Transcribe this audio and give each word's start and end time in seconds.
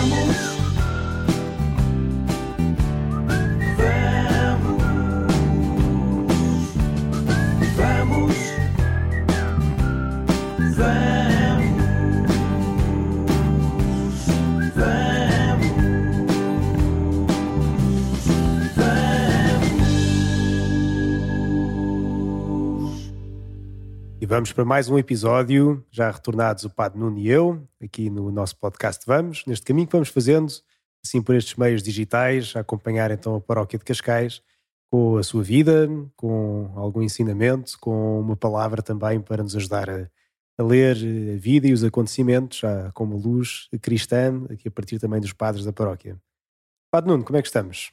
vamos 0.00 0.49
para 24.30 24.64
mais 24.64 24.88
um 24.88 24.96
episódio, 24.96 25.84
já 25.90 26.08
retornados 26.08 26.64
o 26.64 26.70
Padre 26.70 27.00
Nuno 27.00 27.18
e 27.18 27.28
eu, 27.28 27.68
aqui 27.82 28.08
no 28.08 28.30
nosso 28.30 28.56
podcast 28.56 29.04
Vamos, 29.04 29.44
neste 29.44 29.66
caminho 29.66 29.88
que 29.88 29.92
vamos 29.92 30.08
fazendo, 30.08 30.46
assim 31.04 31.20
por 31.20 31.34
estes 31.34 31.56
meios 31.56 31.82
digitais, 31.82 32.52
a 32.54 32.60
acompanhar 32.60 33.10
então 33.10 33.34
a 33.34 33.40
paróquia 33.40 33.76
de 33.76 33.84
Cascais, 33.84 34.40
com 34.88 35.16
a 35.16 35.24
sua 35.24 35.42
vida, 35.42 35.88
com 36.14 36.70
algum 36.76 37.02
ensinamento, 37.02 37.76
com 37.80 38.20
uma 38.20 38.36
palavra 38.36 38.80
também 38.82 39.20
para 39.20 39.42
nos 39.42 39.56
ajudar 39.56 39.90
a, 39.90 40.08
a 40.56 40.62
ler 40.62 40.96
a 40.96 41.36
vida 41.36 41.66
e 41.66 41.72
os 41.72 41.82
acontecimentos, 41.82 42.60
já 42.60 42.92
como 42.92 43.16
luz 43.16 43.68
cristã, 43.82 44.44
aqui 44.48 44.68
a 44.68 44.70
partir 44.70 45.00
também 45.00 45.20
dos 45.20 45.32
padres 45.32 45.64
da 45.64 45.72
paróquia. 45.72 46.16
Padre 46.88 47.10
Nuno, 47.10 47.24
como 47.24 47.36
é 47.36 47.42
que 47.42 47.48
estamos? 47.48 47.90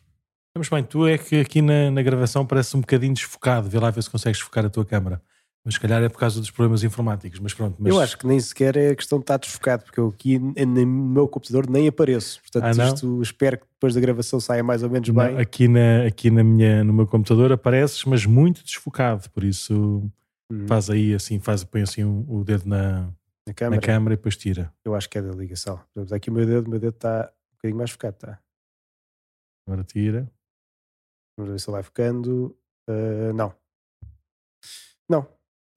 Estamos 0.49 0.69
bem, 0.69 0.83
tu 0.83 1.07
é 1.07 1.17
que 1.17 1.39
aqui 1.39 1.63
na, 1.63 1.89
na 1.89 2.03
gravação 2.03 2.45
parece 2.45 2.77
um 2.77 2.81
bocadinho 2.81 3.15
desfocado, 3.15 3.67
vê 3.67 3.79
lá 3.79 3.89
ver 3.89 4.03
se 4.03 4.09
consegues 4.09 4.39
focar 4.39 4.63
a 4.63 4.69
tua 4.69 4.85
câmara. 4.85 5.19
Mas 5.67 5.73
se 5.73 5.81
calhar 5.81 6.01
é 6.01 6.07
por 6.07 6.17
causa 6.17 6.39
dos 6.39 6.49
problemas 6.49 6.81
informáticos, 6.81 7.41
mas 7.41 7.53
pronto. 7.53 7.75
Mas... 7.77 7.93
Eu 7.93 7.99
acho 7.99 8.17
que 8.17 8.25
nem 8.25 8.39
sequer 8.39 8.77
é 8.77 8.95
questão 8.95 9.19
de 9.19 9.23
estar 9.23 9.35
desfocado, 9.35 9.83
porque 9.83 9.99
eu 9.99 10.07
aqui 10.07 10.39
no 10.39 10.87
meu 10.87 11.27
computador 11.27 11.69
nem 11.69 11.89
apareço. 11.89 12.39
Portanto, 12.39 12.79
ah, 12.79 12.87
isto 12.87 13.21
espero 13.21 13.57
que 13.57 13.65
depois 13.73 13.93
da 13.93 13.99
gravação 13.99 14.39
saia 14.39 14.63
mais 14.63 14.81
ou 14.81 14.89
menos 14.89 15.09
bem. 15.09 15.37
aqui 15.37 15.67
na, 15.67 16.05
aqui 16.07 16.31
na 16.31 16.41
minha, 16.41 16.85
no 16.85 16.93
meu 16.93 17.05
computador 17.05 17.51
apareces, 17.51 18.05
mas 18.05 18.25
muito 18.25 18.63
desfocado, 18.63 19.29
por 19.31 19.43
isso 19.43 20.09
hum. 20.49 20.65
faz 20.67 20.89
aí 20.89 21.13
assim, 21.13 21.37
faz, 21.37 21.65
põe 21.65 21.81
assim 21.81 22.01
o 22.05 22.45
dedo 22.45 22.65
na, 22.65 23.13
na, 23.45 23.53
câmera. 23.53 23.81
na 23.81 23.85
câmera 23.85 24.13
e 24.13 24.15
depois 24.15 24.37
tira. 24.37 24.73
Eu 24.85 24.95
acho 24.95 25.09
que 25.09 25.17
é 25.17 25.21
da 25.21 25.33
ligação. 25.33 25.81
Aqui 26.15 26.29
o 26.29 26.33
meu 26.33 26.45
dedo, 26.45 26.65
o 26.65 26.69
meu 26.69 26.79
dedo 26.79 26.95
está 26.95 27.29
um 27.51 27.55
bocadinho 27.57 27.77
mais 27.77 27.91
focado, 27.91 28.15
está. 28.15 28.39
Agora 29.67 29.83
tira. 29.83 30.31
Vamos 31.37 31.51
ver 31.51 31.59
se 31.59 31.69
ele 31.69 31.73
vai 31.73 31.83
focando. 31.83 32.57
Uh, 32.89 33.33
não. 33.33 33.53
Não, 35.09 35.27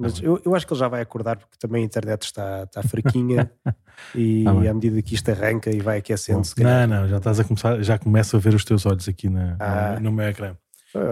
mas 0.01 0.19
ah, 0.19 0.25
eu, 0.25 0.41
eu 0.45 0.55
acho 0.55 0.67
que 0.67 0.73
ele 0.73 0.81
já 0.81 0.89
vai 0.89 1.03
acordar 1.03 1.37
porque 1.37 1.59
também 1.59 1.83
a 1.83 1.85
internet 1.85 2.23
está, 2.23 2.63
está 2.63 2.83
fraquinha 2.83 3.51
e 4.15 4.45
ah, 4.47 4.71
à 4.71 4.75
medida 4.75 5.03
que 5.03 5.15
isto 5.15 5.31
arranca 5.31 5.71
e 5.71 5.79
vai 5.79 5.99
aquecendo-se. 5.99 6.61
Não, 6.63 6.87
não, 6.87 7.07
já 7.07 7.19
estás 7.19 7.39
a 7.39 7.45
começar, 7.45 7.83
já 7.83 7.99
começo 7.99 8.35
a 8.35 8.41
ver 8.41 8.55
os 8.55 8.65
teus 8.65 8.87
olhos 8.87 9.07
aqui 9.07 9.29
na, 9.29 9.57
ah. 9.61 10.01
no, 10.01 10.11
meu 10.11 10.27
ecrã. 10.27 10.57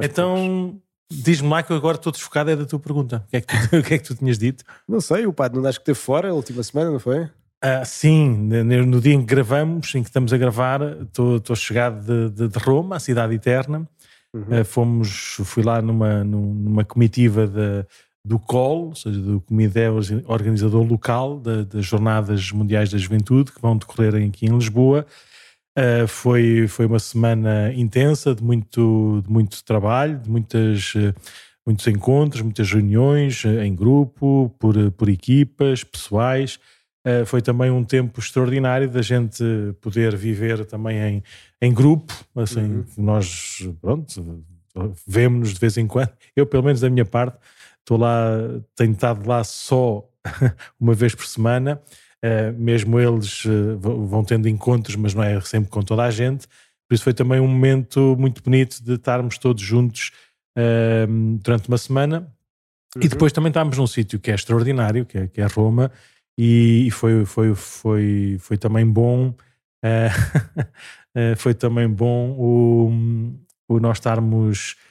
Então, 0.03 0.81
diz-me 1.13 1.51
lá 1.51 1.63
que 1.63 1.71
eu 1.71 1.77
agora 1.77 1.99
estou 1.99 2.11
desfocado, 2.11 2.51
é 2.51 2.57
da 2.57 2.65
tua 2.65 2.81
pergunta. 2.81 3.23
O 3.27 3.31
que, 3.31 3.37
é 3.37 3.41
que 3.43 3.69
tu, 3.69 3.77
o 3.77 3.83
que 3.83 3.95
é 3.95 3.99
que 3.99 4.05
tu 4.05 4.15
tinhas 4.15 4.39
dito? 4.39 4.65
Não 4.89 5.03
sei, 5.03 5.27
o 5.27 5.35
padre 5.35 5.61
não 5.61 5.69
acho 5.69 5.79
que 5.79 5.83
esteve 5.83 5.99
fora 5.99 6.31
a 6.31 6.33
última 6.33 6.63
semana, 6.63 6.91
não 6.91 6.99
foi? 6.99 7.29
Ah, 7.61 7.85
sim, 7.85 8.31
no 8.87 9.01
dia 9.01 9.15
em 9.15 9.21
que 9.21 9.27
gravamos, 9.27 9.95
em 9.95 10.03
que 10.03 10.09
estamos 10.09 10.33
a 10.33 10.39
gravar, 10.39 10.81
estou, 11.03 11.37
estou 11.37 11.57
chegado 11.57 12.01
de, 12.05 12.31
de, 12.31 12.49
de 12.49 12.59
Roma, 12.59 12.97
a 12.97 13.01
cidade 13.01 13.35
eterna. 13.35 13.87
Uhum. 14.33 14.61
Uh, 14.61 14.65
fomos, 14.65 15.37
fui 15.45 15.63
lá 15.63 15.83
numa, 15.83 16.23
numa 16.23 16.85
comitiva 16.85 17.47
de 17.47 17.85
do 18.29 18.39
COL, 18.39 18.89
ou 18.89 18.95
seja, 18.95 19.19
do 19.19 19.41
Comitê 19.41 19.89
Organizador 20.27 20.87
Local 20.87 21.41
da, 21.41 21.65
das 21.65 21.87
Jornadas 21.87 22.53
Mundiais 22.53 22.91
da 22.91 22.99
Juventude, 22.99 23.51
que 23.51 23.61
vão 23.61 23.77
decorrer 23.77 24.15
aqui 24.15 24.47
em 24.47 24.55
Lisboa. 24.55 25.07
Uh, 25.79 26.07
foi, 26.07 26.67
foi 26.69 26.87
uma 26.87 26.99
semana 26.99 27.73
intensa, 27.73 28.35
de 28.35 28.45
muito, 28.45 29.23
de 29.25 29.33
muito 29.33 29.65
trabalho, 29.65 30.19
de 30.19 30.29
muitas, 30.29 30.95
uh, 30.95 31.15
muitos 31.67 31.87
encontros, 31.87 32.43
muitas 32.43 32.71
reuniões 32.71 33.45
uh, 33.45 33.63
em 33.63 33.75
grupo, 33.75 34.55
por, 34.59 34.75
por 34.93 35.09
equipas, 35.09 35.83
pessoais. 35.83 36.59
foi 37.27 37.41
também 37.41 37.71
um 37.71 37.85
tempo 37.85 38.21
extraordinário 38.21 38.91
da 38.91 39.01
gente 39.01 39.43
poder 39.81 40.15
viver 40.15 40.67
também 40.67 40.99
em, 40.99 41.23
em 41.63 41.73
grupo, 41.73 42.13
assim, 42.37 42.61
uhum. 42.61 42.85
nós, 42.99 43.67
pronto, 43.81 44.45
vemos-nos 45.07 45.55
de 45.55 45.61
vez 45.61 45.79
em 45.79 45.87
quando, 45.87 46.11
eu 46.37 46.45
pelo 46.45 46.65
menos 46.65 46.81
da 46.81 46.91
minha 46.91 47.07
parte, 47.07 47.39
Estou 47.89 47.97
lá, 47.97 48.37
tenho 48.77 48.93
estado 48.93 49.27
lá 49.27 49.43
só 49.43 50.07
uma 50.79 50.93
vez 50.93 51.15
por 51.15 51.25
semana. 51.25 51.81
Uh, 52.23 52.53
mesmo 52.61 53.01
eles 53.01 53.47
uh, 53.47 53.79
vão 53.79 54.23
tendo 54.23 54.47
encontros, 54.47 54.95
mas 54.95 55.15
não 55.15 55.23
é 55.23 55.41
sempre 55.41 55.71
com 55.71 55.81
toda 55.81 56.03
a 56.03 56.11
gente. 56.11 56.47
Por 56.87 56.95
isso 56.95 57.03
foi 57.03 57.15
também 57.15 57.41
um 57.41 57.49
momento 57.49 58.15
muito 58.19 58.43
bonito 58.43 58.85
de 58.85 58.93
estarmos 58.93 59.39
todos 59.39 59.63
juntos 59.63 60.13
uh, 60.59 61.39
durante 61.43 61.69
uma 61.69 61.79
semana. 61.79 62.31
Uhum. 62.95 63.05
E 63.05 63.09
depois 63.09 63.33
também 63.33 63.49
estávamos 63.49 63.79
num 63.79 63.87
sítio 63.87 64.21
que 64.21 64.31
é 64.31 64.35
extraordinário, 64.35 65.07
que 65.07 65.17
é, 65.17 65.27
que 65.27 65.41
é 65.41 65.47
Roma, 65.47 65.91
e, 66.37 66.91
foi, 66.91 67.25
foi, 67.25 67.55
foi, 67.55 68.37
foi 68.39 68.59
também 68.59 68.87
bom. 68.87 69.33
foi 71.39 71.55
também 71.55 71.89
bom 71.89 72.33
o, 72.39 72.93
o 73.67 73.81
nós 73.81 73.97
estarmos 73.97 74.77
Uh, 74.77 74.88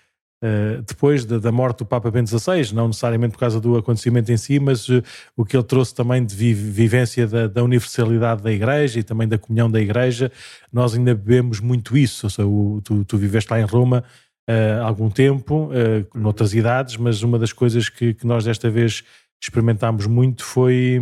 depois 0.86 1.26
da, 1.26 1.38
da, 1.38 1.52
morte 1.52 1.80
do 1.80 1.86
Papa 1.86 2.10
Bento 2.12 2.30
XVI, 2.30 2.74
não 2.74 2.88
necessariamente 2.88 3.34
por 3.34 3.40
causa 3.40 3.60
do 3.60 3.78
acontecimento 3.78 4.32
em 4.32 4.38
si, 4.38 4.60
mas 4.60 4.88
uh, 4.90 5.04
o 5.36 5.46
que 5.46 5.56
ele 5.56 5.64
trouxe 5.64 5.94
também 5.94 6.26
de 6.26 6.36
vi 6.36 6.54
vivência 6.54 7.28
da, 7.28 7.48
da, 7.48 7.64
universalidade 7.64 8.42
da 8.42 8.52
Igreja 8.52 9.00
e 9.00 9.04
também 9.04 9.28
da 9.28 9.38
comunhão 9.38 9.70
da 9.70 9.80
Igreja, 9.80 10.32
nós 10.72 10.96
ainda 10.96 11.14
bebemos 11.16 11.60
muito 11.60 11.98
isso. 11.98 12.26
Ou 12.26 12.30
seja, 12.30 12.48
o, 12.48 12.82
tu, 12.84 13.06
tu, 13.06 13.18
viveste 13.18 13.52
lá 13.52 13.60
em 13.60 13.66
Roma 13.66 14.04
há 14.48 14.86
algum 14.86 15.10
tempo, 15.10 15.66
uh, 15.66 16.18
noutras 16.18 16.54
idades, 16.54 16.98
mas 16.98 17.22
uma 17.22 17.38
das 17.38 17.52
coisas 17.52 17.90
que, 17.90 18.14
que 18.14 18.26
nós 18.26 18.46
desta 18.46 18.70
vez 18.70 19.04
experimentámos 19.42 20.08
muito 20.08 20.44
foi, 20.44 21.00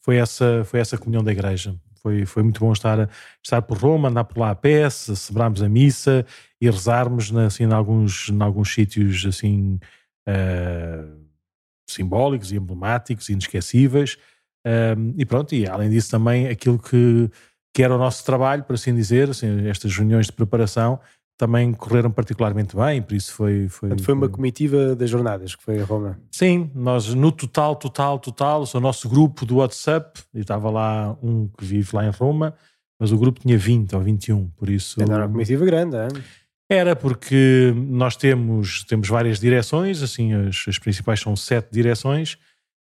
foi, 0.00 0.16
essa, 0.16 0.64
foi 0.64 0.80
essa 0.80 0.98
comunhão 0.98 1.22
da 1.22 1.32
Igreja. 1.32 1.74
Foi, 2.06 2.24
foi 2.24 2.44
muito 2.44 2.60
bom 2.60 2.72
estar, 2.72 3.10
estar 3.42 3.60
por 3.62 3.78
Roma, 3.78 4.08
andar 4.08 4.22
por 4.22 4.38
lá 4.38 4.50
a 4.50 4.54
pé, 4.54 4.88
celebrarmos 4.88 5.60
a 5.60 5.68
missa 5.68 6.24
e 6.60 6.70
rezarmos 6.70 7.34
assim, 7.34 7.64
em, 7.64 7.72
alguns, 7.72 8.28
em 8.28 8.40
alguns 8.40 8.72
sítios 8.72 9.26
assim, 9.26 9.80
uh, 10.28 11.20
simbólicos 11.90 12.52
e 12.52 12.56
emblemáticos 12.58 13.28
inesquecíveis. 13.28 14.18
Um, 14.64 15.14
e 15.18 15.26
pronto, 15.26 15.52
e 15.52 15.66
além 15.66 15.90
disso 15.90 16.08
também 16.08 16.46
aquilo 16.46 16.78
que, 16.78 17.28
que 17.74 17.82
era 17.82 17.92
o 17.92 17.98
nosso 17.98 18.24
trabalho, 18.24 18.62
por 18.62 18.74
assim 18.74 18.94
dizer, 18.94 19.30
assim, 19.30 19.66
estas 19.66 19.96
reuniões 19.96 20.26
de 20.26 20.32
preparação, 20.32 21.00
também 21.36 21.72
correram 21.72 22.10
particularmente 22.10 22.74
bem, 22.74 23.02
por 23.02 23.14
isso 23.14 23.32
foi... 23.32 23.68
Foi, 23.68 23.96
foi 23.98 24.14
uma 24.14 24.28
comitiva 24.28 24.96
das 24.96 25.10
jornadas 25.10 25.54
que 25.54 25.62
foi 25.62 25.80
a 25.80 25.84
Roma. 25.84 26.18
Sim, 26.30 26.70
nós 26.74 27.12
no 27.14 27.30
total, 27.30 27.76
total, 27.76 28.18
total, 28.18 28.64
o 28.72 28.80
nosso 28.80 29.08
grupo 29.08 29.44
do 29.44 29.56
WhatsApp, 29.56 30.22
e 30.34 30.40
estava 30.40 30.70
lá 30.70 31.16
um 31.22 31.48
que 31.48 31.64
vive 31.64 31.90
lá 31.94 32.06
em 32.06 32.10
Roma, 32.10 32.54
mas 32.98 33.12
o 33.12 33.18
grupo 33.18 33.40
tinha 33.40 33.58
20 33.58 33.94
ou 33.94 34.00
21, 34.02 34.48
por 34.56 34.70
isso... 34.70 35.02
Era 35.02 35.18
uma 35.18 35.28
comitiva 35.28 35.64
grande, 35.66 35.96
é? 35.96 36.08
Era 36.68 36.96
porque 36.96 37.72
nós 37.76 38.16
temos, 38.16 38.82
temos 38.84 39.08
várias 39.08 39.38
direções, 39.38 40.02
assim, 40.02 40.32
as, 40.32 40.64
as 40.66 40.78
principais 40.78 41.20
são 41.20 41.36
sete 41.36 41.68
direções, 41.70 42.38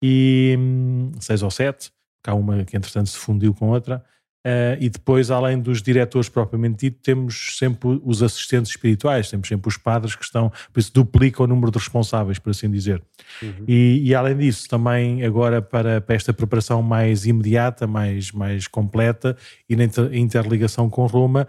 e 0.03 0.57
hum, 0.59 1.13
seis 1.21 1.43
ou 1.43 1.51
sete, 1.51 1.93
há 2.27 2.35
uma 2.35 2.65
que 2.65 2.77
entretanto 2.77 3.11
se 3.11 3.19
fundiu 3.19 3.53
com 3.53 3.69
outra, 3.69 4.03
Uh, 4.47 4.73
e 4.81 4.89
depois, 4.89 5.31
além 5.31 5.61
dos 5.61 5.83
diretores 5.83 6.31
propriamente 6.31 6.87
dito, 6.87 7.03
temos 7.03 7.59
sempre 7.59 8.01
os 8.03 8.23
assistentes 8.23 8.71
espirituais, 8.71 9.29
temos 9.29 9.47
sempre 9.47 9.69
os 9.69 9.77
padres 9.77 10.15
que 10.15 10.25
estão, 10.25 10.51
por 10.73 10.81
isso 10.81 10.91
duplica 10.95 11.43
o 11.43 11.47
número 11.47 11.71
de 11.71 11.77
responsáveis, 11.77 12.39
por 12.39 12.49
assim 12.49 12.71
dizer. 12.71 13.03
Uhum. 13.43 13.65
E, 13.69 14.01
e, 14.03 14.15
além 14.15 14.39
disso, 14.39 14.67
também 14.67 15.23
agora 15.25 15.61
para, 15.61 16.01
para, 16.01 16.15
esta 16.15 16.33
preparação 16.33 16.83
mais 16.83 17.27
imediata, 17.27 17.87
mais, 17.87 18.33
mais 18.33 18.67
completa 18.67 19.37
e 19.69 19.77
na 19.77 19.85
interligação 20.13 20.89
com 20.89 21.05
Roma, 21.05 21.47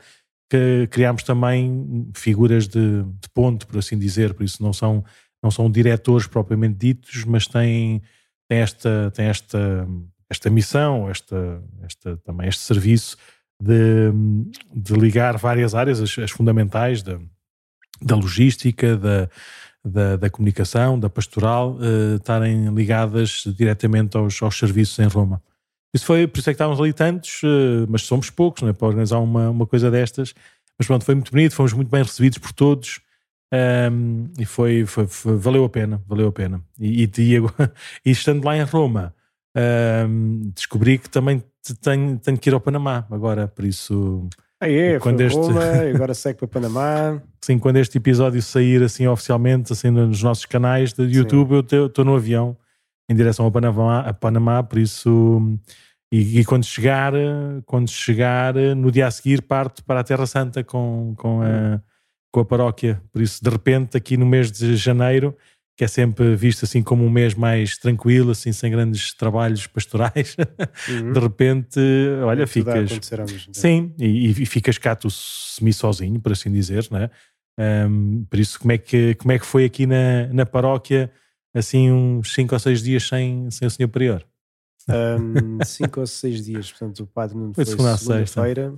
que 0.50 0.86
criámos 0.92 1.24
também 1.24 2.10
figuras 2.13 2.68
de, 2.68 3.04
de 3.04 3.30
ponto, 3.33 3.65
por 3.68 3.77
assim 3.77 3.98
dizer, 3.98 4.33
por 4.33 4.44
isso 4.44 4.62
não 4.62 4.74
são, 4.74 5.01
não 5.42 5.50
são 5.50 5.71
diretores 5.71 6.27
propriamente 6.27 6.75
ditos, 6.75 7.24
mas 7.24 7.48
têm, 7.48 8.01
têm 8.50 8.57
esta, 8.60 9.12
têm 9.15 9.27
esta 9.27 9.88
esta 10.31 10.50
missão, 10.50 11.10
esta, 11.10 11.62
esta, 11.83 12.16
também 12.18 12.48
este 12.48 12.62
serviço 12.62 13.18
de, 13.62 14.12
de 14.74 14.94
ligar 14.94 15.38
várias 15.38 15.75
áreas, 15.75 16.00
as, 16.00 16.18
as 16.18 16.31
fundamentais 16.31 17.04
da, 17.04 17.19
da 18.01 18.16
logística, 18.16 18.95
da, 18.95 19.30
da, 19.83 20.16
da, 20.16 20.30
comunicação, 20.30 20.98
da 20.98 21.10
pastoral, 21.10 21.75
uh, 21.75 22.16
estarem 22.16 22.74
ligadas 22.74 23.44
diretamente 23.57 24.16
aos, 24.16 24.42
aos 24.42 24.57
serviços 24.57 24.98
em 25.00 25.07
Roma. 25.07 25.44
Isso 25.94 26.06
foi, 26.06 26.25
por 26.25 26.39
isso 26.39 26.50
é 26.50 26.54
que 26.54 26.56
estávamos 26.56 26.80
ali 26.80 26.94
tantos, 26.94 27.44
uh, 27.44 27.86
mas 27.89 28.04
somos 28.04 28.30
poucos, 28.30 28.62
não 28.62 28.69
é, 28.69 28.74
para 28.74 28.88
organizar 28.88 29.19
uma, 29.19 29.50
uma 29.50 29.68
coisa 29.68 29.92
destas. 29.92 30.34
Mas 30.80 30.88
pronto, 30.88 31.04
foi 31.04 31.13
muito 31.13 31.30
bonito, 31.30 31.54
fomos 31.54 31.74
muito 31.74 31.89
bem 31.89 32.04
recebidos 32.04 32.38
por 32.38 32.54
todos. 32.54 33.01
Um, 33.54 33.57
ehm, 33.57 34.31
e 34.39 34.45
foi, 34.45 34.86
foi, 34.86 35.06
foi, 35.07 35.36
valeu 35.36 35.66
a 35.66 35.69
pena, 35.69 36.01
valeu 36.07 36.30
a 36.30 36.31
pena. 36.31 36.63
E, 36.80 37.04
e, 37.04 37.12
e, 37.18 37.36
e 38.06 38.12
estando 38.12 38.45
lá 38.45 38.56
em 38.56 38.63
Roma, 38.63 39.13
uh, 39.57 40.51
descobri 40.53 40.98
que 40.98 41.09
também 41.09 41.44
tenho, 41.81 42.18
tenho 42.19 42.38
que 42.38 42.50
ir 42.50 42.53
ao 42.53 42.62
Panamá 42.62 43.06
agora, 43.09 43.48
por 43.48 43.65
isso. 43.65 44.27
Ah, 44.59 44.69
é, 44.69 45.00
quando 45.00 45.21
este... 45.21 45.38
Roma, 45.38 45.63
agora 45.94 46.13
segue 46.13 46.39
para 46.39 46.48
Panamá. 46.48 47.21
Sim, 47.42 47.57
quando 47.57 47.77
este 47.77 47.98
episódio 47.98 48.42
sair 48.42 48.83
assim 48.83 49.07
oficialmente, 49.07 49.74
assim 49.74 49.89
nos 49.89 50.21
nossos 50.21 50.45
canais 50.45 50.94
de 50.94 51.03
YouTube, 51.03 51.68
Sim. 51.68 51.75
eu 51.75 51.86
estou 51.88 52.06
no 52.06 52.15
avião 52.15 52.56
em 53.09 53.15
direção 53.15 53.45
ao 53.45 53.51
Panamá, 53.51 54.00
a 54.01 54.13
Panamá 54.13 54.63
por 54.63 54.80
isso. 54.80 55.42
E, 56.12 56.39
e, 56.39 56.45
quando 56.45 56.65
chegar, 56.65 57.13
quando 57.65 57.89
chegar, 57.89 58.53
no 58.53 58.92
dia 58.92 59.07
a 59.07 59.12
seguir, 59.12 59.42
parte 59.42 59.81
para 59.81 60.01
a 60.01 60.03
Terra 60.03 60.25
Santa 60.25 60.63
com, 60.63 61.13
com, 61.18 61.42
a, 61.42 61.81
com 62.31 62.42
a 62.42 62.45
paróquia. 62.45 63.01
Por 63.12 63.21
isso, 63.21 63.44
de 63.44 63.50
repente, 63.50 63.98
aqui 63.98 64.18
no 64.18 64.25
mês 64.25 64.51
de 64.51 64.75
janeiro, 64.75 65.36
que 65.81 65.86
é 65.86 65.88
sempre 65.88 66.36
visto 66.36 66.63
assim 66.63 66.83
como 66.83 67.04
um 67.04 67.10
mês 67.10 67.33
mais 67.33 67.75
tranquilo, 67.75 68.30
assim 68.30 68.51
sem 68.51 68.69
grandes 68.69 69.16
trabalhos 69.16 69.66
pastorais, 69.66 70.38
uhum. 70.88 71.12
de 71.12 71.19
repente, 71.19 71.80
olha, 72.24 72.45
ficas. 72.45 72.92
Sim, 73.51 73.92
e, 73.98 74.30
e, 74.30 74.45
ficas 74.45 74.78
cá 74.78 74.95
tu 74.95 75.10
semi-sozinho, 75.10 76.22
por 76.22 76.33
assim 76.33 76.51
dizer, 76.51 76.88
né? 76.92 77.10
Um, 77.89 78.24
por 78.30 78.38
isso, 78.39 78.60
como 78.60 78.74
é, 78.74 78.78
que, 78.78 79.16
como 79.16 79.31
é 79.31 79.39
que 79.39 79.45
foi 79.45 79.66
aqui 79.66 79.88
na, 79.88 80.28
na 80.31 80.45
paróquia, 80.45 81.12
assim, 81.51 81.92
uns 81.92 82.31
5 82.31 82.54
ou 82.54 82.60
6 82.60 82.84
dias 82.84 83.07
sem, 83.07 83.50
sem 83.50 83.68
o 83.68 83.72
senhor 83.72 83.89
Prior? 83.89 84.24
5 85.66 86.00
um, 86.00 86.01
ou 86.01 86.06
6 86.06 86.45
dias, 86.45 86.72
portanto, 86.72 87.00
o 87.00 87.07
padre 87.07 87.36
não 87.36 87.56
foi, 87.56 87.66
foi 87.66 87.75
segunda-feira. 87.75 88.72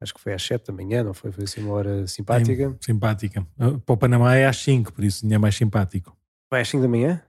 Acho 0.00 0.14
que 0.14 0.20
foi 0.22 0.32
às 0.32 0.42
7 0.42 0.68
da 0.68 0.72
manhã, 0.72 1.04
não 1.04 1.12
foi? 1.12 1.30
Foi 1.30 1.44
assim 1.44 1.60
uma 1.60 1.74
hora 1.74 2.06
simpática. 2.06 2.70
Sim, 2.70 2.76
simpática. 2.80 3.46
Para 3.84 3.92
o 3.92 3.96
Panamá 3.98 4.34
é 4.36 4.46
às 4.46 4.56
5, 4.56 4.90
por 4.94 5.04
isso 5.04 5.30
é 5.30 5.36
mais 5.36 5.54
simpático. 5.54 6.18
Vai 6.50 6.62
às 6.62 6.68
5 6.68 6.82
da 6.82 6.88
manhã? 6.88 7.22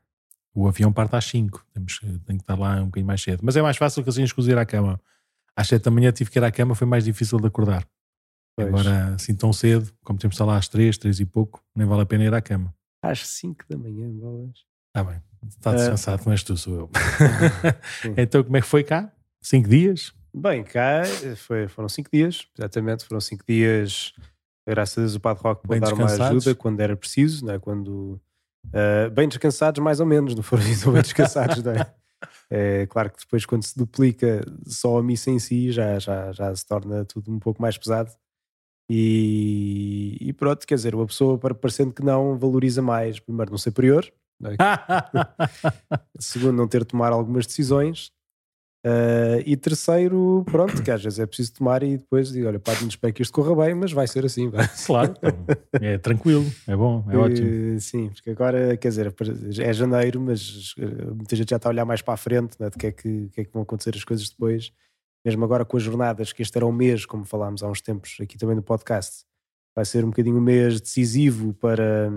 O 0.54 0.68
avião 0.68 0.92
parte 0.92 1.16
às 1.16 1.26
5. 1.26 1.66
Temos, 1.74 2.00
tem 2.26 2.38
que 2.38 2.44
estar 2.44 2.58
lá 2.58 2.76
um 2.82 2.86
bocadinho 2.86 3.08
mais 3.08 3.22
cedo. 3.22 3.42
Mas 3.44 3.56
é 3.56 3.62
mais 3.62 3.78
fácil 3.78 4.04
que 4.04 4.10
assim 4.10 4.24
escuser 4.24 4.58
à 4.58 4.66
cama. 4.66 5.00
Às 5.56 5.68
7 5.68 5.84
da 5.84 5.92
manhã 5.92 6.12
tive 6.12 6.32
que 6.32 6.40
ir 6.40 6.44
à 6.44 6.52
cama, 6.52 6.74
foi 6.74 6.88
mais 6.88 7.04
difícil 7.04 7.40
de 7.40 7.48
acordar. 7.48 7.88
Pois. 8.56 8.68
Agora, 8.68 9.14
assim 9.16 9.36
tão 9.36 9.54
cedo, 9.54 9.92
como 10.04 10.18
temos 10.18 10.34
de 10.34 10.36
estar 10.36 10.46
lá 10.46 10.58
às 10.58 10.68
3, 10.68 10.98
3 10.98 11.20
e 11.20 11.26
pouco, 11.26 11.64
nem 11.76 11.88
vale 11.88 12.02
a 12.02 12.06
pena 12.06 12.24
ir 12.24 12.34
à 12.34 12.42
cama. 12.42 12.74
Às 13.02 13.28
5 13.28 13.66
da 13.70 13.78
manhã, 13.78 14.10
bolas. 14.10 14.66
Está 14.88 15.04
bem. 15.04 15.22
Está 15.48 15.74
descansado, 15.74 16.22
uh, 16.22 16.26
não 16.26 16.32
és 16.34 16.44
tu, 16.44 16.58
sou 16.58 16.76
eu. 16.76 16.90
então, 18.18 18.44
como 18.44 18.58
é 18.58 18.62
que 18.62 18.68
foi 18.68 18.84
cá? 18.84 19.12
5 19.42 19.70
dias? 19.70 20.14
Bem, 20.34 20.64
cá 20.64 21.04
foi, 21.36 21.68
foram 21.68 21.90
5 21.90 22.10
dias, 22.12 22.48
exatamente. 22.58 23.06
Foram 23.06 23.20
5 23.20 23.44
dias, 23.48 24.14
graças 24.68 24.98
a 24.98 25.02
Deus, 25.02 25.16
o 25.16 25.20
Padre 25.20 25.44
Roque 25.44 25.68
pôde 25.68 25.80
dar 25.80 25.94
uma 25.94 26.06
ajuda 26.06 26.54
quando 26.56 26.80
era 26.80 26.96
preciso, 26.96 27.46
né? 27.46 27.58
quando 27.58 28.20
Uh, 28.68 29.10
bem 29.12 29.28
descansados, 29.28 29.82
mais 29.84 30.00
ou 30.00 30.06
menos, 30.06 30.36
não 30.36 30.44
foram 30.44 30.64
tão 30.82 30.94
bem 30.94 31.02
descansados, 31.02 31.64
não 31.64 31.74
é? 31.74 31.94
É 32.54 32.86
claro 32.86 33.10
que 33.10 33.20
depois, 33.20 33.46
quando 33.46 33.64
se 33.64 33.76
duplica 33.76 34.42
só 34.68 35.00
a 35.00 35.04
missa 35.04 35.32
em 35.32 35.40
si, 35.40 35.72
já, 35.72 35.98
já, 35.98 36.32
já 36.34 36.54
se 36.54 36.66
torna 36.66 37.04
tudo 37.06 37.32
um 37.32 37.40
pouco 37.40 37.62
mais 37.62 37.78
pesado. 37.78 38.12
E, 38.90 40.18
e 40.20 40.34
pronto, 40.34 40.68
quer 40.68 40.76
dizer, 40.76 40.94
uma 40.94 41.08
pessoa, 41.08 41.38
parecendo 41.38 41.94
que 41.94 42.04
não, 42.04 42.38
valoriza 42.38 42.82
mais, 42.82 43.20
primeiro, 43.20 43.52
não 43.52 43.58
ser 43.58 43.72
prior, 43.72 44.06
não 44.38 44.52
é? 44.52 44.58
segundo, 46.20 46.58
não 46.58 46.68
ter 46.68 46.82
de 46.82 46.88
tomar 46.88 47.14
algumas 47.14 47.48
decisões, 47.48 48.12
Uh, 48.84 49.38
e 49.46 49.56
terceiro, 49.56 50.44
pronto, 50.50 50.82
que 50.82 50.90
às 50.90 51.04
vezes 51.04 51.20
é 51.20 51.26
preciso 51.28 51.54
tomar 51.54 51.84
e 51.84 51.98
depois 51.98 52.32
digo, 52.32 52.48
olha, 52.48 52.60
pode-me 52.60 52.90
espero 52.90 53.14
que 53.14 53.22
isto 53.22 53.32
corra 53.32 53.56
bem, 53.56 53.76
mas 53.76 53.92
vai 53.92 54.08
ser 54.08 54.26
assim. 54.26 54.50
Vai. 54.50 54.68
Claro, 54.86 55.14
é 55.74 56.00
tranquilo, 56.00 56.46
é 56.68 56.76
bom, 56.76 57.06
é 57.08 57.16
ótimo. 57.16 57.80
Sim, 57.80 58.10
porque 58.10 58.32
agora, 58.32 58.76
quer 58.78 58.90
dizer, 58.90 59.14
é 59.60 59.72
janeiro, 59.72 60.20
mas 60.20 60.74
eh, 60.80 61.06
muita 61.14 61.36
gente 61.36 61.52
já 61.52 61.58
está 61.58 61.70
a 61.70 61.72
olhar 61.72 61.86
mais 61.86 62.02
para 62.02 62.16
a 62.16 62.18
frente, 62.18 62.56
né, 62.60 62.72
de 62.72 62.78
que 62.78 62.88
é 62.88 62.92
que, 62.92 63.30
que, 63.30 63.42
é 63.42 63.46
que 63.46 63.54
vão 63.54 63.62
acontecer 63.62 63.96
as 63.96 64.04
coisas 64.04 64.28
depois. 64.30 64.72
Mesmo 65.24 65.46
agora 65.46 65.64
com 65.64 65.78
as 65.78 65.84
jornadas, 65.84 66.34
que 66.34 66.42
este 66.42 66.58
era 66.58 66.66
um 66.66 66.72
mês, 66.72 67.06
como 67.06 67.24
falámos 67.24 67.62
há 67.62 67.68
uns 67.68 67.82
tempos 67.82 68.18
aqui 68.20 68.36
também 68.36 68.56
no 68.56 68.64
podcast, 68.64 69.26
vai 69.76 69.86
ser 69.86 70.04
um 70.04 70.10
bocadinho 70.10 70.38
um 70.38 70.42
mês 70.42 70.82
decisivo 70.82 71.54
para, 71.54 72.12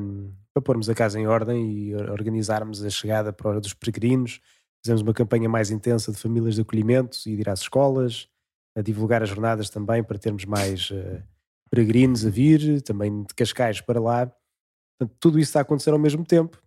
para 0.55 0.63
pormos 0.63 0.89
a 0.89 0.95
casa 0.95 1.21
em 1.21 1.27
ordem 1.27 1.71
e 1.71 1.95
organizarmos 1.95 2.83
a 2.83 2.89
chegada 2.89 3.35
para 3.35 3.49
a 3.49 3.51
hora 3.51 3.61
dos 3.61 3.75
peregrinos 3.75 4.41
Fizemos 4.85 5.01
uma 5.01 5.15
campanha 5.15 5.49
mais 5.49 5.71
intensa 5.71 6.13
de 6.13 6.19
famílias 6.19 6.57
de 6.57 6.61
acolhimento 6.61 7.17
e 7.25 7.35
de 7.37 7.41
ir 7.41 7.49
às 7.49 7.61
escolas, 7.61 8.29
a 8.77 8.83
divulgar 8.83 9.23
as 9.23 9.31
jornadas 9.31 9.71
também 9.71 10.05
para 10.05 10.19
termos 10.19 10.45
mais 10.45 10.91
uh, 10.91 11.23
peregrinos 11.71 12.27
a 12.27 12.29
vir, 12.29 12.83
também 12.83 13.23
de 13.23 13.33
Cascais 13.35 13.81
para 13.81 13.99
lá. 13.99 14.27
Portanto, 14.27 15.17
tudo 15.19 15.39
isso 15.39 15.49
está 15.49 15.61
a 15.61 15.63
acontecer 15.63 15.91
ao 15.91 15.99
mesmo 15.99 16.23
tempo. 16.23 16.63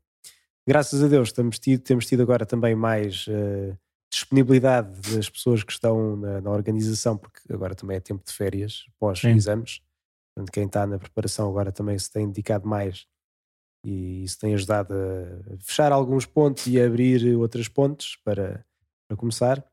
Graças 0.68 1.04
a 1.04 1.08
Deus 1.08 1.32
temos 1.32 1.60
tido, 1.60 1.82
temos 1.84 2.08
tido 2.08 2.24
agora 2.24 2.44
também 2.44 2.76
mais 2.76 3.28
uh, 3.28 3.78
disponibilidade 4.12 5.00
das 5.16 5.30
pessoas 5.30 5.64
que 5.64 5.72
estão 5.72 6.18
na, 6.18 6.42
na, 6.42 6.50
organização, 6.50 7.18
porque 7.18 7.42
agora 7.54 7.76
também 7.76 7.98
é 7.98 8.00
tempo 8.00 8.24
de 8.26 8.34
férias, 8.34 8.86
pós-exames. 9.00 9.82
Portanto, 10.34 10.52
quem 10.52 10.66
está 10.66 10.88
na 10.88 10.98
preparação 10.98 11.48
agora 11.48 11.72
também 11.72 11.98
se 12.00 12.12
tem 12.12 12.28
dedicado 12.28 12.68
mais 12.68 13.06
e 13.88 14.26
isso 14.26 14.38
tem 14.38 14.54
ajudado 14.54 14.94
a 14.94 15.58
fechar 15.60 15.94
alguns 15.94 16.26
pontos 16.26 16.68
e 16.68 16.78
a 16.78 16.86
abrir 16.86 17.38
outras 17.38 17.70
pontes 17.70 18.18
para, 18.18 18.66
para 19.08 19.16
começar. 19.16 19.64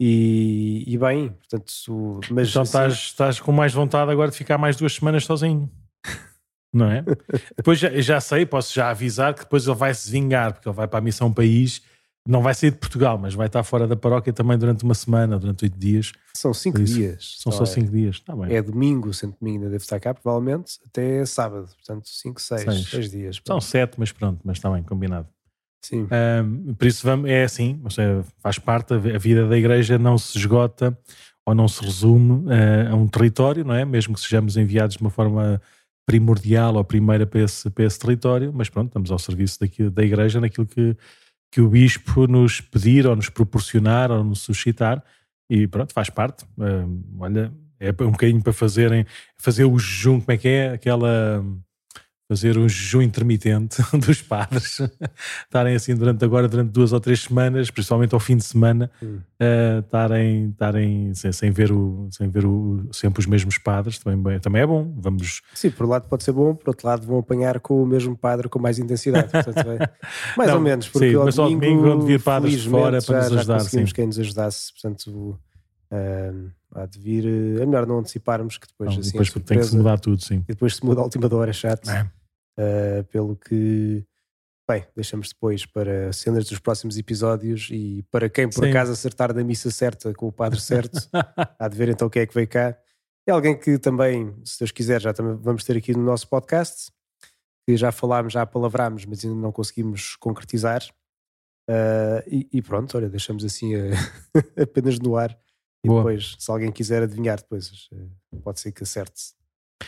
E, 0.00 0.82
e 0.84 0.98
bem, 0.98 1.28
portanto, 1.28 2.20
mas 2.32 2.50
então 2.50 2.64
estás, 2.64 2.92
assim, 2.92 3.02
estás 3.02 3.38
com 3.38 3.52
mais 3.52 3.72
vontade 3.72 4.10
agora 4.10 4.32
de 4.32 4.36
ficar 4.36 4.58
mais 4.58 4.74
duas 4.74 4.94
semanas 4.94 5.24
sozinho, 5.24 5.70
não 6.74 6.90
é? 6.90 7.04
depois 7.56 7.78
já, 7.78 7.88
já 8.00 8.20
sei, 8.20 8.44
posso 8.44 8.74
já 8.74 8.90
avisar 8.90 9.32
que 9.32 9.44
depois 9.44 9.64
ele 9.64 9.76
vai 9.76 9.94
se 9.94 10.10
vingar, 10.10 10.52
porque 10.52 10.68
ele 10.68 10.76
vai 10.76 10.88
para 10.88 10.98
a 10.98 11.02
missão 11.02 11.32
país 11.32 11.82
não 12.26 12.40
vai 12.40 12.54
sair 12.54 12.70
de 12.70 12.78
Portugal, 12.78 13.18
mas 13.18 13.34
vai 13.34 13.46
estar 13.46 13.62
fora 13.62 13.86
da 13.86 13.94
paróquia 13.94 14.32
também 14.32 14.56
durante 14.56 14.82
uma 14.82 14.94
semana, 14.94 15.38
durante 15.38 15.64
oito 15.64 15.78
dias. 15.78 16.12
São 16.34 16.54
cinco 16.54 16.80
isso, 16.80 16.94
dias. 16.94 17.36
São 17.38 17.52
só 17.52 17.64
é, 17.64 17.66
cinco 17.66 17.90
dias. 17.90 18.20
Tá 18.20 18.34
é 18.48 18.62
domingo, 18.62 19.12
sendo 19.12 19.36
domingo 19.38 19.58
ainda 19.58 19.70
deve 19.70 19.82
estar 19.84 20.00
cá, 20.00 20.14
provavelmente, 20.14 20.78
até 20.86 21.24
sábado. 21.26 21.68
Portanto, 21.74 22.08
cinco, 22.08 22.40
seis, 22.40 22.62
seis, 22.62 22.88
seis 22.88 23.10
dias. 23.10 23.40
São 23.46 23.60
sete, 23.60 23.94
mas 23.98 24.10
pronto, 24.10 24.40
mas 24.42 24.56
está 24.56 24.70
bem, 24.70 24.82
combinado. 24.82 25.28
Sim. 25.84 26.08
Um, 26.10 26.74
por 26.74 26.86
isso 26.86 27.04
vamos, 27.04 27.28
é 27.28 27.44
assim, 27.44 27.78
faz 28.38 28.58
parte, 28.58 28.94
a 28.94 29.18
vida 29.18 29.46
da 29.46 29.58
igreja 29.58 29.98
não 29.98 30.16
se 30.16 30.38
esgota 30.38 30.98
ou 31.46 31.54
não 31.54 31.68
se 31.68 31.84
resume 31.84 32.46
uh, 32.46 32.92
a 32.92 32.94
um 32.94 33.06
território, 33.06 33.66
não 33.66 33.74
é? 33.74 33.84
Mesmo 33.84 34.14
que 34.14 34.20
sejamos 34.20 34.56
enviados 34.56 34.96
de 34.96 35.02
uma 35.02 35.10
forma 35.10 35.60
primordial 36.06 36.76
ou 36.76 36.84
primeira 36.84 37.26
para 37.26 37.40
esse, 37.40 37.68
para 37.68 37.84
esse 37.84 37.98
território, 37.98 38.50
mas 38.50 38.70
pronto, 38.70 38.88
estamos 38.88 39.10
ao 39.10 39.18
serviço 39.18 39.60
daqui, 39.60 39.90
da 39.90 40.02
igreja 40.02 40.40
naquilo 40.40 40.66
que 40.66 40.96
que 41.54 41.60
o 41.60 41.68
bispo 41.68 42.26
nos 42.26 42.60
pedir 42.60 43.06
ou 43.06 43.14
nos 43.14 43.28
proporcionar 43.28 44.10
ou 44.10 44.24
nos 44.24 44.40
suscitar 44.40 45.00
e 45.48 45.68
pronto, 45.68 45.94
faz 45.94 46.10
parte. 46.10 46.44
Olha, 47.16 47.52
é 47.78 47.90
um 48.02 48.10
bocadinho 48.10 48.42
para 48.42 48.52
fazerem, 48.52 49.06
fazer 49.36 49.64
o 49.64 49.78
jejum, 49.78 50.18
como 50.18 50.32
é 50.32 50.36
que 50.36 50.48
é? 50.48 50.70
Aquela 50.70 51.44
fazer 52.28 52.56
um 52.56 52.68
jejum 52.68 53.02
intermitente 53.02 53.82
dos 53.98 54.22
padres, 54.22 54.80
estarem 55.44 55.74
assim 55.74 55.94
durante 55.94 56.24
agora, 56.24 56.48
durante 56.48 56.70
duas 56.70 56.92
ou 56.92 57.00
três 57.00 57.22
semanas, 57.22 57.70
principalmente 57.70 58.14
ao 58.14 58.20
fim 58.20 58.36
de 58.36 58.44
semana, 58.44 58.90
hum. 59.02 59.18
uh, 59.40 59.80
estarem, 59.80 60.48
estarem 60.50 61.14
sem, 61.14 61.32
sem, 61.32 61.50
ver, 61.50 61.70
o, 61.70 62.08
sem 62.10 62.28
ver 62.30 62.46
o, 62.46 62.88
sempre 62.92 63.20
os 63.20 63.26
mesmos 63.26 63.58
padres, 63.58 63.98
também, 63.98 64.38
também 64.40 64.62
é 64.62 64.66
bom. 64.66 64.94
Vamos... 64.96 65.42
Sim, 65.54 65.70
por 65.70 65.86
um 65.86 65.90
lado 65.90 66.08
pode 66.08 66.24
ser 66.24 66.32
bom, 66.32 66.54
por 66.54 66.70
outro 66.70 66.86
lado 66.86 67.06
vão 67.06 67.18
apanhar 67.18 67.60
com 67.60 67.82
o 67.82 67.86
mesmo 67.86 68.16
padre 68.16 68.48
com 68.48 68.58
mais 68.58 68.78
intensidade. 68.78 69.30
Portanto, 69.30 69.58
é, 69.58 69.90
mais 70.36 70.48
Não, 70.48 70.56
ou 70.56 70.62
menos, 70.62 70.88
porque 70.88 71.10
sim, 71.10 71.14
ao 71.14 71.24
mas 71.26 71.36
domingo, 71.36 71.54
ao 71.54 71.60
domingo 71.60 71.82
vão 71.82 72.00
vir 72.06 72.22
padres 72.22 72.64
fora 72.64 73.02
para 73.02 73.16
nos 73.18 73.32
ajudar. 73.32 73.42
Já 73.42 73.64
conseguimos 73.64 73.90
sim. 73.90 73.94
quem 73.94 74.06
nos 74.06 74.18
ajudasse, 74.18 74.72
portanto... 74.72 75.38
Uh, 75.92 76.50
há 76.74 76.86
de 76.86 76.98
vir. 76.98 77.24
É 77.60 77.66
melhor 77.66 77.86
não 77.86 77.98
anteciparmos 77.98 78.58
que 78.58 78.66
depois. 78.66 78.90
Não, 78.90 79.00
assim, 79.00 79.10
depois 79.10 79.30
tem 79.30 79.58
que 79.58 79.64
se 79.64 79.76
mudar 79.76 79.98
tudo, 79.98 80.22
sim. 80.22 80.36
E 80.36 80.52
depois 80.52 80.76
se 80.76 80.84
muda 80.84 81.00
a 81.00 81.04
última 81.04 81.32
hora, 81.34 81.50
é 81.50 81.54
chato. 81.54 81.88
É. 81.90 82.02
Uh, 82.58 83.04
pelo 83.04 83.36
que. 83.36 84.04
Bem, 84.68 84.86
deixamos 84.96 85.28
depois 85.28 85.66
para 85.66 86.10
cenas 86.12 86.48
dos 86.48 86.58
próximos 86.58 86.96
episódios 86.96 87.68
e 87.70 88.02
para 88.10 88.30
quem 88.30 88.48
por 88.48 88.64
sim. 88.64 88.70
acaso 88.70 88.92
acertar 88.92 89.30
da 89.34 89.44
missa 89.44 89.70
certa 89.70 90.14
com 90.14 90.26
o 90.26 90.32
padre 90.32 90.58
certo, 90.58 91.06
há 91.58 91.68
de 91.68 91.76
ver 91.76 91.90
então 91.90 92.08
quem 92.08 92.22
é 92.22 92.26
que 92.26 92.34
veio 92.34 92.48
cá. 92.48 92.74
É 93.26 93.32
alguém 93.32 93.58
que 93.58 93.78
também, 93.78 94.34
se 94.44 94.58
Deus 94.58 94.70
quiser, 94.70 95.00
já 95.00 95.12
também 95.12 95.34
vamos 95.36 95.64
ter 95.64 95.76
aqui 95.76 95.92
no 95.92 96.02
nosso 96.02 96.28
podcast, 96.28 96.90
que 97.66 97.76
já 97.76 97.90
falámos, 97.90 98.32
já 98.32 98.44
palavrámos, 98.44 99.04
mas 99.06 99.24
ainda 99.24 99.36
não 99.36 99.52
conseguimos 99.52 100.16
concretizar. 100.16 100.82
Uh, 101.68 102.20
e, 102.26 102.48
e, 102.52 102.62
pronto, 102.62 102.96
olha, 102.96 103.08
deixamos 103.08 103.44
assim 103.44 103.74
a, 103.74 103.90
apenas 104.62 104.98
no 104.98 105.16
ar. 105.16 105.36
E 105.84 105.86
Boa. 105.86 106.00
depois, 106.00 106.34
se 106.38 106.50
alguém 106.50 106.72
quiser 106.72 107.02
adivinhar, 107.02 107.36
depois 107.36 107.88
eh, 107.92 108.38
pode 108.42 108.58
ser 108.58 108.72
que 108.72 108.82
acerte. 108.82 109.34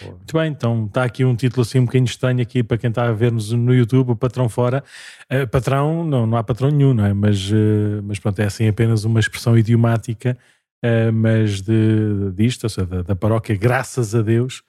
Muito 0.05 0.37
bem, 0.37 0.51
então 0.51 0.85
está 0.85 1.05
aqui 1.05 1.25
um 1.25 1.35
título 1.35 1.63
assim 1.63 1.79
um 1.79 1.87
bocadinho 1.87 2.05
estranho 2.05 2.43
aqui 2.43 2.63
para 2.63 2.77
quem 2.77 2.91
está 2.91 3.09
a 3.09 3.13
ver-nos 3.13 3.51
no 3.53 3.75
YouTube, 3.75 4.11
o 4.11 4.17
patrão 4.17 4.47
fora. 4.47 4.85
Uh, 5.33 5.49
patrão, 5.49 6.05
não, 6.05 6.27
não 6.27 6.37
há 6.37 6.45
patrão 6.45 6.71
nenhum, 6.71 6.93
não 6.93 7.07
é? 7.07 7.15
Mas, 7.15 7.51
uh, 7.51 8.03
mas 8.05 8.19
pronto, 8.19 8.39
é 8.41 8.45
assim 8.45 8.69
apenas 8.69 9.05
uma 9.05 9.19
expressão 9.19 9.57
idiomática, 9.57 10.37
uh, 10.85 11.11
mas 11.13 11.63
de, 11.63 12.31
disto, 12.35 12.65
ou 12.65 12.71
seja, 12.71 12.87
da, 12.87 13.03
da 13.03 13.17
paróquia, 13.17 13.57
graças 13.57 14.15
a 14.15 14.21
Deus, 14.21 14.63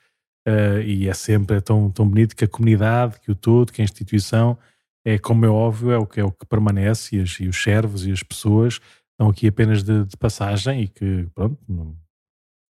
e 0.85 1.09
é 1.09 1.13
sempre 1.13 1.59
tão, 1.59 1.91
tão 1.91 2.07
bonito 2.07 2.33
que 2.33 2.45
a 2.45 2.47
comunidade, 2.47 3.19
que 3.19 3.29
o 3.29 3.35
todo, 3.35 3.69
que 3.69 3.81
a 3.81 3.83
instituição 3.83 4.57
é 5.03 5.17
como 5.17 5.45
é 5.45 5.49
óbvio, 5.49 5.91
é 5.91 5.97
o 5.97 6.05
que, 6.05 6.21
é 6.21 6.23
o 6.23 6.31
que 6.31 6.45
permanece 6.45 7.17
e, 7.17 7.21
as, 7.21 7.31
e 7.31 7.49
os 7.49 7.61
servos 7.61 8.05
e 8.05 8.13
as 8.13 8.23
pessoas 8.23 8.79
estão 9.17 9.29
aqui 9.29 9.47
apenas 9.47 9.83
de, 9.83 10.05
de 10.05 10.15
passagem 10.15 10.83
e 10.83 10.87
que, 10.87 11.27
pronto, 11.33 11.57
não 11.67 11.97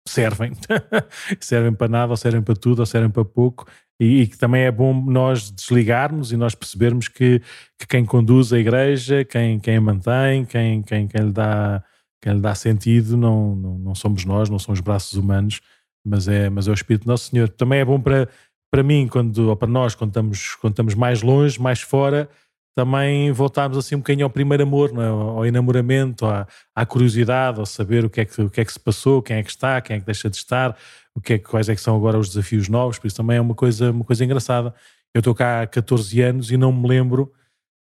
servem. 0.07 0.53
servem 1.39 1.73
para 1.73 1.89
nada, 1.89 2.11
ou 2.11 2.17
servem 2.17 2.41
para 2.41 2.55
tudo, 2.55 2.79
ou 2.79 2.85
servem 2.85 3.09
para 3.09 3.25
pouco. 3.25 3.67
E, 3.99 4.21
e, 4.21 4.27
que 4.27 4.37
também 4.37 4.63
é 4.63 4.71
bom 4.71 4.93
nós 4.93 5.51
desligarmos 5.51 6.31
e 6.31 6.37
nós 6.37 6.55
percebermos 6.55 7.07
que, 7.07 7.41
que 7.77 7.87
quem 7.87 8.05
conduz 8.05 8.53
a 8.53 8.59
igreja, 8.59 9.25
quem, 9.25 9.59
quem 9.59 9.75
a 9.75 9.81
mantém, 9.81 10.45
quem, 10.45 10.81
quem, 10.83 11.07
quem, 11.07 11.21
lhe 11.21 11.31
dá, 11.31 11.83
quem 12.21 12.33
lhe 12.33 12.39
dá 12.41 12.55
sentido, 12.55 13.17
não, 13.17 13.55
não, 13.55 13.77
não 13.79 13.95
somos 13.95 14.23
nós, 14.23 14.49
não 14.49 14.59
são 14.59 14.73
os 14.73 14.79
braços 14.79 15.13
humanos, 15.13 15.61
mas 16.05 16.27
é, 16.27 16.49
mas 16.49 16.67
é 16.67 16.71
o 16.71 16.73
Espírito 16.73 17.03
do 17.03 17.07
Nosso 17.07 17.31
Senhor. 17.31 17.49
Também 17.49 17.79
é 17.79 17.85
bom 17.85 17.99
para, 17.99 18.29
para 18.71 18.83
mim, 18.83 19.07
quando, 19.07 19.49
ou 19.49 19.55
para 19.55 19.67
nós, 19.67 19.95
quando 19.95 20.11
estamos, 20.11 20.55
quando 20.55 20.73
estamos 20.73 20.93
mais 20.93 21.21
longe, 21.21 21.59
mais 21.59 21.81
fora, 21.81 22.29
também 22.77 23.31
voltarmos 23.31 23.75
assim 23.75 23.95
um 23.95 23.97
bocadinho 23.97 24.27
ao 24.27 24.29
primeiro 24.29 24.61
amor, 24.61 24.91
é? 24.95 25.07
ao 25.07 25.43
enamoramento, 25.43 26.27
à, 26.27 26.47
à, 26.75 26.85
curiosidade, 26.85 27.59
ao 27.59 27.65
saber 27.65 28.05
o 28.05 28.09
que, 28.09 28.21
é 28.21 28.25
que, 28.25 28.39
o 28.39 28.51
que 28.51 28.61
é 28.61 28.65
que 28.65 28.71
se 28.71 28.79
passou, 28.79 29.19
quem 29.19 29.37
é 29.37 29.41
que 29.41 29.49
está, 29.49 29.81
quem 29.81 29.95
é 29.95 29.99
que 29.99 30.05
deixa 30.05 30.29
de 30.29 30.37
estar, 30.37 30.77
o 31.15 31.19
que 31.19 31.33
é, 31.33 31.39
quais 31.39 31.67
é 31.69 31.73
que 31.73 31.81
são 31.81 31.95
agora 31.95 32.19
os 32.19 32.29
desafios 32.29 32.69
novos, 32.69 32.99
por 32.99 33.07
isso 33.07 33.15
também 33.15 33.37
é 33.37 33.41
uma 33.41 33.55
coisa, 33.55 33.89
uma 33.89 34.03
coisa 34.05 34.23
engraçada. 34.23 34.75
Eu 35.11 35.21
estou 35.21 35.33
cá 35.33 35.63
há 35.63 35.65
14 35.65 36.21
anos 36.21 36.51
e 36.51 36.57
não 36.57 36.71
me 36.71 36.87
lembro 36.87 37.33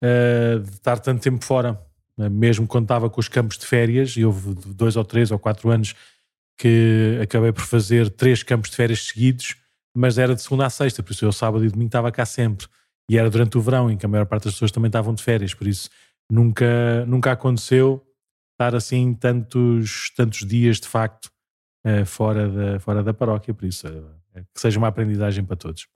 uh, 0.02 0.58
de 0.58 0.70
estar 0.70 0.98
tanto 1.00 1.20
tempo 1.20 1.44
fora, 1.44 1.78
mesmo 2.16 2.66
quando 2.66 2.84
estava 2.84 3.10
com 3.10 3.20
os 3.20 3.28
campos 3.28 3.58
de 3.58 3.66
férias, 3.66 4.16
e 4.16 4.24
houve 4.24 4.54
dois 4.68 4.96
ou 4.96 5.04
três 5.04 5.30
ou 5.30 5.38
quatro 5.38 5.68
anos 5.68 5.94
que 6.56 7.18
acabei 7.22 7.52
por 7.52 7.64
fazer 7.64 8.08
três 8.08 8.42
campos 8.42 8.70
de 8.70 8.76
férias 8.76 9.02
seguidos, 9.02 9.54
mas 9.94 10.16
era 10.16 10.34
de 10.34 10.40
segunda 10.40 10.64
a 10.64 10.70
sexta, 10.70 11.02
por 11.02 11.12
isso 11.12 11.26
eu 11.26 11.32
sábado 11.32 11.62
e 11.62 11.68
domingo 11.68 11.88
estava 11.88 12.10
cá 12.10 12.24
sempre. 12.24 12.66
E 13.08 13.16
era 13.16 13.30
durante 13.30 13.56
o 13.56 13.60
verão, 13.60 13.90
em 13.90 13.96
que 13.96 14.04
a 14.04 14.08
maior 14.08 14.26
parte 14.26 14.44
das 14.44 14.54
pessoas 14.54 14.70
também 14.70 14.88
estavam 14.88 15.14
de 15.14 15.22
férias, 15.22 15.54
por 15.54 15.66
isso 15.66 15.88
nunca, 16.30 17.06
nunca 17.06 17.32
aconteceu 17.32 18.04
estar 18.52 18.74
assim 18.74 19.14
tantos, 19.14 20.12
tantos 20.16 20.46
dias 20.46 20.80
de 20.80 20.88
facto 20.88 21.30
uh, 21.86 22.04
fora, 22.04 22.48
da, 22.48 22.80
fora 22.80 23.02
da 23.02 23.14
paróquia, 23.14 23.54
por 23.54 23.64
isso 23.64 23.88
uh, 23.88 24.44
que 24.54 24.60
seja 24.60 24.78
uma 24.78 24.88
aprendizagem 24.88 25.44
para 25.44 25.56
todos. 25.56 25.86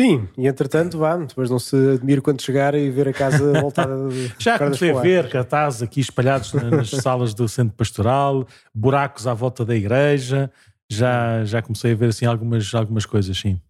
Sim, 0.00 0.26
e 0.38 0.48
entretanto, 0.48 0.98
vá, 0.98 1.16
depois 1.16 1.50
não 1.50 1.58
se 1.58 1.76
admire 1.90 2.22
quando 2.22 2.40
chegar 2.40 2.74
e 2.74 2.90
ver 2.90 3.08
a 3.08 3.12
casa 3.12 3.52
voltada. 3.60 3.94
Já 4.38 4.58
comecei 4.58 4.90
a 4.90 5.00
ver 5.00 5.28
cartazes 5.28 5.82
aqui 5.82 6.00
espalhados 6.00 6.52
nas 6.54 6.90
salas 6.90 7.34
do 7.34 7.46
centro 7.46 7.76
pastoral, 7.76 8.46
buracos 8.74 9.26
à 9.26 9.34
volta 9.34 9.64
da 9.66 9.76
igreja, 9.76 10.50
já, 10.90 11.44
já 11.44 11.60
comecei 11.60 11.92
a 11.92 11.94
ver 11.94 12.08
assim 12.08 12.24
algumas, 12.24 12.74
algumas 12.74 13.04
coisas, 13.04 13.36
sim. 13.36 13.60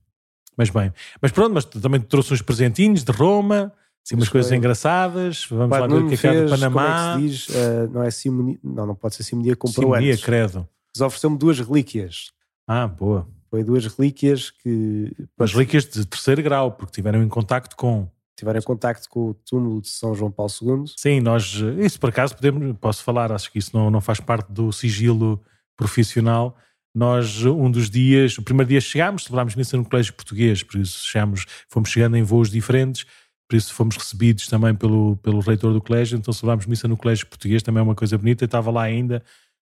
Mas 0.56 0.70
bem, 0.70 0.92
mas 1.20 1.32
pronto, 1.32 1.54
mas 1.54 1.64
também 1.64 2.00
trouxe 2.00 2.34
uns 2.34 2.42
presentinhos 2.42 3.02
de 3.04 3.12
Roma, 3.12 3.72
assim, 4.04 4.14
umas 4.14 4.28
coisas 4.28 4.52
engraçadas. 4.52 5.46
Vamos 5.48 5.78
lá 5.78 5.86
ver 5.86 6.02
o 6.02 6.08
que 6.08 6.14
é 6.14 6.16
que 6.16 6.26
é 6.26 6.44
do 6.44 6.50
Panamá. 6.50 7.14
Como 7.14 7.26
é 7.26 7.28
que 7.28 7.38
se 7.38 7.46
diz? 7.46 7.56
Uh, 7.56 7.90
não 7.92 8.02
é 8.02 8.10
simonia, 8.10 8.58
não, 8.62 8.86
não 8.86 8.94
pode 8.94 9.14
ser 9.14 9.22
simonia, 9.22 9.56
comprou 9.56 9.86
simonia, 9.86 10.12
antes. 10.12 10.24
credo. 10.24 10.68
Mas 10.94 11.00
ofereceu-me 11.00 11.38
duas 11.38 11.58
relíquias. 11.58 12.30
Ah, 12.66 12.86
boa. 12.86 13.26
Foi 13.50 13.64
duas 13.64 13.86
relíquias 13.86 14.50
que. 14.50 15.12
As 15.38 15.52
relíquias 15.52 15.84
de 15.84 16.06
terceiro 16.06 16.42
grau, 16.42 16.72
porque 16.72 16.92
tiveram 16.92 17.22
em 17.22 17.28
contacto 17.28 17.76
com. 17.76 18.08
Tiveram 18.36 18.60
contacto 18.62 19.08
com 19.08 19.30
o 19.30 19.34
túmulo 19.34 19.80
de 19.80 19.88
São 19.88 20.14
João 20.14 20.30
Paulo 20.30 20.50
II. 20.60 20.84
Sim, 20.96 21.20
nós. 21.20 21.54
Isso 21.78 22.00
por 22.00 22.10
acaso 22.10 22.34
podemos, 22.34 22.76
posso 22.80 23.04
falar, 23.04 23.30
acho 23.30 23.52
que 23.52 23.58
isso 23.58 23.70
não, 23.74 23.90
não 23.90 24.00
faz 24.00 24.20
parte 24.20 24.50
do 24.50 24.72
sigilo 24.72 25.40
profissional 25.76 26.56
nós, 26.94 27.44
um 27.44 27.70
dos 27.70 27.88
dias, 27.88 28.36
o 28.36 28.42
primeiro 28.42 28.68
dia 28.68 28.80
chegámos, 28.80 29.24
celebrámos 29.24 29.54
missa 29.54 29.76
no 29.76 29.84
colégio 29.84 30.12
português, 30.12 30.62
por 30.62 30.80
isso 30.80 31.06
chegámos, 31.06 31.46
fomos 31.68 31.90
chegando 31.90 32.16
em 32.16 32.22
voos 32.22 32.50
diferentes, 32.50 33.06
por 33.48 33.56
isso 33.56 33.72
fomos 33.72 33.96
recebidos 33.96 34.46
também 34.46 34.74
pelo, 34.74 35.16
pelo 35.16 35.40
reitor 35.40 35.72
do 35.72 35.80
colégio, 35.80 36.18
então 36.18 36.32
celebrámos 36.32 36.66
missa 36.66 36.86
no 36.86 36.96
colégio 36.96 37.26
português, 37.26 37.62
também 37.62 37.80
é 37.80 37.82
uma 37.82 37.94
coisa 37.94 38.16
bonita, 38.18 38.44
e 38.44 38.46
estava 38.46 38.70
lá 38.70 38.82
ainda 38.82 39.22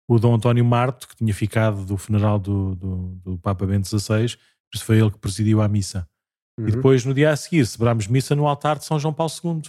o 0.08 0.18
Dom 0.18 0.34
António 0.34 0.64
Marto, 0.64 1.08
que 1.08 1.16
tinha 1.16 1.34
ficado 1.34 1.84
do 1.84 1.96
funeral 1.96 2.38
do, 2.38 2.76
do, 2.76 3.20
do 3.24 3.38
Papa 3.38 3.66
Bento 3.66 3.88
XVI, 3.88 4.36
por 4.70 4.76
isso 4.76 4.84
foi 4.84 4.98
ele 4.98 5.10
que 5.10 5.18
presidiu 5.18 5.60
a 5.60 5.68
missa. 5.68 6.08
Uhum. 6.58 6.68
E 6.68 6.72
depois, 6.72 7.04
no 7.04 7.12
dia 7.12 7.30
a 7.30 7.36
seguir, 7.36 7.66
celebrámos 7.66 8.06
missa 8.06 8.34
no 8.34 8.46
altar 8.46 8.78
de 8.78 8.84
São 8.84 8.98
João 8.98 9.12
Paulo 9.12 9.32
II. 9.44 9.62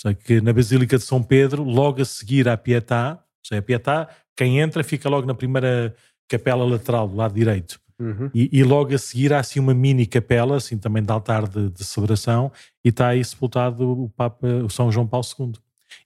Sei 0.00 0.14
que 0.14 0.40
na 0.40 0.52
Basílica 0.52 0.96
de 0.96 1.04
São 1.04 1.22
Pedro, 1.22 1.62
logo 1.62 2.00
a 2.00 2.04
seguir 2.04 2.48
à 2.48 2.56
Pietá, 2.56 3.22
sei, 3.44 3.58
a 3.58 3.62
Pietá, 3.62 4.08
quem 4.36 4.58
entra 4.58 4.82
fica 4.82 5.08
logo 5.08 5.26
na 5.26 5.34
primeira 5.34 5.94
capela 6.28 6.64
lateral 6.64 7.08
do 7.08 7.16
lado 7.16 7.34
direito. 7.34 7.80
Uhum. 7.98 8.30
E, 8.32 8.48
e, 8.52 8.62
logo 8.62 8.94
a 8.94 8.98
seguir 8.98 9.32
há 9.32 9.40
assim 9.40 9.58
uma 9.58 9.74
mini 9.74 10.06
capela, 10.06 10.56
assim 10.56 10.78
também 10.78 11.02
de 11.02 11.10
altar 11.10 11.48
de, 11.48 11.68
de 11.68 11.84
celebração, 11.84 12.52
e 12.84 12.90
está 12.90 13.08
aí 13.08 13.24
sepultado 13.24 14.04
o 14.04 14.08
Papa, 14.10 14.46
o 14.46 14.70
São 14.70 14.92
João 14.92 15.06
Paulo 15.06 15.26
II. 15.38 15.52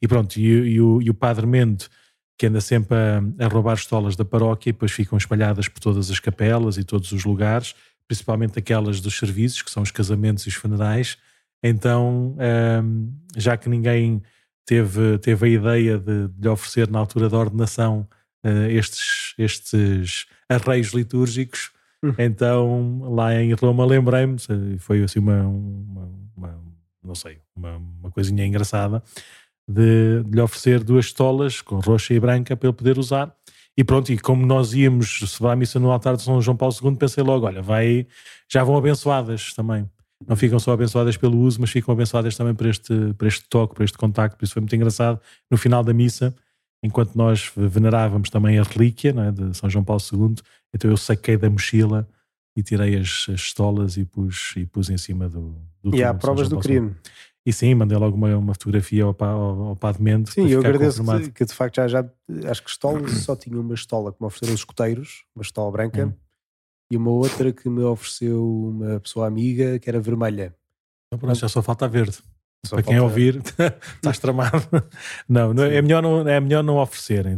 E 0.00 0.08
pronto, 0.08 0.38
e, 0.38 0.46
e, 0.46 0.80
o, 0.80 1.02
e 1.02 1.10
o 1.10 1.14
Padre 1.14 1.46
Mendo, 1.46 1.84
que 2.38 2.46
anda 2.46 2.62
sempre 2.62 2.96
a, 2.96 3.44
a 3.44 3.48
roubar 3.48 3.74
estolas 3.74 4.16
da 4.16 4.24
paróquia, 4.24 4.70
e 4.70 4.72
depois 4.72 4.90
ficam 4.90 5.18
espalhadas 5.18 5.68
por 5.68 5.80
todas 5.80 6.10
as 6.10 6.18
capelas 6.18 6.78
e 6.78 6.84
todos 6.84 7.12
os 7.12 7.24
lugares, 7.24 7.74
principalmente 8.08 8.58
aquelas 8.58 9.00
dos 9.00 9.18
serviços, 9.18 9.60
que 9.60 9.70
são 9.70 9.82
os 9.82 9.90
casamentos 9.90 10.44
e 10.44 10.48
os 10.48 10.54
funerais. 10.54 11.18
Então, 11.62 12.36
um, 12.82 13.12
já 13.36 13.56
que 13.56 13.68
ninguém 13.68 14.22
teve, 14.66 15.18
teve 15.18 15.46
a 15.46 15.48
ideia 15.48 15.98
de, 15.98 16.28
de 16.28 16.40
lhe 16.40 16.48
oferecer 16.48 16.90
na 16.90 16.98
altura 16.98 17.28
da 17.28 17.38
ordenação 17.38 18.08
uh, 18.44 18.70
estes, 18.70 19.21
estes 19.38 20.26
arreios 20.48 20.92
litúrgicos. 20.92 21.70
Uhum. 22.02 22.14
Então, 22.18 23.14
lá 23.14 23.34
em 23.34 23.52
Roma, 23.52 23.84
lembrei-me, 23.84 24.36
foi 24.78 25.02
assim 25.02 25.20
uma, 25.20 25.42
uma, 25.42 26.10
uma, 26.36 26.60
não 27.02 27.14
sei, 27.14 27.38
uma, 27.54 27.76
uma 27.76 28.10
coisinha 28.10 28.44
engraçada, 28.44 29.02
de, 29.68 30.22
de 30.24 30.34
lhe 30.34 30.40
oferecer 30.40 30.82
duas 30.82 31.06
estolas 31.06 31.60
com 31.60 31.78
roxa 31.78 32.12
e 32.12 32.20
branca 32.20 32.56
para 32.56 32.68
ele 32.68 32.76
poder 32.76 32.98
usar. 32.98 33.32
E 33.76 33.82
pronto, 33.82 34.12
e 34.12 34.18
como 34.18 34.44
nós 34.44 34.74
íamos 34.74 35.20
celebrar 35.20 35.54
a 35.54 35.56
missa 35.56 35.78
no 35.78 35.90
altar 35.90 36.16
de 36.16 36.22
São 36.22 36.42
João 36.42 36.56
Paulo 36.56 36.74
II, 36.82 36.96
pensei 36.96 37.24
logo, 37.24 37.46
olha, 37.46 37.62
vai, 37.62 38.06
já 38.50 38.62
vão 38.62 38.76
abençoadas 38.76 39.54
também. 39.54 39.88
Não 40.26 40.36
ficam 40.36 40.58
só 40.58 40.72
abençoadas 40.72 41.16
pelo 41.16 41.38
uso, 41.38 41.60
mas 41.60 41.70
ficam 41.70 41.92
abençoadas 41.92 42.36
também 42.36 42.54
por 42.54 42.66
este, 42.66 43.14
por 43.14 43.26
este 43.26 43.48
toque, 43.48 43.74
por 43.74 43.82
este 43.82 43.96
contacto. 43.98 44.36
Por 44.36 44.44
isso 44.44 44.52
foi 44.52 44.60
muito 44.60 44.76
engraçado. 44.76 45.20
No 45.50 45.56
final 45.56 45.82
da 45.82 45.92
missa, 45.92 46.34
enquanto 46.82 47.14
nós 47.14 47.50
venerávamos 47.56 48.28
também 48.28 48.58
a 48.58 48.62
relíquia 48.62 49.14
é, 49.16 49.30
de 49.30 49.56
São 49.56 49.70
João 49.70 49.84
Paulo 49.84 50.02
II, 50.12 50.34
então 50.74 50.90
eu 50.90 50.96
saquei 50.96 51.36
da 51.36 51.48
mochila 51.48 52.08
e 52.56 52.62
tirei 52.62 52.96
as, 52.96 53.26
as 53.28 53.40
estolas 53.40 53.96
e 53.96 54.04
pus, 54.04 54.54
e 54.56 54.66
pus 54.66 54.90
em 54.90 54.98
cima 54.98 55.28
do, 55.28 55.54
do 55.82 55.94
E 55.94 56.02
há 56.02 56.12
provas 56.12 56.48
do 56.48 56.58
crime. 56.58 56.94
E 57.44 57.52
sim, 57.52 57.74
mandei 57.74 57.98
logo 57.98 58.16
uma, 58.16 58.36
uma 58.36 58.54
fotografia 58.54 59.02
ao, 59.02 59.16
ao, 59.18 59.62
ao 59.62 59.76
Padre 59.76 60.02
Mendes. 60.02 60.32
Sim, 60.32 60.48
eu 60.48 60.60
agradeço 60.60 61.02
que, 61.04 61.30
que, 61.30 61.44
de 61.44 61.52
facto 61.52 61.76
já, 61.76 61.88
já 61.88 62.08
acho 62.48 62.62
que 62.62 62.70
estolas 62.70 63.10
só 63.22 63.34
tinha 63.34 63.60
uma 63.60 63.74
estola 63.74 64.12
que 64.12 64.18
me 64.20 64.26
ofereceram 64.26 64.54
os 64.54 64.60
escuteiros, 64.60 65.24
uma 65.34 65.42
estola 65.42 65.70
branca, 65.72 66.06
hum. 66.06 66.12
e 66.90 66.96
uma 66.96 67.10
outra 67.10 67.52
que 67.52 67.68
me 67.68 67.82
ofereceu 67.82 68.68
uma 68.68 69.00
pessoa 69.00 69.26
amiga 69.26 69.78
que 69.78 69.88
era 69.88 70.00
vermelha. 70.00 70.54
Então, 71.08 71.18
pronto, 71.18 71.38
já 71.38 71.48
só 71.48 71.62
falta 71.62 71.88
verde. 71.88 72.18
Só 72.64 72.76
para 72.76 72.84
quem 72.84 73.00
ouvir, 73.00 73.42
estás 73.96 74.20
tramado. 74.20 74.68
Não, 75.28 75.52
não 75.52 75.64
é, 75.64 75.82
melhor 75.82 76.00
não, 76.00 76.28
é 76.28 76.38
melhor 76.38 76.62
não 76.62 76.76
oferecerem. 76.76 77.36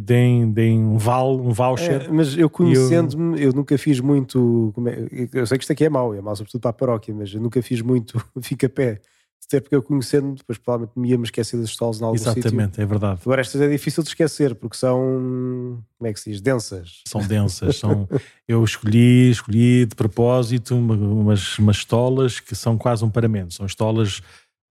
Deem, 0.00 0.52
deem 0.52 0.78
um, 0.78 0.96
val, 0.96 1.36
um 1.36 1.50
voucher. 1.50 2.02
É, 2.02 2.08
mas 2.08 2.38
eu 2.38 2.48
conhecendo-me, 2.48 3.40
eu... 3.40 3.50
eu... 3.50 3.52
nunca 3.52 3.76
fiz 3.76 3.98
muito. 3.98 4.72
É, 4.86 5.40
eu 5.40 5.46
sei 5.46 5.58
que 5.58 5.64
isto 5.64 5.72
aqui 5.72 5.84
é 5.84 5.88
mau, 5.88 6.14
é 6.14 6.20
mau 6.20 6.36
sobretudo 6.36 6.60
para 6.60 6.70
a 6.70 6.74
paróquia, 6.74 7.12
mas 7.12 7.34
eu 7.34 7.40
nunca 7.40 7.60
fiz 7.60 7.82
muito 7.82 8.24
fica-pé. 8.40 9.00
Até 9.44 9.58
porque 9.58 9.74
eu 9.74 9.82
conhecendo-me, 9.82 10.36
depois 10.36 10.56
provavelmente 10.58 10.96
me 10.96 11.08
ia 11.08 11.18
me 11.18 11.24
esquecer 11.24 11.56
das 11.56 11.70
stoles 11.70 12.00
em 12.00 12.04
algum 12.04 12.14
Exatamente, 12.14 12.66
sítio. 12.66 12.82
é 12.82 12.86
verdade. 12.86 13.20
Agora 13.24 13.40
estas 13.40 13.60
é 13.60 13.68
difícil 13.68 14.04
de 14.04 14.10
esquecer 14.10 14.54
porque 14.54 14.76
são, 14.76 15.82
como 15.98 16.08
é 16.08 16.12
que 16.12 16.20
se 16.20 16.30
diz, 16.30 16.40
densas. 16.40 17.02
São 17.08 17.20
densas. 17.26 17.76
são, 17.76 18.08
eu 18.46 18.62
escolhi, 18.62 19.30
escolhi 19.30 19.86
de 19.86 19.96
propósito 19.96 20.76
umas, 20.76 21.58
umas 21.58 21.76
estolas 21.78 22.38
que 22.38 22.54
são 22.54 22.78
quase 22.78 23.04
um 23.04 23.10
paramento. 23.10 23.52
São 23.52 23.66
estolas 23.66 24.22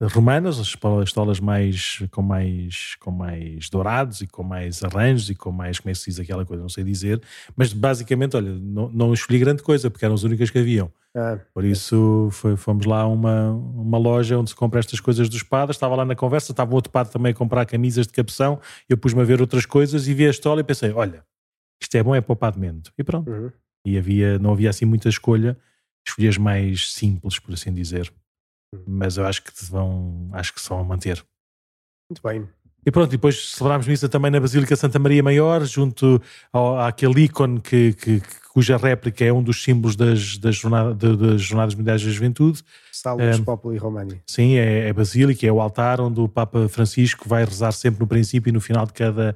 romanas, 0.01 0.59
as 0.59 0.75
estolas 1.03 1.39
mais 1.39 2.01
com 2.11 2.21
mais 2.21 2.95
com 2.99 3.11
mais 3.11 3.69
dourados 3.69 4.21
e 4.21 4.27
com 4.27 4.43
mais 4.43 4.81
arranjos 4.81 5.29
e 5.29 5.35
com 5.35 5.51
mais 5.51 5.79
como 5.79 5.89
é 5.89 5.93
que 5.93 5.99
se 5.99 6.09
diz 6.09 6.19
aquela 6.19 6.45
coisa, 6.45 6.61
não 6.61 6.69
sei 6.69 6.83
dizer, 6.83 7.21
mas 7.55 7.73
basicamente, 7.73 8.35
olha, 8.37 8.51
não, 8.51 8.89
não 8.89 9.13
escolhi 9.13 9.39
grande 9.39 9.61
coisa 9.61 9.89
porque 9.89 10.05
eram 10.05 10.15
as 10.15 10.23
únicas 10.23 10.49
que 10.49 10.57
haviam. 10.57 10.91
Ah, 11.13 11.39
Por 11.53 11.65
isso 11.65 12.29
foi, 12.31 12.55
fomos 12.55 12.85
lá 12.85 13.01
a 13.01 13.07
uma, 13.07 13.51
uma 13.51 13.97
loja 13.97 14.37
onde 14.37 14.51
se 14.51 14.55
compra 14.55 14.79
estas 14.79 14.99
coisas 14.99 15.27
dos 15.27 15.43
padres, 15.43 15.75
estava 15.75 15.95
lá 15.95 16.05
na 16.05 16.15
conversa, 16.15 16.53
estava 16.53 16.73
outro 16.73 16.91
padre 16.91 17.11
também 17.11 17.31
a 17.31 17.35
comprar 17.35 17.65
camisas 17.65 18.07
de 18.07 18.13
capção, 18.13 18.59
eu 18.87 18.97
pus-me 18.97 19.21
a 19.21 19.25
ver 19.25 19.41
outras 19.41 19.65
coisas 19.65 20.07
e 20.07 20.13
vi 20.13 20.27
a 20.27 20.29
estola 20.29 20.61
e 20.61 20.63
pensei, 20.63 20.91
olha, 20.91 21.25
isto 21.81 21.95
é 21.95 22.03
bom, 22.03 22.15
é 22.15 22.21
para 22.21 22.33
o 22.33 22.35
Padre 22.35 22.59
Mendo. 22.59 22.91
E 22.97 23.03
pronto. 23.03 23.29
Uhum. 23.29 23.51
E 23.85 23.97
havia, 23.97 24.37
não 24.37 24.51
havia 24.51 24.69
assim 24.69 24.85
muita 24.85 25.09
escolha, 25.09 25.57
escolhi 26.05 26.27
as 26.27 26.37
mais 26.37 26.93
simples, 26.93 27.39
por 27.39 27.53
assim 27.53 27.73
dizer 27.73 28.11
mas 28.87 29.17
eu 29.17 29.25
acho 29.25 29.43
que 29.43 29.51
vão, 29.65 30.29
acho 30.33 30.53
que 30.53 30.61
se 30.61 30.69
vão 30.69 30.83
manter. 30.83 31.23
Muito 32.09 32.21
bem. 32.23 32.47
E 32.85 32.91
pronto, 32.91 33.09
depois 33.09 33.51
celebrámos 33.51 33.87
missa 33.87 34.07
também 34.07 34.31
na 34.31 34.39
Basílica 34.39 34.75
Santa 34.75 34.97
Maria 34.97 35.21
Maior, 35.21 35.63
junto 35.65 36.21
ao, 36.51 36.79
àquele 36.79 37.25
ícone 37.25 37.59
que, 37.59 37.93
que, 37.93 38.21
cuja 38.53 38.77
réplica 38.77 39.25
é 39.25 39.33
um 39.33 39.43
dos 39.43 39.61
símbolos 39.61 39.95
das, 39.95 40.37
das, 40.37 40.55
jornada, 40.55 41.15
das 41.15 41.41
Jornadas 41.41 41.75
Mundiais 41.75 42.03
da 42.03 42.09
Juventude. 42.09 42.63
Salus 42.91 43.39
um, 43.39 43.43
Populi 43.43 43.77
Romani. 43.77 44.21
Sim, 44.25 44.55
é, 44.55 44.87
é 44.87 44.93
Basílica, 44.93 45.45
é 45.45 45.51
o 45.51 45.59
altar 45.59 45.99
onde 45.99 46.19
o 46.19 46.27
Papa 46.27 46.69
Francisco 46.69 47.27
vai 47.27 47.43
rezar 47.43 47.71
sempre 47.73 47.99
no 47.99 48.07
princípio 48.07 48.49
e 48.49 48.53
no 48.53 48.61
final 48.61 48.85
de 48.85 48.93
cada, 48.93 49.35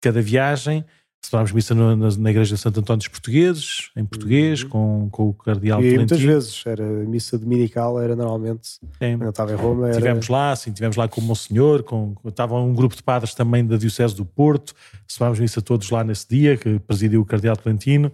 cada 0.00 0.22
viagem. 0.22 0.84
Celebramos 1.20 1.52
missa 1.52 1.74
no, 1.74 1.96
na, 1.96 2.08
na, 2.16 2.30
Igreja 2.30 2.54
de 2.54 2.60
Santo 2.60 2.80
António 2.80 2.98
dos 2.98 3.08
Portugueses, 3.08 3.90
em 3.96 4.04
português, 4.04 4.62
uhum. 4.62 4.68
com, 4.68 5.08
com 5.10 5.28
o 5.28 5.34
Cardeal 5.34 5.82
E 5.82 5.96
muitas 5.96 6.20
vezes, 6.20 6.62
era 6.64 6.84
missa 6.84 7.36
dominical, 7.36 8.00
era 8.00 8.16
normalmente, 8.16 8.78
é. 9.00 9.12
quando 9.12 9.24
eu 9.24 9.30
estava 9.30 9.52
em 9.52 9.56
Roma... 9.56 9.88
Era... 9.88 9.96
Tivemos 9.96 10.28
lá, 10.28 10.56
sim, 10.56 10.72
tivemos 10.72 10.96
lá 10.96 11.06
com 11.08 11.20
o 11.20 11.24
Monsenhor, 11.24 11.82
com, 11.82 12.14
estava 12.24 12.54
um 12.54 12.72
grupo 12.72 12.96
de 12.96 13.02
padres 13.02 13.34
também 13.34 13.66
da 13.66 13.76
Diocese 13.76 14.14
do 14.14 14.24
Porto, 14.24 14.74
celebramos 15.06 15.40
missa 15.40 15.60
todos 15.60 15.90
lá 15.90 16.02
nesse 16.02 16.26
dia, 16.28 16.56
que 16.56 16.78
presidiu 16.78 17.20
o 17.20 17.26
Cardeal 17.26 17.56
Tolentino. 17.56 18.10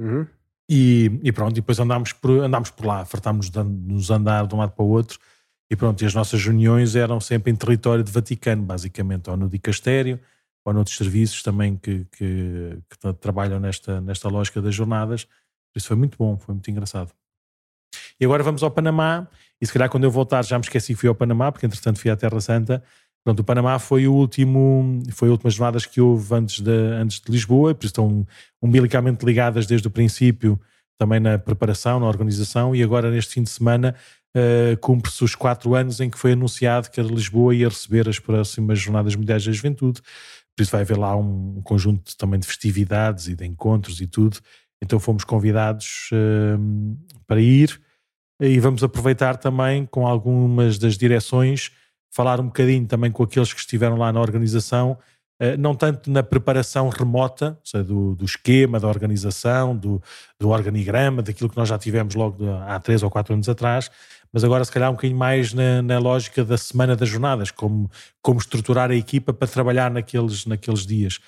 Uhum. 0.00 0.26
E, 0.68 1.20
e, 1.22 1.30
pronto, 1.30 1.52
e 1.52 1.60
depois 1.60 1.78
andámos 1.78 2.12
por, 2.12 2.42
andámos 2.42 2.70
por 2.70 2.86
lá, 2.86 3.04
fartámos 3.04 3.48
de 3.48 3.62
nos 3.62 4.10
andar 4.10 4.46
de 4.46 4.54
um 4.54 4.58
lado 4.58 4.72
para 4.72 4.84
o 4.84 4.88
outro, 4.88 5.18
e 5.70 5.76
pronto, 5.76 6.02
e 6.02 6.06
as 6.06 6.14
nossas 6.14 6.44
reuniões 6.44 6.96
eram 6.96 7.20
sempre 7.20 7.52
em 7.52 7.54
território 7.54 8.02
de 8.02 8.10
Vaticano, 8.10 8.62
basicamente, 8.62 9.30
ou 9.30 9.36
no 9.36 9.48
dicastério, 9.48 10.18
ou 10.66 10.74
noutros 10.74 10.96
serviços 10.96 11.42
também 11.44 11.76
que, 11.76 12.04
que, 12.10 12.78
que, 12.90 13.12
trabalham 13.20 13.60
nesta, 13.60 14.00
nesta 14.00 14.28
lógica 14.28 14.60
das 14.60 14.74
jornadas. 14.74 15.28
Isso 15.74 15.86
foi 15.86 15.96
muito 15.96 16.18
bom, 16.18 16.36
foi 16.36 16.54
muito 16.54 16.68
engraçado. 16.68 17.12
E 18.18 18.24
agora 18.24 18.42
vamos 18.42 18.62
ao 18.64 18.70
Panamá, 18.70 19.28
e 19.60 19.66
se 19.66 19.72
calhar 19.72 19.88
quando 19.88 20.04
eu 20.04 20.10
voltar 20.10 20.44
já 20.44 20.58
me 20.58 20.64
esqueci 20.64 20.92
que 20.92 21.00
fui 21.00 21.08
ao 21.08 21.14
Panamá, 21.14 21.52
porque 21.52 21.66
entretanto 21.66 22.00
fui 22.00 22.10
à 22.10 22.16
Terra 22.16 22.40
Santa. 22.40 22.82
Pronto, 23.22 23.40
o 23.40 23.44
Panamá 23.44 23.78
foi 23.78 24.08
o 24.08 24.12
último, 24.12 25.02
foi 25.12 25.28
a 25.28 25.32
última 25.32 25.50
jornadas 25.50 25.86
que 25.86 26.00
houve 26.00 26.34
antes 26.34 26.60
de, 26.60 26.70
antes 26.70 27.20
de 27.20 27.30
Lisboa, 27.30 27.72
por 27.72 27.84
isso 27.84 27.92
estão 27.92 28.26
umbilicamente 28.60 29.24
ligadas 29.24 29.66
desde 29.66 29.86
o 29.86 29.90
princípio, 29.90 30.60
também 30.98 31.20
na 31.20 31.38
preparação, 31.38 32.00
na 32.00 32.06
organização, 32.06 32.74
e 32.74 32.82
agora 32.82 33.10
neste 33.10 33.34
fim 33.34 33.42
de 33.42 33.50
semana 33.50 33.94
uh, 34.36 34.76
cumpre-se 34.78 35.22
os 35.22 35.34
quatro 35.34 35.74
anos 35.74 36.00
em 36.00 36.10
que 36.10 36.18
foi 36.18 36.32
anunciado 36.32 36.90
que 36.90 37.00
a 37.00 37.04
Lisboa 37.04 37.54
ia 37.54 37.68
receber 37.68 38.08
as 38.08 38.18
próximas 38.18 38.78
Jornadas 38.80 39.14
Mundiais 39.14 39.44
da 39.44 39.52
Juventude. 39.52 40.00
Por 40.56 40.62
isso 40.62 40.72
vai 40.72 40.80
haver 40.80 40.96
lá 40.96 41.14
um, 41.14 41.60
conjunto 41.62 42.16
também 42.16 42.40
de 42.40 42.46
festividades 42.46 43.28
e 43.28 43.34
de 43.36 43.44
encontros 43.44 44.00
e 44.00 44.06
tudo. 44.06 44.38
Então 44.82 44.98
fomos 44.98 45.22
convidados 45.22 46.08
uh, 46.12 46.98
para 47.26 47.40
ir 47.40 47.78
e 48.40 48.58
vamos 48.58 48.82
aproveitar 48.82 49.36
também 49.36 49.84
com 49.84 50.06
algumas 50.06 50.78
das 50.78 50.96
direções, 50.96 51.70
falar 52.10 52.40
um 52.40 52.46
bocadinho 52.46 52.86
também 52.86 53.10
com 53.10 53.22
aqueles 53.22 53.52
que 53.52 53.60
estiveram 53.60 53.96
lá 53.96 54.10
na 54.10 54.20
organização, 54.20 54.98
uh, 55.42 55.56
não 55.58 55.74
tanto 55.74 56.10
na 56.10 56.22
preparação 56.22 56.88
remota, 56.88 57.58
seja, 57.62 57.84
do, 57.84 58.14
do, 58.14 58.24
esquema, 58.24 58.80
da 58.80 58.88
organização, 58.88 59.76
do, 59.76 60.02
do 60.40 60.48
organigrama, 60.48 61.22
daquilo 61.22 61.50
que 61.50 61.56
nós 61.56 61.68
já 61.68 61.78
tivemos 61.78 62.14
logo 62.14 62.50
há 62.66 62.80
três 62.80 63.02
ou 63.02 63.10
quatro 63.10 63.34
anos 63.34 63.48
atrás, 63.48 63.90
mas 64.32 64.44
agora 64.44 64.64
se 64.64 64.72
calhar 64.72 64.90
um 64.90 64.94
bocadinho 64.94 65.18
mais 65.18 65.52
na, 65.52 65.82
na, 65.82 65.98
lógica 65.98 66.44
da 66.44 66.58
semana 66.58 66.94
das 66.94 67.08
jornadas, 67.08 67.50
como, 67.50 67.90
como 68.22 68.38
estruturar 68.38 68.90
a 68.90 68.94
equipa 68.94 69.32
para 69.32 69.48
trabalhar 69.48 69.90
naqueles, 69.90 70.46
naqueles 70.46 70.86
dias. 70.86 71.18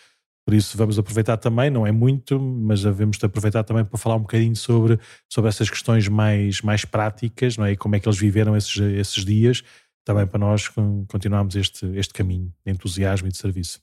Por 0.46 0.54
isso 0.54 0.78
vamos 0.78 0.98
aproveitar 0.98 1.36
também, 1.36 1.70
não 1.70 1.86
é 1.86 1.92
muito, 1.92 2.40
mas 2.40 2.82
devemos 2.82 3.22
aproveitar 3.22 3.64
também 3.64 3.84
para 3.84 3.98
falar 3.98 4.16
um 4.16 4.20
bocadinho 4.20 4.56
sobre, 4.56 4.98
sobre 5.30 5.48
essas 5.48 5.68
questões 5.68 6.08
mais, 6.08 6.62
mais 6.62 6.84
práticas, 6.84 7.56
não 7.56 7.66
é? 7.66 7.72
E 7.72 7.76
como 7.76 7.96
é 7.96 8.00
que 8.00 8.08
eles 8.08 8.18
viveram 8.18 8.56
esses, 8.56 8.76
esses 8.78 9.24
dias, 9.24 9.62
também 10.04 10.26
para 10.26 10.38
nós 10.38 10.68
continuarmos 11.06 11.54
este, 11.54 11.84
este 11.94 12.14
caminho 12.14 12.50
de 12.64 12.72
entusiasmo 12.72 13.28
e 13.28 13.30
de 13.30 13.36
serviço. 13.36 13.78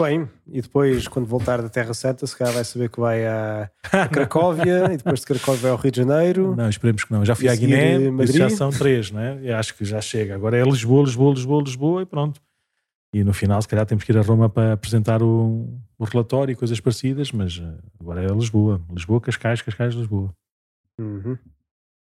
Bem, 0.00 0.28
e 0.50 0.62
depois, 0.62 1.06
quando 1.06 1.26
voltar 1.26 1.60
da 1.60 1.68
Terra 1.68 1.92
Santa, 1.94 2.26
se 2.26 2.36
calhar 2.36 2.54
vai 2.54 2.64
saber 2.64 2.88
que 2.88 2.98
vai 2.98 3.26
a, 3.26 3.70
a 3.92 4.08
Cracóvia 4.08 4.86
e 4.92 4.96
depois 4.96 5.20
de 5.20 5.26
Cracóvia 5.26 5.62
vai 5.62 5.70
ao 5.70 5.76
Rio 5.76 5.92
de 5.92 5.98
Janeiro. 5.98 6.56
Não, 6.56 6.68
esperemos 6.68 7.04
que 7.04 7.12
não. 7.12 7.24
Já 7.24 7.34
fui 7.34 7.48
à 7.48 7.54
Guiné, 7.54 8.10
mas 8.10 8.32
já 8.32 8.48
são 8.48 8.70
três, 8.70 9.10
né? 9.10 9.38
Eu 9.42 9.56
acho 9.56 9.74
que 9.74 9.84
já 9.84 10.00
chega. 10.00 10.34
Agora 10.34 10.56
é 10.56 10.62
Lisboa, 10.62 11.04
Lisboa, 11.04 11.34
Lisboa, 11.34 11.62
Lisboa 11.62 12.02
e 12.02 12.06
pronto. 12.06 12.40
E 13.14 13.22
no 13.22 13.34
final, 13.34 13.60
se 13.60 13.68
calhar, 13.68 13.84
temos 13.84 14.04
que 14.04 14.10
ir 14.12 14.16
a 14.16 14.22
Roma 14.22 14.48
para 14.48 14.72
apresentar 14.72 15.22
o, 15.22 15.68
o 15.98 16.04
relatório 16.04 16.52
e 16.52 16.56
coisas 16.56 16.80
parecidas, 16.80 17.30
mas 17.30 17.60
eh, 17.62 17.78
agora 18.00 18.22
é 18.24 18.26
Lisboa. 18.28 18.80
Lisboa, 18.90 19.20
Cascais, 19.20 19.60
Cascais, 19.60 19.94
Lisboa. 19.94 20.34
Uhum. 20.98 21.36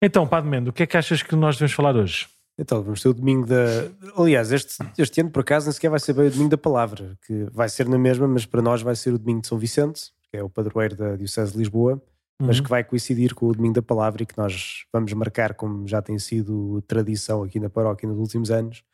Então, 0.02 0.26
Padre 0.26 0.50
Mendo, 0.50 0.70
o 0.70 0.72
que 0.72 0.82
é 0.82 0.86
que 0.86 0.96
achas 0.96 1.22
que 1.22 1.34
nós 1.34 1.56
devemos 1.56 1.72
falar 1.72 1.96
hoje? 1.96 2.28
Então, 2.60 2.82
vamos 2.82 3.00
ter 3.00 3.08
o 3.08 3.14
domingo 3.14 3.46
da. 3.46 3.90
Aliás, 4.14 4.52
este, 4.52 4.76
este 4.98 5.22
ano, 5.22 5.30
por 5.30 5.40
acaso, 5.40 5.64
nem 5.64 5.72
sequer 5.72 5.88
vai 5.88 5.98
ser 5.98 6.12
bem 6.12 6.26
o 6.26 6.30
domingo 6.30 6.50
da 6.50 6.58
palavra, 6.58 7.16
que 7.26 7.44
vai 7.50 7.70
ser 7.70 7.88
na 7.88 7.98
mesma, 7.98 8.28
mas 8.28 8.44
para 8.44 8.60
nós 8.60 8.82
vai 8.82 8.94
ser 8.94 9.14
o 9.14 9.18
domingo 9.18 9.40
de 9.40 9.48
São 9.48 9.56
Vicente, 9.56 10.12
que 10.30 10.36
é 10.36 10.42
o 10.42 10.50
padroeiro 10.50 10.94
da 10.94 11.16
Diocese 11.16 11.52
de 11.52 11.58
Lisboa, 11.58 11.94
uhum. 11.94 12.46
mas 12.46 12.60
que 12.60 12.68
vai 12.68 12.84
coincidir 12.84 13.34
com 13.34 13.46
o 13.46 13.54
domingo 13.54 13.76
da 13.76 13.80
palavra 13.80 14.22
e 14.22 14.26
que 14.26 14.36
nós 14.36 14.84
vamos 14.92 15.10
marcar, 15.14 15.54
como 15.54 15.88
já 15.88 16.02
tem 16.02 16.18
sido 16.18 16.82
tradição 16.82 17.42
aqui 17.42 17.58
na 17.58 17.70
paróquia 17.70 18.06
nos 18.06 18.18
últimos 18.18 18.50
anos, 18.50 18.84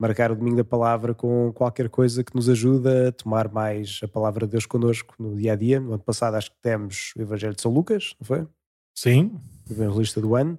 marcar 0.00 0.32
o 0.32 0.34
domingo 0.34 0.56
da 0.56 0.64
palavra 0.64 1.12
com 1.12 1.52
qualquer 1.52 1.90
coisa 1.90 2.24
que 2.24 2.34
nos 2.34 2.48
ajude 2.48 2.88
a 2.88 3.12
tomar 3.12 3.52
mais 3.52 4.00
a 4.02 4.08
palavra 4.08 4.46
de 4.46 4.52
Deus 4.52 4.64
connosco 4.64 5.14
no 5.18 5.36
dia 5.36 5.52
a 5.52 5.56
dia. 5.56 5.78
No 5.78 5.92
ano 5.92 6.02
passado, 6.02 6.34
acho 6.36 6.50
que 6.50 6.56
temos 6.62 7.12
o 7.14 7.20
Evangelho 7.20 7.54
de 7.54 7.60
São 7.60 7.70
Lucas, 7.70 8.14
não 8.18 8.26
foi? 8.26 8.48
Sim. 8.94 9.38
O 9.68 9.72
evangelista 9.72 10.18
do 10.20 10.34
ano. 10.34 10.58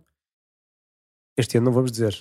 Este 1.35 1.57
ano 1.57 1.65
não 1.65 1.73
vamos 1.73 1.91
dizer. 1.91 2.15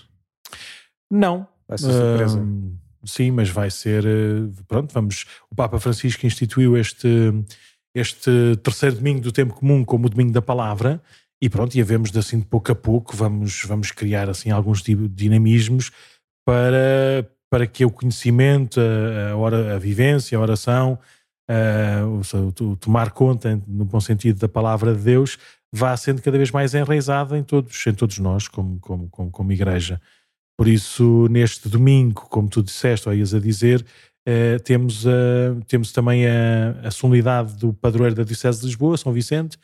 Não. 1.12 1.46
Vai 1.68 1.76
ser 1.76 1.92
surpresa. 1.92 2.40
Uh, 2.40 2.78
sim, 3.04 3.30
mas 3.30 3.50
vai 3.50 3.70
ser. 3.70 4.04
Eh, 4.06 4.62
pronto, 4.66 4.92
vamos. 4.94 5.26
O 5.50 5.54
Papa 5.54 5.78
Francisco 5.78 6.26
instituiu 6.26 6.76
este, 6.76 7.06
este 7.94 8.56
terceiro 8.62 8.96
domingo 8.96 9.20
do 9.20 9.30
tempo 9.30 9.52
comum 9.52 9.84
como 9.84 10.06
o 10.06 10.08
domingo 10.08 10.32
da 10.32 10.40
palavra. 10.40 11.02
E 11.40 11.50
pronto, 11.50 11.74
e 11.74 11.80
havemos 11.80 12.10
de 12.10 12.18
assim 12.18 12.38
de 12.38 12.46
pouco 12.46 12.70
a 12.70 12.74
pouco, 12.74 13.16
vamos, 13.16 13.64
vamos 13.66 13.90
criar 13.90 14.30
assim 14.30 14.50
alguns 14.50 14.80
dinamismos 14.80 15.90
para, 16.46 17.28
para 17.50 17.66
que 17.66 17.84
o 17.84 17.90
conhecimento, 17.90 18.80
a, 18.80 19.32
a, 19.32 19.74
a 19.74 19.78
vivência, 19.78 20.38
a 20.38 20.40
oração, 20.40 20.96
a, 21.48 22.06
o, 22.06 22.64
o, 22.64 22.76
tomar 22.76 23.10
conta, 23.10 23.60
no 23.66 23.84
bom 23.84 23.98
sentido, 23.98 24.38
da 24.38 24.48
palavra 24.48 24.94
de 24.94 25.02
Deus, 25.02 25.36
vá 25.72 25.96
sendo 25.96 26.22
cada 26.22 26.38
vez 26.38 26.52
mais 26.52 26.74
enraizada 26.74 27.36
em 27.36 27.42
todos, 27.42 27.84
em 27.88 27.92
todos 27.92 28.20
nós, 28.20 28.46
como, 28.46 28.78
como, 28.78 29.08
como, 29.10 29.30
como 29.32 29.52
igreja. 29.52 30.00
Por 30.56 30.68
isso, 30.68 31.26
neste 31.30 31.68
domingo, 31.68 32.26
como 32.28 32.48
tu 32.48 32.62
disseste, 32.62 33.08
ou 33.08 33.14
ias 33.14 33.34
a 33.34 33.40
dizer, 33.40 33.84
eh, 34.26 34.58
temos, 34.58 35.04
temos 35.66 35.92
também 35.92 36.26
a, 36.26 36.72
a 36.84 36.90
solenidade 36.90 37.56
do 37.56 37.72
padroeiro 37.72 38.14
da 38.14 38.22
Diocese 38.22 38.60
de 38.60 38.66
Lisboa, 38.66 38.96
São 38.96 39.12
Vicente, 39.12 39.58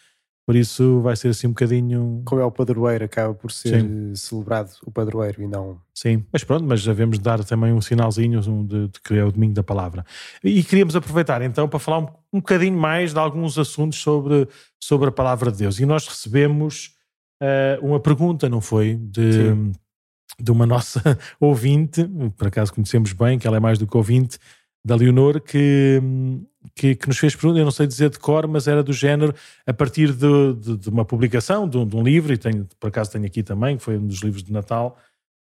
por 0.48 0.56
isso 0.56 1.02
vai 1.02 1.14
ser 1.14 1.28
assim 1.28 1.46
um 1.46 1.50
bocadinho. 1.50 2.22
Como 2.24 2.40
é 2.40 2.44
o 2.46 2.50
padroeiro, 2.50 3.04
acaba 3.04 3.34
por 3.34 3.52
ser 3.52 3.82
Sim. 3.82 4.14
celebrado 4.14 4.70
o 4.82 4.90
padroeiro 4.90 5.42
e 5.42 5.46
não. 5.46 5.78
Sim, 5.94 6.24
mas 6.32 6.42
pronto, 6.42 6.64
mas 6.64 6.82
devemos 6.82 7.18
dar 7.18 7.44
também 7.44 7.70
um 7.70 7.82
sinalzinho 7.82 8.40
de, 8.40 8.88
de, 8.88 9.00
que 9.04 9.12
é 9.12 9.22
o 9.22 9.30
domingo 9.30 9.52
da 9.52 9.62
palavra. 9.62 10.06
E 10.42 10.64
queríamos 10.64 10.96
aproveitar 10.96 11.42
então 11.42 11.68
para 11.68 11.78
falar 11.78 11.98
um, 11.98 12.08
um 12.32 12.38
bocadinho 12.40 12.78
mais 12.78 13.12
de 13.12 13.18
alguns 13.18 13.58
assuntos 13.58 13.98
sobre, 13.98 14.48
sobre 14.82 15.10
a 15.10 15.12
palavra 15.12 15.52
de 15.52 15.58
Deus. 15.58 15.80
E 15.80 15.84
nós 15.84 16.08
recebemos 16.08 16.94
uh, 17.42 17.86
uma 17.86 18.00
pergunta, 18.00 18.48
não 18.48 18.62
foi? 18.62 18.94
De. 18.94 19.32
Sim 19.34 19.72
de 20.40 20.50
uma 20.50 20.66
nossa 20.66 21.18
ouvinte, 21.40 22.04
por 22.36 22.48
acaso 22.48 22.72
conhecemos 22.72 23.12
bem, 23.12 23.38
que 23.38 23.46
ela 23.46 23.56
é 23.56 23.60
mais 23.60 23.78
do 23.78 23.86
que 23.86 23.96
ouvinte, 23.96 24.38
da 24.84 24.94
Leonor, 24.94 25.40
que, 25.40 26.00
que, 26.74 26.94
que, 26.94 27.08
nos 27.08 27.18
fez 27.18 27.34
pergunta, 27.34 27.58
eu 27.58 27.64
não 27.64 27.70
sei 27.70 27.86
dizer 27.86 28.10
de 28.10 28.18
cor, 28.18 28.46
mas 28.46 28.68
era 28.68 28.82
do 28.82 28.92
género, 28.92 29.34
a 29.66 29.72
partir 29.72 30.12
de, 30.12 30.54
de, 30.54 30.76
de 30.76 30.88
uma 30.88 31.04
publicação, 31.04 31.68
de, 31.68 31.84
de, 31.84 31.96
um 31.96 32.02
livro, 32.02 32.32
e 32.32 32.38
tenho, 32.38 32.66
por 32.78 32.88
acaso 32.88 33.10
tenho 33.10 33.26
aqui 33.26 33.42
também, 33.42 33.76
que 33.76 33.82
foi 33.82 33.98
um 33.98 34.06
dos 34.06 34.20
livros 34.20 34.42
de 34.42 34.52
Natal, 34.52 34.96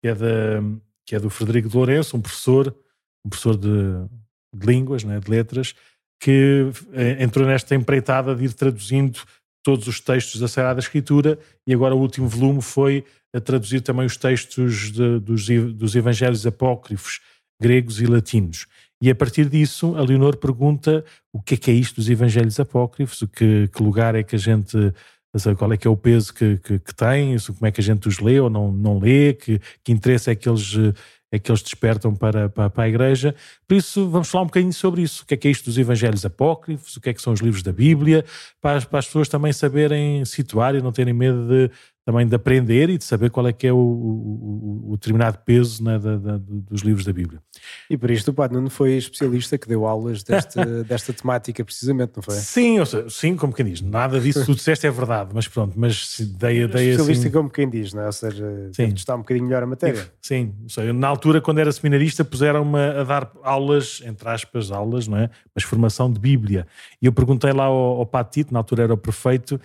que 0.01 0.07
é, 0.07 0.13
de, 0.13 0.77
que 1.05 1.15
é 1.15 1.19
do 1.19 1.29
Frederico 1.29 1.67
de 1.67 1.75
Lourenço, 1.75 2.15
um 2.15 2.21
professor, 2.21 2.73
um 3.25 3.29
professor 3.29 3.57
de, 3.57 3.69
de 4.53 4.67
línguas, 4.67 5.03
né, 5.03 5.19
de 5.19 5.29
letras, 5.29 5.75
que 6.21 6.69
eh, 6.93 7.21
entrou 7.21 7.45
nesta 7.45 7.75
empreitada 7.75 8.33
de 8.33 8.45
ir 8.45 8.53
traduzindo 8.53 9.19
todos 9.61 9.87
os 9.87 9.99
textos 9.99 10.39
da 10.39 10.47
Sagrada 10.47 10.79
Escritura 10.79 11.37
e 11.67 11.73
agora 11.73 11.95
o 11.95 11.99
último 11.99 12.27
volume 12.29 12.61
foi 12.61 13.03
a 13.33 13.41
traduzir 13.41 13.81
também 13.81 14.05
os 14.05 14.15
textos 14.15 14.91
de, 14.91 15.19
dos, 15.19 15.47
dos 15.73 15.95
evangelhos 15.95 16.45
apócrifos 16.45 17.19
gregos 17.59 17.99
e 17.99 18.05
latinos. 18.05 18.67
E 19.01 19.09
a 19.09 19.15
partir 19.15 19.49
disso, 19.49 19.95
a 19.95 20.01
Leonor 20.01 20.37
pergunta 20.37 21.03
o 21.31 21.41
que 21.41 21.55
é 21.55 21.57
que 21.57 21.71
é 21.71 21.73
isto 21.73 21.95
dos 21.95 22.09
evangelhos 22.09 22.59
apócrifos, 22.59 23.23
que, 23.35 23.67
que 23.67 23.83
lugar 23.83 24.15
é 24.15 24.23
que 24.23 24.35
a 24.35 24.39
gente, 24.39 24.77
qual 25.57 25.73
é 25.73 25.77
que 25.77 25.87
é 25.87 25.89
o 25.89 25.97
peso 25.97 26.33
que, 26.33 26.57
que, 26.57 26.79
que 26.79 26.95
tem, 26.95 27.37
como 27.39 27.65
é 27.65 27.71
que 27.71 27.81
a 27.81 27.83
gente 27.83 28.07
os 28.07 28.19
lê 28.19 28.39
ou 28.39 28.49
não, 28.49 28.71
não 28.71 28.99
lê, 28.99 29.33
que, 29.33 29.59
que 29.83 29.91
interesse 29.91 30.29
é 30.29 30.35
que 30.35 30.47
eles 30.47 30.75
é 31.33 31.39
que 31.39 31.49
eles 31.49 31.63
despertam 31.63 32.15
para, 32.15 32.47
para, 32.47 32.69
para, 32.69 32.83
a 32.83 32.87
Igreja. 32.87 33.33
Por 33.67 33.75
isso, 33.75 34.07
vamos 34.07 34.29
falar 34.29 34.43
um 34.43 34.47
bocadinho 34.47 34.71
sobre 34.71 35.01
isso. 35.01 35.23
O 35.23 35.25
que 35.25 35.33
é 35.33 35.37
que 35.37 35.47
é 35.47 35.51
isto 35.51 35.65
dos 35.65 35.79
Evangelhos 35.79 36.23
Apócrifos, 36.23 36.95
o 36.95 37.01
que 37.01 37.09
é 37.09 37.13
que 37.13 37.23
são 37.23 37.33
os 37.33 37.39
livros 37.39 37.63
da 37.63 37.73
Bíblia, 37.73 38.23
para, 38.61 38.79
para 38.81 38.99
as 38.99 39.07
pessoas 39.07 39.27
também 39.27 39.51
saberem 39.51 40.23
situar 40.25 40.75
e 40.75 40.81
não 40.81 40.91
terem 40.91 41.11
medo 41.11 41.47
de, 41.47 41.71
também 42.05 42.27
de 42.27 42.35
aprender 42.35 42.89
e 42.89 42.97
de 42.97 43.03
saber 43.03 43.29
qual 43.29 43.47
é 43.47 43.53
que 43.53 43.65
é 43.65 43.71
o, 43.71 43.77
o, 43.77 44.91
o 44.91 44.97
determinado 44.97 45.37
peso 45.45 45.83
né, 45.83 45.97
da, 45.97 46.17
da, 46.17 46.37
dos 46.37 46.81
livros 46.81 47.05
da 47.05 47.13
Bíblia. 47.13 47.39
E 47.89 47.97
por 47.97 48.11
isto 48.11 48.31
o 48.31 48.33
Padre 48.33 48.57
Nuno 48.57 48.69
foi 48.69 48.93
especialista 48.93 49.57
que 49.57 49.67
deu 49.67 49.85
aulas 49.85 50.21
deste, 50.21 50.59
desta 50.83 51.13
temática 51.13 51.63
precisamente, 51.63 52.13
não 52.15 52.23
foi? 52.23 52.35
Sim, 52.35 52.79
ou 52.79 52.85
seja, 52.85 53.09
sim, 53.09 53.35
como 53.37 53.53
quem 53.53 53.65
diz, 53.65 53.81
nada 53.81 54.19
disso 54.19 54.41
que 54.41 54.45
tu 54.47 54.55
disseste 54.55 54.85
é 54.85 54.91
verdade, 54.91 55.31
mas 55.33 55.47
pronto, 55.47 55.73
mas 55.77 56.19
dei, 56.19 56.67
dei 56.67 56.89
Especialista 56.89 57.27
assim... 57.27 57.31
como 57.31 57.49
quem 57.49 57.69
diz, 57.69 57.93
não 57.93 58.03
é? 58.03 58.07
Ou 58.07 58.11
seja, 58.11 58.69
está 58.77 59.15
um 59.15 59.19
bocadinho 59.19 59.45
melhor 59.45 59.63
a 59.63 59.67
matéria. 59.67 60.11
Sim, 60.21 60.53
sei, 60.67 60.91
na 60.91 61.07
altura 61.07 61.39
quando 61.39 61.59
era 61.59 61.71
seminarista 61.71 62.25
puseram-me 62.25 62.79
a 62.79 63.03
dar 63.03 63.31
aulas, 63.43 64.01
entre 64.05 64.27
aspas, 64.27 64.71
aulas, 64.71 65.07
não 65.07 65.17
é? 65.17 65.29
Mas 65.55 65.63
formação 65.63 66.11
de 66.11 66.19
Bíblia. 66.19 66.67
E 67.01 67.05
eu 67.05 67.13
perguntei 67.13 67.53
lá 67.53 67.65
ao, 67.65 67.73
ao 67.73 68.05
Patito, 68.05 68.53
na 68.53 68.59
altura 68.59 68.83
era 68.83 68.93
o 68.93 68.97
prefeito, 68.97 69.59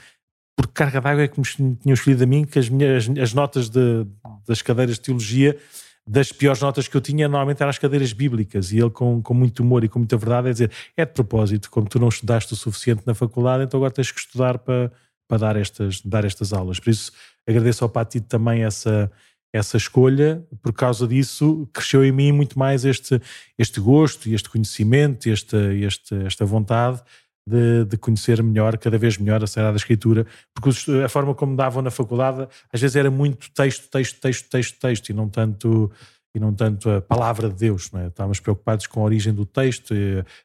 por 0.58 0.66
carga 0.66 1.00
d'água 1.00 1.22
é 1.22 1.28
que 1.28 1.38
me 1.38 1.46
tinham 1.76 1.94
escolhido 1.94 2.24
a 2.24 2.26
mim 2.26 2.44
que 2.44 2.58
as 2.58 2.68
minhas 2.68 3.08
as 3.22 3.32
notas 3.32 3.70
de, 3.70 4.04
das 4.46 4.60
cadeiras 4.60 4.96
de 4.96 5.02
teologia 5.02 5.56
das 6.04 6.32
piores 6.32 6.60
notas 6.60 6.88
que 6.88 6.96
eu 6.96 7.00
tinha 7.00 7.28
normalmente 7.28 7.60
eram 7.60 7.68
as 7.68 7.78
cadeiras 7.78 8.14
bíblicas. 8.14 8.72
E 8.72 8.78
ele 8.78 8.90
com, 8.90 9.22
com 9.22 9.34
muito 9.34 9.62
humor 9.62 9.84
e 9.84 9.88
com 9.88 9.98
muita 9.98 10.16
verdade 10.16 10.48
é 10.48 10.52
dizer, 10.52 10.72
é 10.96 11.04
de 11.04 11.12
propósito 11.12 11.70
como 11.70 11.86
tu 11.86 12.00
não 12.00 12.08
estudaste 12.08 12.52
o 12.54 12.56
suficiente 12.56 13.02
na 13.06 13.14
faculdade 13.14 13.62
então 13.62 13.78
agora 13.78 13.92
tens 13.92 14.10
que 14.10 14.18
estudar 14.18 14.58
para, 14.58 14.90
para 15.28 15.38
dar, 15.38 15.56
estas, 15.56 16.00
dar 16.00 16.24
estas 16.24 16.52
aulas. 16.52 16.80
Por 16.80 16.90
isso 16.90 17.12
agradeço 17.46 17.84
ao 17.84 17.90
Patito 17.90 18.26
também 18.26 18.64
essa 18.64 19.10
essa 19.50 19.78
escolha, 19.78 20.46
por 20.62 20.74
causa 20.74 21.08
disso 21.08 21.66
cresceu 21.72 22.04
em 22.04 22.12
mim 22.12 22.32
muito 22.32 22.58
mais 22.58 22.84
este, 22.84 23.18
este 23.56 23.80
gosto 23.80 24.28
e 24.28 24.34
este 24.34 24.48
conhecimento, 24.50 25.26
este, 25.26 25.56
este, 25.56 26.14
esta 26.26 26.44
vontade 26.44 27.02
de, 27.48 27.84
de, 27.84 27.96
conhecer 27.96 28.42
melhor, 28.42 28.76
cada 28.78 28.98
vez 28.98 29.18
melhor 29.18 29.42
a 29.42 29.46
Sagrada 29.46 29.76
Escritura, 29.76 30.26
porque 30.54 30.70
a 31.04 31.08
forma 31.08 31.34
como 31.34 31.56
davam 31.56 31.82
na 31.82 31.90
faculdade 31.90 32.46
às 32.72 32.80
vezes 32.80 32.96
era 32.96 33.10
muito 33.10 33.50
texto, 33.52 33.90
texto, 33.90 34.20
texto, 34.20 34.48
texto, 34.50 34.80
texto 34.80 35.08
e 35.10 35.12
não 35.12 35.28
tanto 35.28 35.90
e 36.34 36.38
não 36.38 36.52
tanto 36.52 36.90
a 36.90 37.00
palavra 37.00 37.48
de 37.48 37.56
Deus, 37.56 37.90
não 37.90 38.00
é? 38.00 38.06
Estávamos 38.08 38.38
preocupados 38.38 38.86
com 38.86 39.00
a 39.00 39.04
origem 39.04 39.32
do 39.32 39.46
texto, 39.46 39.94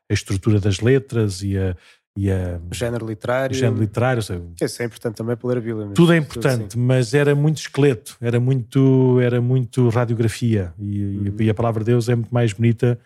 a 0.10 0.14
estrutura 0.14 0.60
das 0.60 0.80
letras 0.80 1.42
e 1.42 1.58
a, 1.58 1.76
e 2.18 2.32
a 2.32 2.60
o 2.72 2.74
género 2.74 3.06
literário. 3.06 3.56
O 3.56 3.60
género 3.60 3.82
literário. 3.82 4.22
Seja, 4.22 4.42
Isso 4.62 4.82
é 4.82 4.86
importante 4.86 5.16
também 5.16 5.36
para 5.36 5.50
ler 5.50 5.58
a 5.58 5.62
Bíblia. 5.62 5.88
Tudo 5.94 6.14
é 6.14 6.18
importante, 6.18 6.78
assim. 6.78 6.80
mas 6.80 7.14
era 7.14 7.36
muito 7.36 7.58
esqueleto, 7.58 8.16
era 8.22 8.40
muito, 8.40 9.20
era 9.20 9.42
muito 9.42 9.90
radiografia 9.90 10.74
e, 10.80 11.04
uhum. 11.04 11.36
e, 11.40 11.50
a 11.50 11.54
palavra 11.54 11.84
de 11.84 11.92
Deus 11.92 12.08
é 12.08 12.16
muito 12.16 12.34
mais 12.34 12.54
bonita 12.54 12.98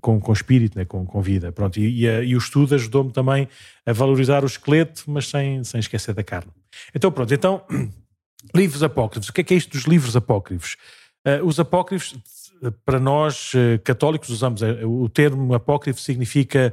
com, 0.00 0.20
com 0.20 0.32
espírito, 0.32 0.78
né? 0.78 0.84
com, 0.84 1.04
com 1.06 1.20
vida. 1.20 1.52
Pronto, 1.52 1.78
e, 1.78 2.02
e, 2.02 2.08
a, 2.08 2.22
e 2.22 2.34
o 2.34 2.38
estudo 2.38 2.74
ajudou-me 2.74 3.10
também 3.12 3.48
a 3.84 3.92
valorizar 3.92 4.44
o 4.44 4.46
esqueleto, 4.46 5.04
mas 5.06 5.28
sem, 5.28 5.62
sem 5.64 5.80
esquecer 5.80 6.14
da 6.14 6.22
carne. 6.22 6.52
Então, 6.94 7.10
pronto, 7.10 7.32
então, 7.32 7.62
livros 8.54 8.82
apócrifos. 8.82 9.28
O 9.28 9.32
que 9.32 9.40
é 9.40 9.44
que 9.44 9.54
é 9.54 9.56
isto 9.56 9.72
dos 9.72 9.84
livros 9.84 10.16
apócrifos? 10.16 10.76
Uh, 11.26 11.44
os 11.44 11.58
apócrifos, 11.58 12.16
para 12.84 13.00
nós 13.00 13.52
uh, 13.54 13.78
católicos, 13.82 14.28
usamos 14.30 14.62
uh, 14.62 14.86
o 14.86 15.08
termo 15.08 15.54
apócrifo 15.54 16.00
significa 16.00 16.72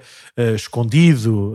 escondido, 0.56 1.54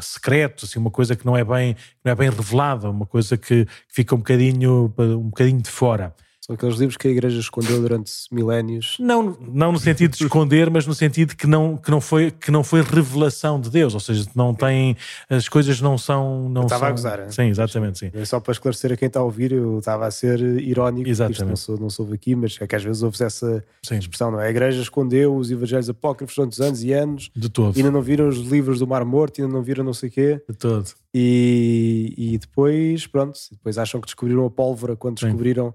secreto, 0.00 0.64
assim, 0.64 0.78
uma 0.78 0.90
coisa 0.90 1.14
que 1.14 1.24
não 1.24 1.36
é 1.36 1.44
bem, 1.44 1.76
não 2.04 2.12
é 2.12 2.14
bem 2.14 2.30
revelada, 2.30 2.90
uma 2.90 3.06
coisa 3.06 3.36
que, 3.36 3.64
que 3.64 3.70
fica 3.88 4.14
um 4.14 4.18
bocadinho, 4.18 4.92
um 4.98 5.28
bocadinho 5.28 5.60
de 5.60 5.70
fora. 5.70 6.14
São 6.48 6.54
aqueles 6.54 6.78
livros 6.78 6.96
que 6.96 7.06
a 7.06 7.10
Igreja 7.10 7.38
escondeu 7.38 7.78
durante 7.78 8.10
milénios. 8.32 8.96
Não, 8.98 9.36
não 9.38 9.70
no 9.70 9.78
sentido 9.78 10.16
de 10.16 10.24
esconder, 10.24 10.70
mas 10.70 10.86
no 10.86 10.94
sentido 10.94 11.36
que 11.36 11.46
não, 11.46 11.76
que 11.76 11.90
não, 11.90 12.00
foi, 12.00 12.30
que 12.30 12.50
não 12.50 12.64
foi 12.64 12.80
revelação 12.80 13.60
de 13.60 13.68
Deus, 13.68 13.92
ou 13.92 14.00
seja, 14.00 14.26
não 14.34 14.54
tem, 14.54 14.96
as 15.28 15.46
coisas 15.46 15.78
não 15.82 15.98
são. 15.98 16.48
Não 16.48 16.62
estava 16.62 16.80
são, 16.80 16.88
a 16.88 16.90
gozar, 16.92 17.20
é? 17.20 17.30
Sim, 17.30 17.48
exatamente, 17.48 17.98
sim. 17.98 18.10
É 18.14 18.24
só 18.24 18.40
para 18.40 18.52
esclarecer 18.52 18.90
a 18.90 18.96
quem 18.96 19.08
está 19.08 19.20
a 19.20 19.24
ouvir, 19.24 19.52
eu 19.52 19.78
estava 19.78 20.06
a 20.06 20.10
ser 20.10 20.40
irónico, 20.40 21.06
exatamente. 21.06 21.44
não, 21.44 21.56
sou, 21.56 21.78
não 21.78 21.90
soube 21.90 22.14
aqui, 22.14 22.34
mas 22.34 22.56
é 22.58 22.66
que 22.66 22.74
às 22.74 22.82
vezes 22.82 23.02
ouve 23.02 23.22
essa 23.22 23.62
sim. 23.82 23.98
expressão, 23.98 24.30
não 24.30 24.40
é? 24.40 24.46
A 24.46 24.50
Igreja 24.50 24.80
escondeu 24.80 25.36
os 25.36 25.50
Evangelhos 25.50 25.90
Apócrifos 25.90 26.34
durante 26.34 26.62
anos 26.62 26.82
e 26.82 26.94
anos. 26.94 27.30
De 27.36 27.50
todo. 27.50 27.76
Ainda 27.76 27.90
não 27.90 28.00
viram 28.00 28.26
os 28.26 28.38
livros 28.38 28.78
do 28.78 28.86
Mar 28.86 29.04
Morto, 29.04 29.42
ainda 29.42 29.52
não 29.52 29.62
viram 29.62 29.84
não 29.84 29.92
sei 29.92 30.08
o 30.08 30.12
quê. 30.12 30.42
De 30.48 30.56
todo. 30.56 30.86
E, 31.12 32.14
e 32.16 32.38
depois, 32.38 33.06
pronto, 33.06 33.38
depois 33.52 33.76
acham 33.76 34.00
que 34.00 34.06
descobriram 34.06 34.46
a 34.46 34.50
pólvora 34.50 34.96
quando 34.96 35.20
sim. 35.20 35.26
descobriram 35.26 35.74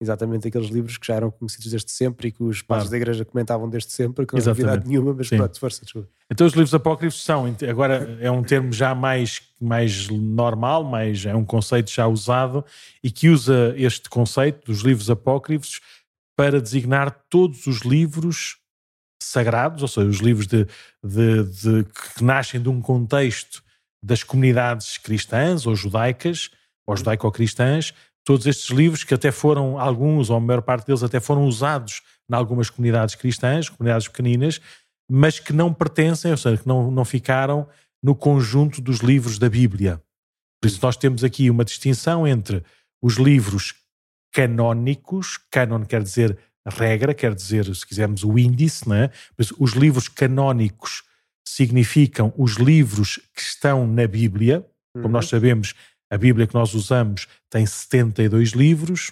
exatamente 0.00 0.48
aqueles 0.48 0.68
livros 0.68 0.98
que 0.98 1.06
já 1.06 1.14
eram 1.14 1.30
conhecidos 1.30 1.70
desde 1.70 1.90
sempre 1.90 2.28
e 2.28 2.32
que 2.32 2.42
os 2.42 2.62
padres 2.62 2.88
claro. 2.88 2.90
da 2.90 2.96
igreja 2.96 3.24
comentavam 3.24 3.68
desde 3.68 3.92
sempre, 3.92 4.26
que 4.26 4.34
não 4.34 4.40
havia 4.40 4.50
novidade 4.52 4.88
nenhuma, 4.88 5.14
mas 5.14 5.28
Sim. 5.28 5.36
pronto, 5.36 5.58
força, 5.58 5.84
desculpa. 5.84 6.08
Então 6.30 6.46
os 6.46 6.52
livros 6.52 6.74
apócrifos 6.74 7.22
são, 7.22 7.44
agora 7.68 8.18
é 8.20 8.30
um 8.30 8.42
termo 8.42 8.72
já 8.72 8.94
mais, 8.94 9.40
mais 9.60 10.08
normal, 10.08 10.84
mais, 10.84 11.24
é 11.24 11.34
um 11.34 11.44
conceito 11.44 11.90
já 11.90 12.06
usado 12.06 12.64
e 13.02 13.10
que 13.10 13.28
usa 13.28 13.74
este 13.76 14.08
conceito 14.08 14.66
dos 14.66 14.80
livros 14.80 15.10
apócrifos 15.10 15.80
para 16.36 16.60
designar 16.60 17.10
todos 17.30 17.66
os 17.66 17.80
livros 17.82 18.58
sagrados, 19.22 19.82
ou 19.82 19.88
seja, 19.88 20.08
os 20.08 20.18
livros 20.18 20.46
de, 20.46 20.66
de, 21.02 21.44
de, 21.44 21.84
que 21.84 22.22
nascem 22.24 22.60
de 22.60 22.68
um 22.68 22.80
contexto 22.80 23.62
das 24.02 24.22
comunidades 24.22 24.98
cristãs 24.98 25.66
ou 25.66 25.74
judaicas, 25.74 26.50
ou 26.86 26.96
judaico-cristãs, 26.96 27.94
todos 28.24 28.46
estes 28.46 28.70
livros, 28.70 29.04
que 29.04 29.14
até 29.14 29.30
foram, 29.30 29.78
alguns, 29.78 30.30
ou 30.30 30.36
a 30.36 30.40
maior 30.40 30.62
parte 30.62 30.86
deles, 30.86 31.02
até 31.02 31.20
foram 31.20 31.44
usados 31.44 32.02
em 32.30 32.34
algumas 32.34 32.70
comunidades 32.70 33.14
cristãs, 33.14 33.68
comunidades 33.68 34.08
pequeninas, 34.08 34.60
mas 35.10 35.38
que 35.38 35.52
não 35.52 35.72
pertencem, 35.72 36.30
ou 36.30 36.36
seja, 36.36 36.56
que 36.56 36.66
não, 36.66 36.90
não 36.90 37.04
ficaram 37.04 37.68
no 38.02 38.14
conjunto 38.14 38.80
dos 38.80 39.00
livros 39.00 39.38
da 39.38 39.48
Bíblia. 39.48 40.02
Por 40.60 40.68
isso, 40.68 40.78
nós 40.82 40.96
temos 40.96 41.22
aqui 41.22 41.50
uma 41.50 41.64
distinção 41.64 42.26
entre 42.26 42.64
os 43.02 43.16
livros 43.16 43.74
canónicos, 44.32 45.38
canon 45.50 45.84
quer 45.84 46.02
dizer 46.02 46.38
regra, 46.66 47.12
quer 47.12 47.34
dizer, 47.34 47.74
se 47.74 47.86
quisermos, 47.86 48.24
o 48.24 48.38
índice, 48.38 48.88
né? 48.88 49.10
Mas 49.36 49.52
os 49.58 49.72
livros 49.72 50.08
canónicos 50.08 51.02
significam 51.46 52.32
os 52.36 52.54
livros 52.54 53.20
que 53.34 53.42
estão 53.42 53.86
na 53.86 54.06
Bíblia, 54.06 54.66
como 54.94 55.06
uhum. 55.06 55.12
nós 55.12 55.28
sabemos, 55.28 55.74
a 56.14 56.18
Bíblia 56.18 56.46
que 56.46 56.54
nós 56.54 56.74
usamos 56.74 57.26
tem 57.50 57.66
72 57.66 58.50
livros, 58.50 59.10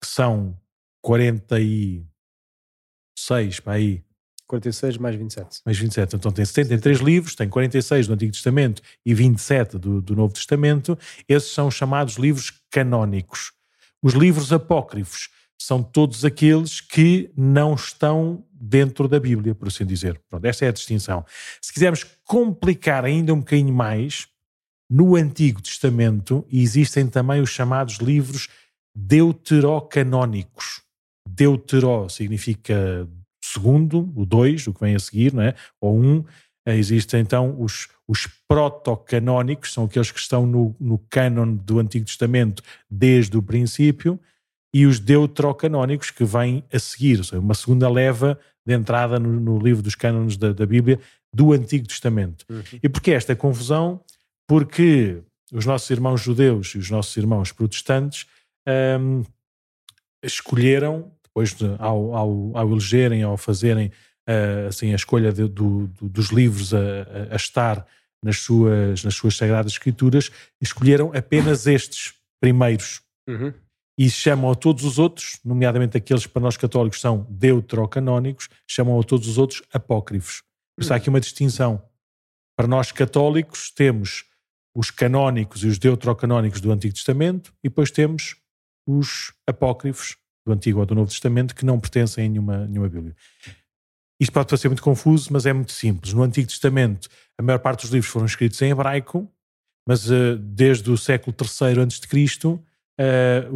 que 0.00 0.08
são 0.08 0.58
46 1.02 3.60
para 3.60 3.74
aí. 3.74 4.02
46 4.46 4.96
mais 4.96 5.16
27. 5.16 5.60
Mais 5.66 5.78
27. 5.78 6.16
Então 6.16 6.32
tem 6.32 6.42
73 6.44 7.00
livros, 7.00 7.34
tem 7.34 7.46
46 7.46 8.06
do 8.06 8.14
Antigo 8.14 8.32
Testamento 8.32 8.80
e 9.04 9.12
27 9.12 9.76
do, 9.76 10.00
do 10.00 10.16
Novo 10.16 10.32
Testamento. 10.32 10.98
Esses 11.28 11.52
são 11.52 11.68
os 11.68 11.74
chamados 11.74 12.14
livros 12.14 12.50
canónicos. 12.70 13.52
Os 14.02 14.14
livros 14.14 14.50
apócrifos 14.50 15.28
são 15.58 15.82
todos 15.82 16.24
aqueles 16.24 16.80
que 16.80 17.30
não 17.36 17.74
estão 17.74 18.42
dentro 18.50 19.06
da 19.06 19.20
Bíblia, 19.20 19.54
por 19.54 19.68
assim 19.68 19.84
dizer. 19.84 20.18
Pronto, 20.28 20.46
esta 20.46 20.64
é 20.64 20.68
a 20.68 20.72
distinção. 20.72 21.22
Se 21.60 21.70
quisermos 21.70 22.02
complicar 22.24 23.04
ainda 23.04 23.34
um 23.34 23.40
bocadinho 23.40 23.74
mais, 23.74 24.26
no 24.90 25.14
Antigo 25.14 25.62
Testamento 25.62 26.44
existem 26.50 27.06
também 27.06 27.40
os 27.40 27.50
chamados 27.50 27.96
livros 27.96 28.48
deuterocanónicos. 28.94 30.82
Deutero 31.28 32.08
significa 32.08 33.08
segundo, 33.42 34.12
o 34.14 34.26
dois, 34.26 34.66
o 34.66 34.74
que 34.74 34.80
vem 34.80 34.94
a 34.94 34.98
seguir, 34.98 35.32
não 35.32 35.42
é? 35.42 35.54
ou 35.80 35.98
um. 35.98 36.24
Existem 36.66 37.20
então 37.20 37.56
os, 37.60 37.88
os 38.06 38.28
protocanónicos, 38.46 39.72
são 39.72 39.84
aqueles 39.84 40.10
que 40.10 40.20
estão 40.20 40.46
no, 40.46 40.76
no 40.78 40.98
cânon 40.98 41.54
do 41.54 41.78
Antigo 41.78 42.04
Testamento 42.04 42.62
desde 42.88 43.36
o 43.36 43.42
princípio, 43.42 44.20
e 44.72 44.86
os 44.86 45.00
deuterocanónicos 45.00 46.10
que 46.10 46.24
vêm 46.24 46.62
a 46.72 46.78
seguir, 46.78 47.18
ou 47.18 47.24
seja, 47.24 47.40
uma 47.40 47.54
segunda 47.54 47.88
leva 47.88 48.38
de 48.64 48.74
entrada 48.74 49.18
no, 49.18 49.40
no 49.40 49.58
livro 49.58 49.82
dos 49.82 49.94
cânones 49.94 50.36
da, 50.36 50.52
da, 50.52 50.64
Bíblia 50.64 51.00
do 51.34 51.52
Antigo 51.52 51.88
Testamento. 51.88 52.44
Uhum. 52.48 52.62
E 52.82 52.88
porquê 52.88 53.12
esta 53.12 53.34
confusão? 53.34 54.00
Porque 54.50 55.22
os 55.52 55.64
nossos 55.64 55.88
irmãos 55.90 56.20
judeus 56.20 56.74
e 56.74 56.78
os 56.78 56.90
nossos 56.90 57.16
irmãos 57.16 57.52
protestantes 57.52 58.26
um, 58.98 59.22
escolheram, 60.24 61.12
depois 61.22 61.54
de, 61.54 61.66
ao, 61.78 62.16
ao, 62.16 62.56
ao, 62.56 62.68
elegerem, 62.68 63.22
ao 63.22 63.36
fazerem 63.36 63.92
uh, 64.28 64.66
assim, 64.66 64.90
a 64.90 64.96
escolha 64.96 65.32
de, 65.32 65.46
do, 65.46 65.86
do, 65.86 66.08
dos 66.08 66.30
livros 66.30 66.74
a, 66.74 66.80
a, 67.30 67.36
estar 67.36 67.86
nas 68.20 68.38
suas, 68.38 69.04
nas 69.04 69.14
suas 69.14 69.36
Sagradas 69.36 69.70
Escrituras, 69.70 70.32
escolheram 70.60 71.12
apenas 71.14 71.68
estes 71.68 72.12
primeiros. 72.40 73.02
Uhum. 73.28 73.54
E 73.96 74.10
chamam 74.10 74.50
a 74.50 74.56
todos 74.56 74.82
os 74.82 74.98
outros, 74.98 75.38
nomeadamente 75.44 75.96
aqueles 75.96 76.26
que 76.26 76.32
para 76.32 76.42
nós 76.42 76.56
católicos 76.56 77.00
são 77.00 77.24
deuterocanónicos, 77.30 78.48
chamam 78.66 78.98
a 78.98 79.04
todos 79.04 79.28
os 79.28 79.38
outros 79.38 79.62
apócrifos. 79.72 80.42
Por 80.74 80.82
isso 80.82 80.92
há 80.92 80.96
aqui 80.96 81.08
uma 81.08 81.20
distinção. 81.20 81.80
Para 82.56 82.66
nós 82.66 82.90
católicos 82.90 83.70
temos 83.70 84.28
os 84.74 84.90
canónicos 84.90 85.62
e 85.64 85.66
os 85.66 85.78
deuterocanónicos 85.78 86.60
do 86.60 86.70
Antigo 86.70 86.94
Testamento, 86.94 87.52
e 87.62 87.68
depois 87.68 87.90
temos 87.90 88.36
os 88.86 89.32
apócrifos 89.46 90.16
do 90.46 90.52
Antigo 90.52 90.80
ou 90.80 90.86
do 90.86 90.94
Novo 90.94 91.10
Testamento 91.10 91.54
que 91.54 91.64
não 91.64 91.78
pertencem 91.78 92.26
a 92.26 92.28
nenhuma, 92.28 92.66
nenhuma 92.66 92.88
Bíblia. 92.88 93.14
Isto 94.20 94.32
pode 94.32 94.48
parecer 94.48 94.68
muito 94.68 94.82
confuso, 94.82 95.32
mas 95.32 95.46
é 95.46 95.52
muito 95.52 95.72
simples. 95.72 96.12
No 96.12 96.22
Antigo 96.22 96.48
Testamento, 96.48 97.08
a 97.38 97.42
maior 97.42 97.58
parte 97.58 97.82
dos 97.82 97.90
livros 97.90 98.12
foram 98.12 98.26
escritos 98.26 98.60
em 98.60 98.70
hebraico, 98.70 99.30
mas 99.88 100.10
uh, 100.10 100.36
desde 100.38 100.90
o 100.90 100.98
século 100.98 101.34
III 101.34 101.82
a.C., 101.82 102.46
uh, 102.46 102.60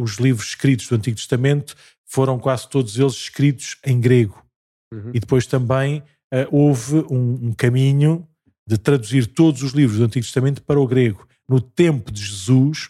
os 0.01 0.15
livros 0.15 0.47
escritos 0.47 0.87
do 0.87 0.95
Antigo 0.95 1.17
Testamento 1.17 1.75
foram 2.05 2.39
quase 2.39 2.67
todos 2.67 2.97
eles 2.97 3.13
escritos 3.13 3.77
em 3.85 3.99
grego. 3.99 4.43
Uhum. 4.91 5.11
E 5.13 5.19
depois 5.19 5.45
também 5.45 5.99
uh, 6.33 6.47
houve 6.51 6.97
um, 7.11 7.49
um, 7.49 7.53
caminho 7.53 8.27
de 8.67 8.77
traduzir 8.77 9.27
todos 9.27 9.61
os 9.61 9.71
livros 9.71 9.99
do 9.99 10.05
Antigo 10.05 10.25
Testamento 10.25 10.61
para 10.61 10.79
o 10.79 10.87
grego. 10.87 11.27
No 11.47 11.61
tempo 11.61 12.11
de 12.11 12.23
Jesus, 12.23 12.89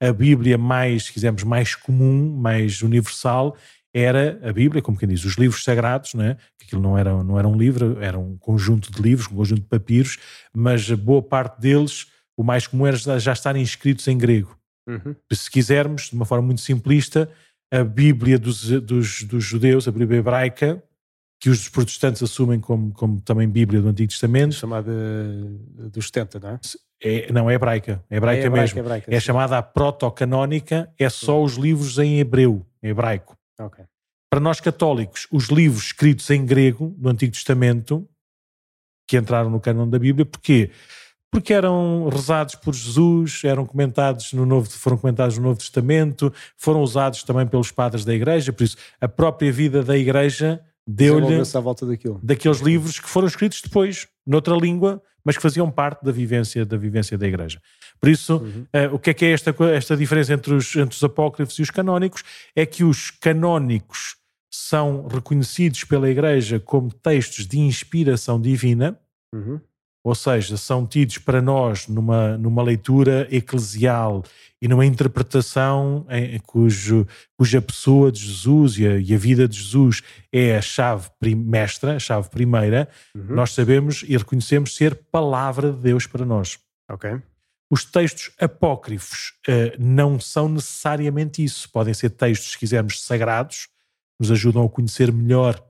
a 0.00 0.12
Bíblia 0.12 0.56
mais, 0.56 1.04
se 1.04 1.12
quisermos, 1.12 1.42
mais 1.44 1.74
comum, 1.74 2.34
mais 2.36 2.80
universal, 2.82 3.56
era 3.92 4.40
a 4.42 4.52
Bíblia, 4.52 4.80
como 4.80 4.96
quem 4.96 5.08
diz, 5.08 5.24
os 5.24 5.34
livros 5.34 5.64
sagrados, 5.64 6.14
é? 6.14 6.36
que 6.58 6.66
aquilo 6.66 6.80
não 6.80 6.96
era, 6.96 7.22
não 7.22 7.38
era 7.38 7.46
um 7.46 7.56
livro, 7.56 7.98
era 8.00 8.18
um 8.18 8.36
conjunto 8.38 8.90
de 8.90 9.02
livros, 9.02 9.28
um 9.30 9.36
conjunto 9.36 9.62
de 9.62 9.68
papiros, 9.68 10.18
mas 10.54 10.90
a 10.90 10.96
boa 10.96 11.22
parte 11.22 11.60
deles, 11.60 12.06
o 12.36 12.42
mais 12.42 12.66
comum 12.66 12.86
era 12.86 12.96
já 13.18 13.32
estarem 13.32 13.62
escritos 13.62 14.06
em 14.08 14.16
grego. 14.16 14.56
Uhum. 14.88 15.14
Se 15.32 15.50
quisermos, 15.50 16.04
de 16.04 16.14
uma 16.14 16.24
forma 16.24 16.46
muito 16.46 16.60
simplista, 16.60 17.30
a 17.70 17.84
Bíblia 17.84 18.38
dos, 18.38 18.62
dos, 18.80 19.22
dos 19.22 19.44
judeus, 19.44 19.86
a 19.86 19.92
Bíblia 19.92 20.18
hebraica, 20.18 20.82
que 21.40 21.48
os 21.48 21.70
protestantes 21.70 22.22
assumem 22.22 22.60
como, 22.60 22.92
como 22.92 23.18
também 23.22 23.48
Bíblia 23.48 23.80
do 23.80 23.88
Antigo 23.88 24.10
Testamento. 24.10 24.54
Chamada 24.54 24.92
dos 25.90 26.06
70, 26.06 26.38
não 26.38 26.50
é? 26.50 26.60
é? 27.02 27.32
Não, 27.32 27.50
é 27.50 27.54
hebraica. 27.54 28.04
É 28.10 28.18
hebraica, 28.18 28.42
é 28.42 28.46
hebraica 28.46 28.62
mesmo. 28.62 28.78
Hebraica, 28.80 29.14
é 29.14 29.18
chamada 29.18 29.56
a 29.56 29.62
proto-canónica, 29.62 30.92
é 30.98 31.08
só 31.08 31.42
os 31.42 31.54
livros 31.54 31.98
em 31.98 32.20
hebreu, 32.20 32.64
em 32.82 32.90
hebraico. 32.90 33.38
Okay. 33.58 33.86
Para 34.28 34.38
nós 34.38 34.60
católicos, 34.60 35.26
os 35.32 35.46
livros 35.46 35.86
escritos 35.86 36.28
em 36.28 36.44
grego, 36.44 36.94
no 36.98 37.08
Antigo 37.08 37.32
Testamento, 37.32 38.06
que 39.08 39.16
entraram 39.16 39.48
no 39.48 39.58
cânon 39.58 39.88
da 39.88 39.98
Bíblia, 39.98 40.26
porquê? 40.26 40.70
porque 41.30 41.54
eram 41.54 42.08
rezados 42.08 42.56
por 42.56 42.74
Jesus, 42.74 43.42
eram 43.44 43.64
comentados 43.64 44.32
no 44.32 44.44
Novo, 44.44 44.68
foram 44.68 44.96
comentados 44.96 45.38
no 45.38 45.44
Novo 45.44 45.58
Testamento, 45.58 46.32
foram 46.56 46.82
usados 46.82 47.22
também 47.22 47.46
pelos 47.46 47.70
padres 47.70 48.04
da 48.04 48.12
Igreja, 48.12 48.52
por 48.52 48.64
isso 48.64 48.76
a 49.00 49.08
própria 49.08 49.52
vida 49.52 49.82
da 49.82 49.96
Igreja 49.96 50.60
deu-lhe 50.94 51.42
daqueles 52.22 52.60
livros 52.60 52.98
que 52.98 53.08
foram 53.08 53.28
escritos 53.28 53.60
depois, 53.62 54.08
noutra 54.26 54.54
língua, 54.54 55.02
mas 55.24 55.36
que 55.36 55.42
faziam 55.42 55.70
parte 55.70 56.04
da 56.04 56.12
vivência 56.12 56.64
da 56.64 56.76
vivência 56.76 57.16
da 57.16 57.26
Igreja. 57.26 57.60
Por 58.00 58.08
isso, 58.08 58.38
uhum. 58.38 58.66
uh, 58.74 58.94
o 58.94 58.98
que 58.98 59.10
é 59.10 59.14
que 59.14 59.24
é 59.24 59.32
esta, 59.32 59.54
esta 59.72 59.96
diferença 59.96 60.32
entre 60.32 60.54
os, 60.54 60.74
entre 60.74 60.96
os 60.96 61.04
apócrifos 61.04 61.58
e 61.58 61.62
os 61.62 61.70
canónicos? 61.70 62.22
É 62.56 62.64
que 62.64 62.82
os 62.82 63.10
canónicos 63.10 64.16
são 64.50 65.06
reconhecidos 65.06 65.84
pela 65.84 66.10
Igreja 66.10 66.58
como 66.58 66.92
textos 66.92 67.46
de 67.46 67.58
inspiração 67.58 68.40
divina, 68.40 68.98
uhum 69.34 69.60
ou 70.02 70.14
seja, 70.14 70.56
são 70.56 70.86
tidos 70.86 71.18
para 71.18 71.42
nós 71.42 71.86
numa, 71.86 72.36
numa 72.38 72.62
leitura 72.62 73.28
eclesial 73.30 74.24
e 74.60 74.66
numa 74.66 74.84
interpretação 74.86 76.06
em, 76.08 76.38
cujo, 76.38 77.06
cuja 77.36 77.60
pessoa 77.60 78.10
de 78.10 78.20
Jesus 78.20 78.78
e 78.78 78.86
a, 78.86 78.98
e 78.98 79.14
a, 79.14 79.18
vida 79.18 79.46
de 79.46 79.58
Jesus 79.58 80.02
é 80.32 80.56
a 80.56 80.62
chave 80.62 81.10
mestra, 81.36 81.96
a 81.96 81.98
chave 81.98 82.28
primeira, 82.30 82.88
uhum. 83.14 83.34
nós 83.34 83.52
sabemos 83.52 84.02
e 84.06 84.16
reconhecemos 84.16 84.74
ser 84.74 84.94
palavra 85.10 85.72
de 85.72 85.78
Deus 85.78 86.06
para 86.06 86.24
nós. 86.24 86.58
Ok. 86.90 87.20
Os 87.70 87.84
textos 87.84 88.32
apócrifos 88.40 89.34
uh, 89.48 89.76
não 89.78 90.18
são 90.18 90.48
necessariamente 90.48 91.44
isso. 91.44 91.70
Podem 91.70 91.94
ser 91.94 92.10
textos, 92.10 92.52
se 92.52 92.58
quisermos, 92.58 93.00
sagrados, 93.02 93.68
nos 94.18 94.30
ajudam 94.30 94.64
a 94.64 94.68
conhecer 94.68 95.12
melhor 95.12 95.62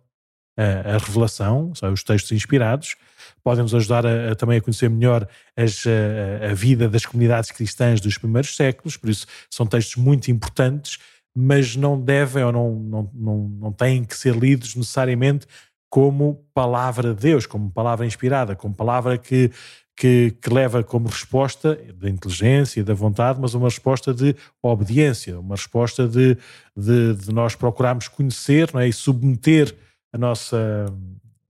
uh, 0.61 0.97
a 0.97 0.99
revelação, 0.99 1.75
são 1.75 1.93
os 1.93 2.03
textos 2.03 2.33
inspirados, 2.33 2.97
podem 3.43 3.63
nos 3.63 3.75
ajudar 3.75 4.05
a, 4.05 4.33
a, 4.33 4.35
também 4.35 4.59
a 4.59 4.61
conhecer 4.61 4.91
melhor 4.91 5.27
as, 5.57 5.85
a, 5.87 6.51
a, 6.51 6.55
vida 6.55 6.89
das 6.89 7.07
comunidades 7.07 7.51
cristãs 7.51 8.01
dos 8.01 8.19
primeiros 8.19 8.55
séculos, 8.55 8.97
por 8.97 9.09
isso 9.09 9.27
são 9.51 9.67
textos 9.67 9.97
muito 9.97 10.31
importantes, 10.31 10.99
mas 11.35 11.77
não 11.77 12.01
devem 12.01 12.45
ou 12.45 12.53
não, 12.53 12.75
não, 12.75 13.11
não, 13.15 13.39
não 13.61 13.73
têm 13.73 14.05
que 14.05 14.17
ser 14.17 14.37
lidos 14.37 14.75
necessariamente 14.75 15.47
como 15.89 16.45
palavra 16.55 17.15
de 17.15 17.21
Deus, 17.21 17.47
como 17.47 17.71
palavra 17.71 18.07
inspirada, 18.07 18.55
como 18.55 18.75
palavra 18.75 19.19
que, 19.19 19.51
que, 19.97 20.37
que, 20.41 20.53
leva 20.53 20.85
como 20.85 21.09
resposta 21.09 21.77
da 21.95 22.09
inteligência, 22.09 22.85
da 22.85 22.95
vontade, 22.95 23.41
mas 23.41 23.55
uma 23.55 23.69
resposta 23.69 24.15
de 24.15 24.37
obediência, 24.63 25.39
uma 25.39 25.57
resposta 25.57 26.07
de, 26.07 26.37
de, 26.77 27.15
de 27.15 27.33
nós 27.33 27.57
procurarmos 27.57 28.07
conhecer 28.07 28.71
não 28.73 28.81
é? 28.81 28.89
e 28.89 28.93
submeter 28.93 29.75
a 30.13 30.19
nossa, 30.19 30.87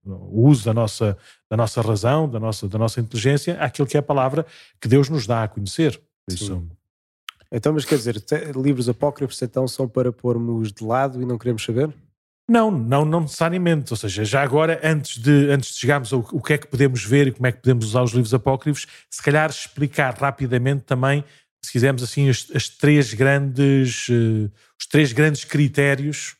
o 0.04 0.48
uso 0.48 0.64
da 0.64 0.74
nossa, 0.74 1.16
da 1.48 1.56
nossa 1.56 1.80
razão, 1.80 2.28
da 2.28 2.40
nossa, 2.40 2.68
da 2.68 2.78
nossa 2.78 3.00
inteligência, 3.00 3.60
àquilo 3.60 3.88
que 3.88 3.96
é 3.96 4.00
a 4.00 4.02
palavra 4.02 4.46
que 4.80 4.88
Deus 4.88 5.08
nos 5.08 5.26
dá 5.26 5.44
a 5.44 5.48
conhecer. 5.48 6.00
Isso. 6.28 6.66
Então, 7.52 7.72
mas 7.72 7.84
quer 7.84 7.96
dizer, 7.96 8.22
livros 8.54 8.88
apócrifos 8.88 9.40
então 9.42 9.66
são 9.66 9.88
para 9.88 10.12
pormos 10.12 10.72
de 10.72 10.84
lado 10.84 11.20
e 11.20 11.26
não 11.26 11.36
queremos 11.36 11.64
saber? 11.64 11.92
Não, 12.48 12.70
não, 12.70 13.04
não 13.04 13.20
necessariamente. 13.20 13.92
Ou 13.92 13.96
seja, 13.96 14.24
já 14.24 14.42
agora, 14.42 14.80
antes 14.82 15.18
de, 15.18 15.50
antes 15.50 15.72
de 15.72 15.78
chegarmos 15.78 16.12
ao 16.12 16.20
o 16.32 16.42
que 16.42 16.52
é 16.52 16.58
que 16.58 16.66
podemos 16.66 17.04
ver 17.04 17.28
e 17.28 17.32
como 17.32 17.46
é 17.46 17.52
que 17.52 17.60
podemos 17.60 17.86
usar 17.86 18.02
os 18.02 18.12
livros 18.12 18.34
apócrifos, 18.34 18.86
se 19.08 19.22
calhar 19.22 19.50
explicar 19.50 20.14
rapidamente 20.14 20.82
também, 20.82 21.24
se 21.64 21.72
quisermos 21.72 22.02
assim, 22.02 22.28
as, 22.28 22.48
as 22.54 22.68
três 22.68 23.14
grandes, 23.14 24.08
uh, 24.08 24.50
os 24.78 24.86
três 24.86 25.12
grandes 25.12 25.44
critérios 25.44 26.36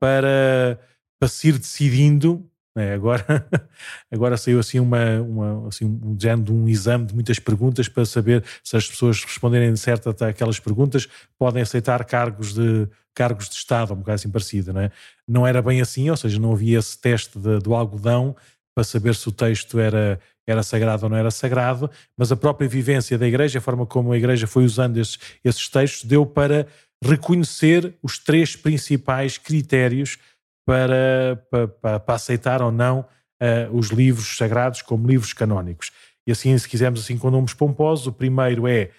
para, 0.00 0.78
para 1.24 1.28
se 1.28 1.48
ir 1.48 1.58
decidindo 1.58 2.46
é, 2.76 2.92
agora, 2.92 3.24
agora 4.12 4.36
saiu 4.36 4.58
assim, 4.58 4.78
uma, 4.78 5.22
uma, 5.22 5.68
assim 5.68 5.86
um 5.86 6.14
género 6.20 6.42
de 6.42 6.52
um 6.52 6.68
exame 6.68 7.06
de 7.06 7.14
muitas 7.14 7.38
perguntas 7.38 7.88
para 7.88 8.04
saber 8.04 8.44
se 8.62 8.76
as 8.76 8.86
pessoas 8.86 9.24
responderem 9.24 9.74
certo 9.74 10.10
até 10.10 10.26
aquelas 10.26 10.60
perguntas 10.60 11.08
podem 11.38 11.62
aceitar 11.62 12.04
cargos 12.04 12.52
de, 12.52 12.86
cargos 13.14 13.48
de 13.48 13.54
Estado, 13.54 13.94
um 13.94 13.96
bocado 13.96 14.16
assim 14.16 14.28
parecido, 14.28 14.74
não 14.74 14.82
é? 14.82 14.90
Não 15.26 15.46
era 15.46 15.62
bem 15.62 15.80
assim, 15.80 16.10
ou 16.10 16.16
seja, 16.16 16.38
não 16.38 16.52
havia 16.52 16.78
esse 16.78 16.98
teste 17.00 17.38
de, 17.38 17.58
do 17.60 17.74
algodão 17.74 18.36
para 18.74 18.84
saber 18.84 19.14
se 19.14 19.26
o 19.28 19.32
texto 19.32 19.78
era, 19.78 20.20
era 20.46 20.62
sagrado 20.62 21.04
ou 21.04 21.08
não 21.08 21.16
era 21.16 21.30
sagrado, 21.30 21.90
mas 22.18 22.30
a 22.32 22.36
própria 22.36 22.68
vivência 22.68 23.16
da 23.16 23.26
Igreja, 23.26 23.60
a 23.60 23.62
forma 23.62 23.86
como 23.86 24.12
a 24.12 24.18
Igreja 24.18 24.46
foi 24.46 24.64
usando 24.64 24.98
esses, 24.98 25.18
esses 25.42 25.68
textos, 25.70 26.04
deu 26.04 26.26
para 26.26 26.66
reconhecer 27.02 27.94
os 28.02 28.18
três 28.18 28.56
principais 28.56 29.38
critérios 29.38 30.18
para, 30.64 31.46
para, 31.80 32.00
para 32.00 32.14
aceitar 32.14 32.62
ou 32.62 32.72
não 32.72 33.00
uh, 33.00 33.76
os 33.76 33.88
livros 33.88 34.36
sagrados 34.36 34.82
como 34.82 35.06
livros 35.06 35.32
canónicos. 35.32 35.90
E 36.26 36.32
assim, 36.32 36.56
se 36.56 36.68
quisermos 36.68 37.00
assim 37.00 37.18
com 37.18 37.30
nomes 37.30 37.54
pomposos, 37.54 38.06
o 38.06 38.12
primeiro 38.12 38.66
é 38.66 38.90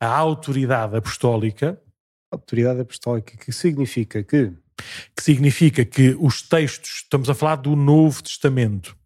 a 0.00 0.08
autoridade 0.08 0.96
apostólica. 0.96 1.80
Autoridade 2.30 2.80
apostólica, 2.80 3.36
que 3.36 3.52
significa 3.52 4.22
que? 4.22 4.52
Que 5.16 5.22
significa 5.22 5.84
que 5.84 6.16
os 6.18 6.42
textos, 6.42 7.02
estamos 7.04 7.30
a 7.30 7.34
falar 7.34 7.56
do 7.56 7.76
Novo 7.76 8.22
Testamento, 8.22 8.96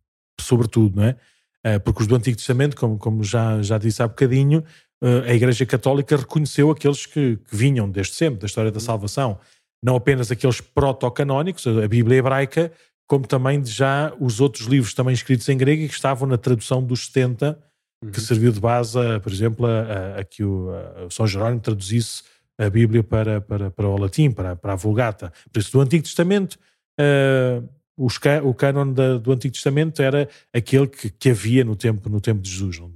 sobretudo, 0.40 0.96
não 0.96 1.04
é? 1.04 1.16
Eh, 1.64 1.78
porque 1.80 2.00
os 2.00 2.06
do 2.06 2.14
Antigo 2.14 2.36
Testamento, 2.36 2.76
como, 2.76 2.96
como 2.96 3.22
já, 3.24 3.60
já 3.60 3.76
disse 3.76 4.02
há 4.02 4.08
bocadinho, 4.08 4.64
eh, 5.02 5.30
a 5.30 5.34
Igreja 5.34 5.66
Católica 5.66 6.16
reconheceu 6.16 6.70
aqueles 6.70 7.04
que, 7.04 7.36
que 7.36 7.56
vinham 7.56 7.90
desde 7.90 8.14
sempre, 8.14 8.40
da 8.40 8.46
história 8.46 8.70
da 8.70 8.80
salvação 8.80 9.38
não 9.82 9.96
apenas 9.96 10.30
aqueles 10.30 10.60
proto-canónicos, 10.60 11.66
a 11.66 11.88
Bíblia 11.88 12.18
hebraica, 12.18 12.72
como 13.06 13.26
também 13.26 13.64
já 13.64 14.12
os 14.18 14.40
outros 14.40 14.66
livros 14.66 14.92
também 14.94 15.14
escritos 15.14 15.48
em 15.48 15.56
grego 15.56 15.82
e 15.82 15.88
que 15.88 15.94
estavam 15.94 16.28
na 16.28 16.36
tradução 16.36 16.82
dos 16.82 17.06
70, 17.06 17.58
uhum. 18.02 18.10
que 18.10 18.20
serviu 18.20 18.50
de 18.50 18.60
base, 18.60 18.98
a, 18.98 19.20
por 19.20 19.32
exemplo, 19.32 19.66
a, 19.66 20.20
a, 20.20 20.24
que 20.24 20.42
o 20.42 20.70
a 20.70 21.10
São 21.10 21.26
Jerónimo 21.26 21.60
traduzisse 21.60 22.22
a 22.58 22.68
Bíblia 22.68 23.02
para, 23.02 23.40
para, 23.40 23.70
para 23.70 23.88
o 23.88 23.96
latim, 23.96 24.30
para, 24.30 24.56
para 24.56 24.72
a 24.72 24.76
Vulgata. 24.76 25.32
Por 25.52 25.60
isso, 25.60 25.72
do 25.72 25.80
Antigo 25.80 26.02
Testamento, 26.02 26.58
uh, 26.98 27.68
os, 27.96 28.18
o 28.42 28.54
cânon 28.54 28.92
do 28.92 29.32
Antigo 29.32 29.54
Testamento 29.54 30.02
era 30.02 30.28
aquele 30.52 30.86
que, 30.86 31.10
que 31.10 31.30
havia 31.30 31.64
no 31.64 31.76
tempo, 31.76 32.08
no 32.08 32.20
tempo 32.20 32.40
de 32.40 32.50
Jesus. 32.50 32.78
Não, 32.78 32.90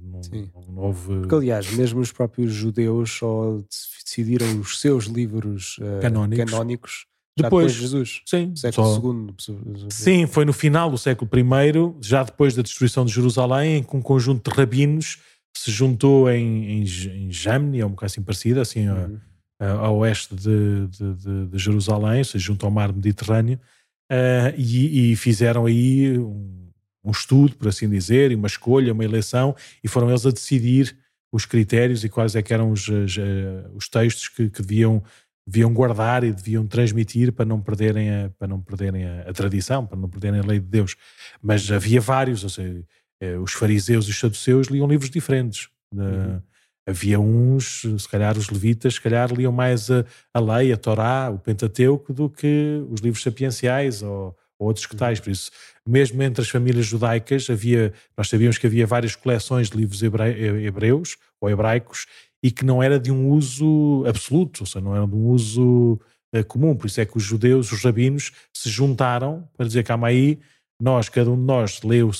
não 0.67 0.83
houve... 0.83 1.19
Porque, 1.19 1.35
aliás, 1.35 1.71
mesmo 1.73 1.99
os 1.99 2.11
próprios 2.11 2.53
judeus 2.53 3.11
só 3.11 3.59
decidiram 4.03 4.59
os 4.59 4.79
seus 4.79 5.05
livros 5.05 5.77
uh, 5.79 6.01
canónicos, 6.01 6.51
canónicos 6.51 7.05
depois, 7.37 7.67
depois 7.67 7.73
de 7.73 7.79
Jesus. 7.79 8.21
Sim, 8.25 8.55
século 8.55 8.87
só... 8.87 8.93
segundo. 8.93 9.35
Sim, 9.89 10.27
foi 10.27 10.45
no 10.45 10.53
final 10.53 10.89
do 10.89 10.97
século 10.97 11.29
I, 11.33 11.95
já 12.01 12.23
depois 12.23 12.55
da 12.55 12.61
destruição 12.61 13.05
de 13.05 13.13
Jerusalém, 13.13 13.77
em 13.77 13.83
que 13.83 13.95
um 13.95 14.01
conjunto 14.01 14.49
de 14.49 14.57
rabinos 14.57 15.19
se 15.55 15.71
juntou 15.71 16.29
em, 16.29 16.81
em, 16.81 16.83
em 16.83 17.31
Jamni, 17.31 17.79
é 17.79 17.85
um 17.85 17.89
bocado 17.89 18.11
assim 18.11 18.21
parecido, 18.21 18.61
assim 18.61 18.89
uhum. 18.89 19.19
a, 19.59 19.65
a, 19.65 19.71
a, 19.71 19.91
oeste 19.91 20.35
de, 20.35 20.87
de, 20.87 21.13
de, 21.13 21.45
de, 21.47 21.57
Jerusalém, 21.57 22.23
se 22.23 22.39
juntou 22.39 22.67
ao 22.67 22.71
mar 22.71 22.93
Mediterrâneo, 22.93 23.59
uh, 24.11 24.53
e, 24.57 25.11
e, 25.11 25.15
fizeram 25.15 25.65
aí 25.65 26.17
um, 26.17 26.60
um, 27.03 27.11
estudo, 27.11 27.55
por 27.55 27.67
assim 27.67 27.89
dizer, 27.89 28.31
e 28.31 28.35
uma 28.35 28.47
escolha, 28.47 28.93
uma 28.93 29.03
eleição, 29.03 29.55
e 29.83 29.87
foram 29.87 30.09
eles 30.09 30.25
a 30.25 30.31
decidir 30.31 30.95
os 31.31 31.45
critérios 31.45 32.03
e 32.03 32.09
quais 32.09 32.35
é 32.35 32.41
que 32.41 32.53
eram 32.53 32.71
os, 32.71 32.87
os, 32.87 33.17
eh, 33.17 33.65
os 33.73 33.87
textos 33.87 34.27
que, 34.27 34.49
que, 34.49 34.61
deviam, 34.61 35.01
deviam 35.47 35.73
guardar 35.73 36.23
e 36.23 36.31
deviam 36.31 36.67
transmitir 36.67 37.31
para 37.31 37.45
não 37.45 37.61
perderem, 37.61 38.09
a, 38.09 38.29
para 38.37 38.47
não 38.47 38.61
perderem 38.61 39.05
a, 39.05 39.21
a, 39.29 39.33
tradição, 39.33 39.85
para 39.85 39.97
não 39.97 40.09
perderem 40.09 40.41
a 40.41 40.43
lei 40.43 40.59
de 40.59 40.65
Deus. 40.67 40.95
Mas 41.41 41.71
havia 41.71 42.01
vários, 42.01 42.43
ou 42.43 42.49
seja, 42.49 42.83
eh, 43.21 43.37
os 43.37 43.53
fariseus 43.53 44.07
e 44.07 44.11
os 44.11 44.19
saduceus 44.19 44.67
liam 44.67 44.87
livros 44.87 45.09
diferentes. 45.09 45.69
Uhum. 45.95 46.41
Havia 46.85 47.19
uns, 47.19 47.83
se 47.97 48.09
calhar 48.09 48.37
os 48.37 48.49
levitas, 48.49 48.95
se 48.95 49.01
calhar 49.01 49.31
liam 49.31 49.51
mais 49.51 49.89
a, 49.89 50.03
a 50.33 50.39
lei, 50.39 50.73
a 50.73 50.77
Torá, 50.77 51.29
o 51.29 51.39
Pentateuco, 51.39 52.11
do 52.11 52.29
que 52.29 52.83
os 52.89 52.99
livros 52.99 53.23
sapienciais 53.23 54.01
ou, 54.01 54.35
ou 54.61 54.67
outros 54.67 54.85
que 54.85 54.95
tais. 54.95 55.19
Por 55.19 55.31
isso, 55.31 55.49
mesmo 55.85 56.21
entre 56.21 56.41
as 56.41 56.49
famílias 56.49 56.85
judaicas, 56.85 57.49
havia, 57.49 57.91
nós 58.15 58.29
sabíamos 58.29 58.59
que 58.59 58.67
havia 58.67 58.85
várias 58.85 59.15
coleções 59.15 59.69
de 59.69 59.77
livros 59.77 60.03
hebre, 60.03 60.65
hebreus 60.65 61.17
ou 61.41 61.49
hebraicos 61.49 62.05
e 62.43 62.51
que 62.51 62.63
não 62.63 62.81
era 62.81 62.99
de 62.99 63.11
um 63.11 63.29
uso 63.29 64.03
absoluto, 64.07 64.61
ou 64.61 64.65
seja, 64.65 64.81
não 64.81 64.95
era 64.95 65.07
de 65.07 65.15
um 65.15 65.27
uso 65.27 65.99
uh, 66.35 66.45
comum. 66.47 66.75
Por 66.75 66.87
isso 66.87 67.01
é 67.01 67.05
que 67.05 67.17
os 67.17 67.23
judeus, 67.23 67.71
os 67.71 67.83
rabinos, 67.83 68.31
se 68.53 68.69
juntaram 68.69 69.47
para 69.57 69.65
dizer: 69.65 69.83
calma 69.83 70.07
aí, 70.07 70.39
nós, 70.79 71.09
cada 71.09 71.29
um 71.29 71.35
de 71.35 71.43
nós 71.43 71.81
lê, 71.81 72.03
o, 72.03 72.11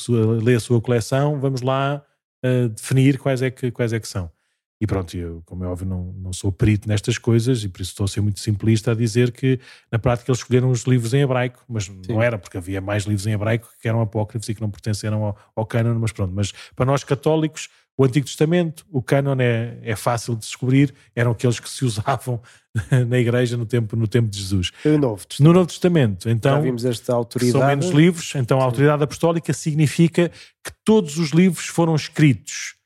lê 0.43 0.55
a 0.55 0.59
sua 0.59 0.81
coleção, 0.81 1.39
vamos 1.39 1.61
lá 1.61 2.03
uh, 2.43 2.69
definir 2.69 3.19
quais 3.19 3.41
é, 3.41 3.51
que, 3.51 3.71
quais 3.71 3.93
é 3.93 3.99
que 3.99 4.07
são. 4.07 4.31
E 4.81 4.87
pronto, 4.87 5.15
eu, 5.15 5.43
como 5.45 5.63
é 5.63 5.67
óbvio, 5.67 5.87
não, 5.87 6.11
não 6.17 6.33
sou 6.33 6.51
perito 6.51 6.89
nestas 6.89 7.19
coisas 7.19 7.63
e 7.63 7.69
por 7.69 7.83
isso 7.83 7.91
estou 7.91 8.03
a 8.03 8.07
ser 8.07 8.19
muito 8.19 8.39
simplista 8.39 8.93
a 8.93 8.95
dizer 8.95 9.31
que, 9.31 9.59
na 9.91 9.99
prática, 9.99 10.31
eles 10.31 10.39
escolheram 10.39 10.71
os 10.71 10.81
livros 10.85 11.13
em 11.13 11.21
hebraico, 11.21 11.63
mas 11.69 11.83
Sim. 11.83 12.01
não 12.09 12.19
era, 12.19 12.35
porque 12.39 12.57
havia 12.57 12.81
mais 12.81 13.03
livros 13.03 13.27
em 13.27 13.33
hebraico 13.33 13.69
que 13.79 13.87
eram 13.87 14.01
apócrifos 14.01 14.49
e 14.49 14.55
que 14.55 14.61
não 14.61 14.71
pertenceram 14.71 15.23
ao, 15.23 15.37
ao 15.55 15.67
cânon, 15.67 15.99
mas 15.99 16.11
pronto. 16.11 16.33
Mas 16.33 16.51
para 16.75 16.83
nós 16.83 17.03
católicos, 17.03 17.69
o 17.95 18.03
Antigo 18.03 18.25
Testamento, 18.25 18.83
o 18.91 19.03
cânon 19.03 19.35
é, 19.39 19.77
é 19.83 19.95
fácil 19.95 20.33
de 20.33 20.41
descobrir, 20.41 20.91
eram 21.15 21.29
aqueles 21.29 21.59
que 21.59 21.69
se 21.69 21.85
usavam 21.85 22.41
na 23.07 23.19
igreja 23.19 23.55
no 23.55 23.67
tempo, 23.67 23.95
no 23.95 24.07
tempo 24.07 24.31
de 24.31 24.39
Jesus. 24.39 24.71
No 24.83 24.97
Novo 24.97 25.27
Testamento. 25.27 25.47
No 25.47 25.53
Novo 25.53 25.67
Testamento, 25.67 26.27
então, 26.27 26.55
Já 26.55 26.59
vimos 26.59 26.85
esta 26.85 27.13
autoridade. 27.13 27.51
são 27.51 27.67
menos 27.67 27.89
livros, 27.89 28.33
então 28.33 28.59
a 28.59 28.63
autoridade 28.63 29.03
apostólica 29.03 29.53
significa 29.53 30.29
que 30.63 30.71
todos 30.83 31.19
os 31.19 31.29
livros 31.29 31.67
foram 31.67 31.93
escritos 31.95 32.80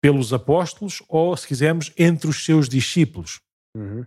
pelos 0.00 0.32
apóstolos 0.32 1.02
ou, 1.08 1.36
se 1.36 1.46
quisermos, 1.46 1.92
entre 1.96 2.28
os 2.28 2.44
seus 2.44 2.68
discípulos. 2.68 3.40
Uhum. 3.76 4.04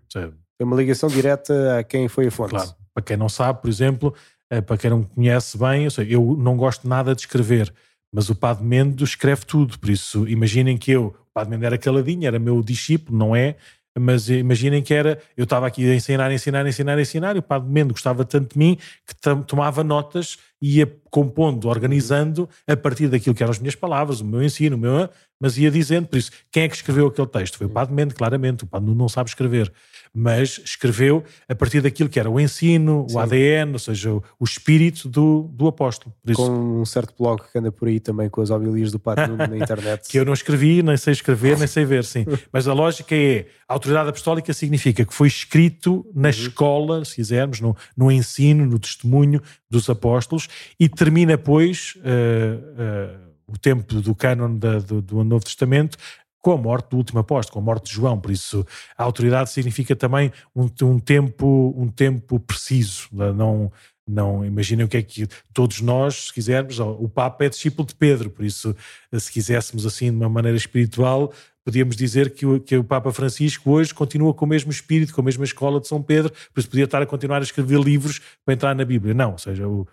É 0.60 0.64
uma 0.64 0.76
ligação 0.76 1.10
direta 1.10 1.80
a 1.80 1.84
quem 1.84 2.08
foi 2.08 2.28
a 2.28 2.32
fonte. 2.32 2.52
Claro. 2.52 2.76
Para 2.94 3.04
quem 3.04 3.18
não 3.18 3.30
sabe, 3.30 3.62
por 3.62 3.70
exemplo, 3.70 4.14
eh, 4.50 4.62
para 4.62 4.78
quem 4.78 4.90
não 4.90 5.04
conhece 5.04 5.58
bem, 5.58 5.86
eu, 5.86 5.92
sei, 5.92 6.14
eu 6.14 6.36
não 6.38 6.58
gosto 6.58 6.88
nada 6.88 7.16
de 7.16 7.22
escrever, 7.22 7.74
mas 8.14 8.30
o 8.30 8.36
Padre 8.36 8.66
Mendo 8.66 9.04
escreve 9.04 9.46
tudo, 9.46 9.80
por 9.80 9.90
isso 9.90 10.28
imaginem 10.28 10.78
que 10.78 10.92
eu, 10.92 11.08
o 11.08 11.34
Padre 11.34 11.52
Mendo 11.52 11.66
era 11.66 11.78
caladinho, 11.78 12.28
era 12.28 12.38
meu 12.38 12.62
discípulo, 12.62 13.18
não 13.18 13.36
é? 13.36 13.56
Mas 13.98 14.30
imaginem 14.30 14.82
que 14.82 14.94
era, 14.94 15.20
eu 15.36 15.44
estava 15.44 15.68
aqui 15.68 15.90
a 15.90 15.96
ensinar, 15.96 16.32
ensinar, 16.32 16.66
ensinar, 16.66 17.00
ensinar, 17.00 17.36
e 17.36 17.40
o 17.40 17.44
Padre 17.44 17.70
Mendo 17.70 17.94
gostava 17.94 18.24
tanto 18.24 18.54
de 18.54 18.60
mim 18.60 18.78
que 19.06 19.16
tomava 19.46 19.84
notas 19.84 20.38
e 20.62 20.78
ia 20.78 21.00
compondo, 21.10 21.68
organizando 21.68 22.48
a 22.68 22.76
partir 22.78 23.08
daquilo 23.08 23.36
que 23.36 23.44
eram 23.44 23.52
as 23.52 23.60
minhas 23.60 23.76
palavras, 23.76 24.22
o 24.22 24.26
meu 24.26 24.44
ensino, 24.44 24.76
o 24.76 24.80
meu, 24.80 25.10
mas 25.42 25.58
ia 25.58 25.72
dizendo, 25.72 26.08
por 26.08 26.18
isso, 26.18 26.32
quem 26.52 26.64
é 26.64 26.70
que 26.70 26.76
escreveu 26.76 27.08
aquele 27.08 27.28
texto? 27.28 27.58
Foi 27.58 27.68
o 27.68 27.70
Padre 27.70 27.94
Mendo, 27.94 28.14
claramente, 28.14 28.64
o 28.64 28.68
Padre 28.68 28.94
não 28.94 29.10
sabe 29.10 29.30
escrever 29.30 29.72
mas 30.14 30.60
escreveu 30.64 31.24
a 31.48 31.56
partir 31.56 31.82
daquilo 31.82 32.10
que 32.10 32.20
era 32.20 32.30
o 32.30 32.40
ensino, 32.40 33.06
Sim. 33.08 33.16
o 33.16 33.20
ADN, 33.20 33.74
ou 33.74 33.80
seja, 33.80 34.12
o, 34.12 34.24
o 34.40 34.44
espírito 34.44 35.08
do, 35.08 35.50
do 35.54 35.68
apóstolo. 35.68 36.14
Isso, 36.26 36.36
com 36.36 36.82
um 36.82 36.86
certo 36.86 37.14
blog 37.18 37.42
que 37.50 37.58
anda 37.58 37.72
por 37.72 37.88
aí 37.88 38.00
também 38.00 38.30
com 38.30 38.42
as 38.42 38.50
homilias 38.50 38.92
do 38.92 39.00
Pato 39.00 39.36
na 39.36 39.58
internet. 39.58 40.08
que 40.10 40.20
eu 40.20 40.26
não 40.26 40.34
escrevi, 40.34 40.84
nem 40.84 40.98
sei 40.98 41.14
escrever, 41.14 41.58
nem 41.58 41.68
sei 41.68 41.86
ver, 41.86 42.04
sim. 42.04 42.26
Mas 42.52 42.68
a 42.68 42.74
lógica 42.74 43.16
é, 43.16 43.48
a 43.68 43.74
autoridade 43.74 44.10
apostólica 44.10 44.54
significa 44.54 45.06
que 45.06 45.14
foi 45.14 45.28
escrito 45.28 46.06
na 46.14 46.28
uhum. 46.28 46.30
escola, 46.30 47.06
se 47.06 47.16
quisermos, 47.16 47.62
no, 47.62 47.76
no 47.96 48.12
ensino, 48.12 48.66
no 48.66 48.78
testemunho 48.78 49.42
dos 49.70 49.90
apóstolos 49.90 50.48
e 50.80 50.90
termina, 50.90 51.38
pois... 51.38 51.96
Uh, 51.98 53.28
uh, 53.28 53.31
o 53.54 53.58
tempo 53.58 53.96
do 54.02 54.16
cânon 54.16 54.56
do, 54.56 55.02
do 55.02 55.24
Novo 55.24 55.44
Testamento, 55.44 55.98
com 56.42 56.52
a 56.54 56.58
morte 56.58 56.90
do 56.90 56.98
último 56.98 57.20
apóstolo, 57.20 57.54
com 57.54 57.60
a 57.60 57.64
morte 57.64 57.86
de 57.86 57.94
João. 57.94 58.20
Por 58.20 58.32
isso, 58.32 58.66
a 58.98 59.04
autoridade 59.04 59.52
significa 59.52 59.96
também 59.96 60.32
um, 60.56 60.68
um 60.82 61.00
tempo, 61.00 61.74
um 61.78 61.88
tempo 61.88 62.40
preciso. 62.40 63.08
Não, 63.12 63.72
não 64.08 64.44
imaginem 64.44 64.86
o 64.86 64.88
que 64.88 64.98
é 64.98 65.04
que 65.04 65.28
todos 65.54 65.82
nós, 65.82 66.28
se 66.28 66.34
quisermos, 66.34 66.80
o 66.80 67.08
Papa 67.08 67.46
é 67.46 67.50
discípulo 67.50 67.88
de 67.88 67.96
Pedro, 67.96 68.30
por 68.30 68.44
isso, 68.44 68.76
se 69.14 69.32
quiséssemos 69.32 69.86
assim 69.86 70.10
de 70.10 70.18
uma 70.18 70.30
maneira 70.30 70.58
espiritual, 70.58 71.32
podíamos 71.64 71.96
dizer 71.96 72.34
que 72.34 72.46
o, 72.46 72.60
que 72.60 72.76
o 72.76 72.84
Papa 72.84 73.12
Francisco 73.14 73.70
hoje 73.70 73.94
continua 73.94 74.34
com 74.34 74.46
o 74.46 74.48
mesmo 74.48 74.72
espírito, 74.72 75.14
com 75.14 75.22
a 75.22 75.24
mesma 75.24 75.46
escola 75.46 75.80
de 75.80 75.88
São 75.88 76.02
Pedro, 76.02 76.34
por 76.54 76.60
isso 76.60 76.70
podia 76.70 76.86
estar 76.86 77.02
a 77.02 77.06
continuar 77.06 77.38
a 77.38 77.44
escrever 77.44 77.80
livros 77.80 78.20
para 78.44 78.56
entrar 78.56 78.76
na 78.76 78.84
Bíblia. 78.84 79.14
Não, 79.14 79.34
ou 79.34 79.38
seja, 79.38 79.68
o, 79.68 79.88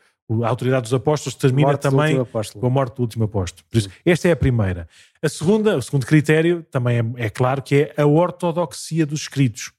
a 0.44 0.48
autoridade 0.48 0.82
dos 0.82 0.94
apóstolos 0.94 1.34
termina 1.34 1.76
também 1.78 2.16
com 2.58 2.66
a 2.66 2.70
morte 2.70 2.96
do 2.96 3.02
último 3.02 3.24
apóstolo. 3.24 3.66
Por 3.70 3.78
isso, 3.78 3.88
esta 4.04 4.28
é 4.28 4.32
a 4.32 4.36
primeira. 4.36 4.86
A 5.22 5.28
segunda, 5.28 5.76
o 5.76 5.82
segundo 5.82 6.06
critério 6.06 6.64
também 6.70 6.98
é, 6.98 7.24
é 7.26 7.30
claro 7.30 7.62
que 7.62 7.74
é 7.76 7.94
a 8.00 8.06
ortodoxia 8.06 9.06
dos 9.06 9.22
escritos. 9.22 9.72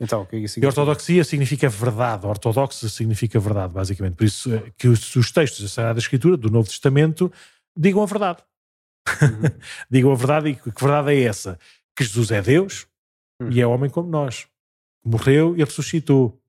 Então, 0.00 0.22
o 0.22 0.26
que 0.26 0.36
é 0.36 0.38
isso 0.38 0.54
significa? 0.54 0.80
A 0.80 0.82
ortodoxia 0.82 1.24
significa 1.24 1.68
verdade, 1.68 2.26
ortodoxa 2.26 2.88
significa 2.88 3.38
verdade, 3.38 3.74
basicamente. 3.74 4.14
Por 4.14 4.24
isso, 4.24 4.54
eh, 4.54 4.72
que 4.78 4.88
os, 4.88 5.14
os 5.14 5.30
textos 5.30 5.60
da 5.60 5.68
Sagrada 5.68 5.98
Escritura, 5.98 6.36
do 6.36 6.50
Novo 6.50 6.68
Testamento, 6.68 7.30
digam 7.76 8.02
a 8.02 8.06
verdade. 8.06 8.42
Uhum. 9.08 9.50
digam 9.90 10.12
a 10.12 10.14
verdade 10.14 10.48
e 10.50 10.54
que 10.54 10.80
verdade 10.80 11.12
é 11.12 11.22
essa? 11.22 11.58
Que 11.94 12.04
Jesus 12.04 12.30
é 12.30 12.40
Deus 12.40 12.86
uhum. 13.42 13.50
e 13.50 13.60
é 13.60 13.66
homem 13.66 13.90
como 13.90 14.08
nós. 14.08 14.46
Morreu 15.04 15.54
e 15.56 15.64
ressuscitou 15.64 16.39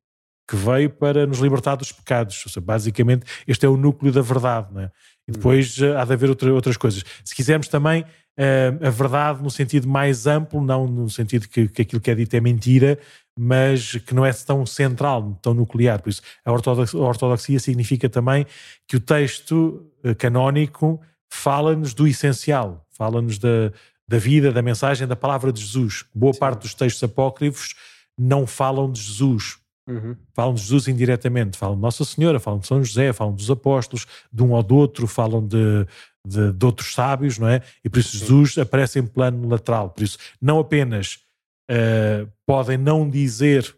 que 0.48 0.56
veio 0.56 0.90
para 0.90 1.26
nos 1.26 1.40
libertar 1.40 1.76
dos 1.76 1.92
pecados. 1.92 2.42
Seja, 2.42 2.60
basicamente, 2.60 3.26
este 3.48 3.66
é 3.66 3.70
o 3.70 3.78
núcleo 3.78 4.12
da 4.12 4.22
verdade. 4.22 4.74
Né? 4.74 4.92
E 5.28 5.32
depois 5.32 5.78
uh, 5.78 5.98
há 5.98 6.06
de 6.06 6.14
haver 6.14 6.30
outra, 6.30 6.54
outras 6.54 6.78
coisas. 6.78 7.04
Se 7.24 7.36
quisermos 7.36 7.68
também 7.68 8.02
uh, 8.02 8.86
a 8.86 8.90
verdade 8.90 9.42
no 9.42 9.50
sentido 9.50 9.88
mais 9.88 10.28
amplo, 10.28 10.62
não 10.62 10.88
no 10.88 11.10
sentido 11.10 11.48
que, 11.48 11.68
que 11.68 11.82
aquilo 11.84 12.02
que 12.02 12.12
é 12.12 12.16
dito 12.16 12.36
é 12.36 12.42
mentira, 12.42 13.00
mas 13.38 13.96
que 13.96 14.14
não 14.14 14.26
é 14.26 14.34
tão 14.34 14.66
central, 14.66 15.40
tão 15.42 15.54
nuclear. 15.54 16.02
Por 16.02 16.10
isso, 16.10 16.22
a 16.44 16.52
ortodoxia, 16.52 17.00
a 17.00 17.04
ortodoxia 17.04 17.60
significa 17.60 18.10
também 18.10 18.46
que 18.88 18.98
o 18.98 19.00
texto 19.00 19.86
uh, 20.04 20.16
canónico 20.16 21.00
fala-nos 21.30 21.94
do 21.94 22.08
essencial, 22.08 22.86
fala-nos 22.90 23.38
da, 23.38 23.72
da 24.06 24.18
vida, 24.18 24.52
da 24.52 24.62
mensagem, 24.62 25.08
da 25.08 25.16
palavra 25.16 25.54
de 25.54 25.62
Jesus. 25.62 26.04
Boa 26.14 26.34
Sim. 26.34 26.40
parte 26.40 26.62
dos 26.64 26.74
textos 26.74 27.02
apócrifos 27.04 27.74
não 28.18 28.46
falam 28.46 28.92
de 28.92 29.02
Jesus, 29.02 29.58
Uhum. 29.92 30.16
Falam 30.34 30.54
de 30.54 30.62
Jesus 30.62 30.88
indiretamente, 30.88 31.58
falam 31.58 31.76
de 31.76 31.82
Nossa 31.82 32.06
Senhora, 32.06 32.40
falam 32.40 32.60
de 32.60 32.68
São 32.68 32.82
José, 32.82 33.12
falam 33.12 33.34
dos 33.34 33.52
apóstolos, 33.52 34.08
de 34.32 34.42
um 34.42 34.52
ou 34.52 34.64
do 34.64 34.76
outro, 34.76 35.06
falam 35.06 35.46
de, 35.46 35.86
de, 36.26 36.54
de 36.54 36.66
outros 36.66 36.94
sábios, 36.94 37.38
não 37.38 37.48
é? 37.48 37.62
E 37.84 37.90
por 37.90 38.00
isso 38.00 38.18
Jesus 38.18 38.58
aparece 38.58 39.00
em 39.00 39.06
plano 39.06 39.50
lateral. 39.50 39.90
Por 39.90 40.04
isso, 40.04 40.18
não 40.42 40.60
apenas 40.60 41.20
uh, 41.70 42.30
podem 42.46 42.78
não 42.78 43.10
dizer, 43.10 43.76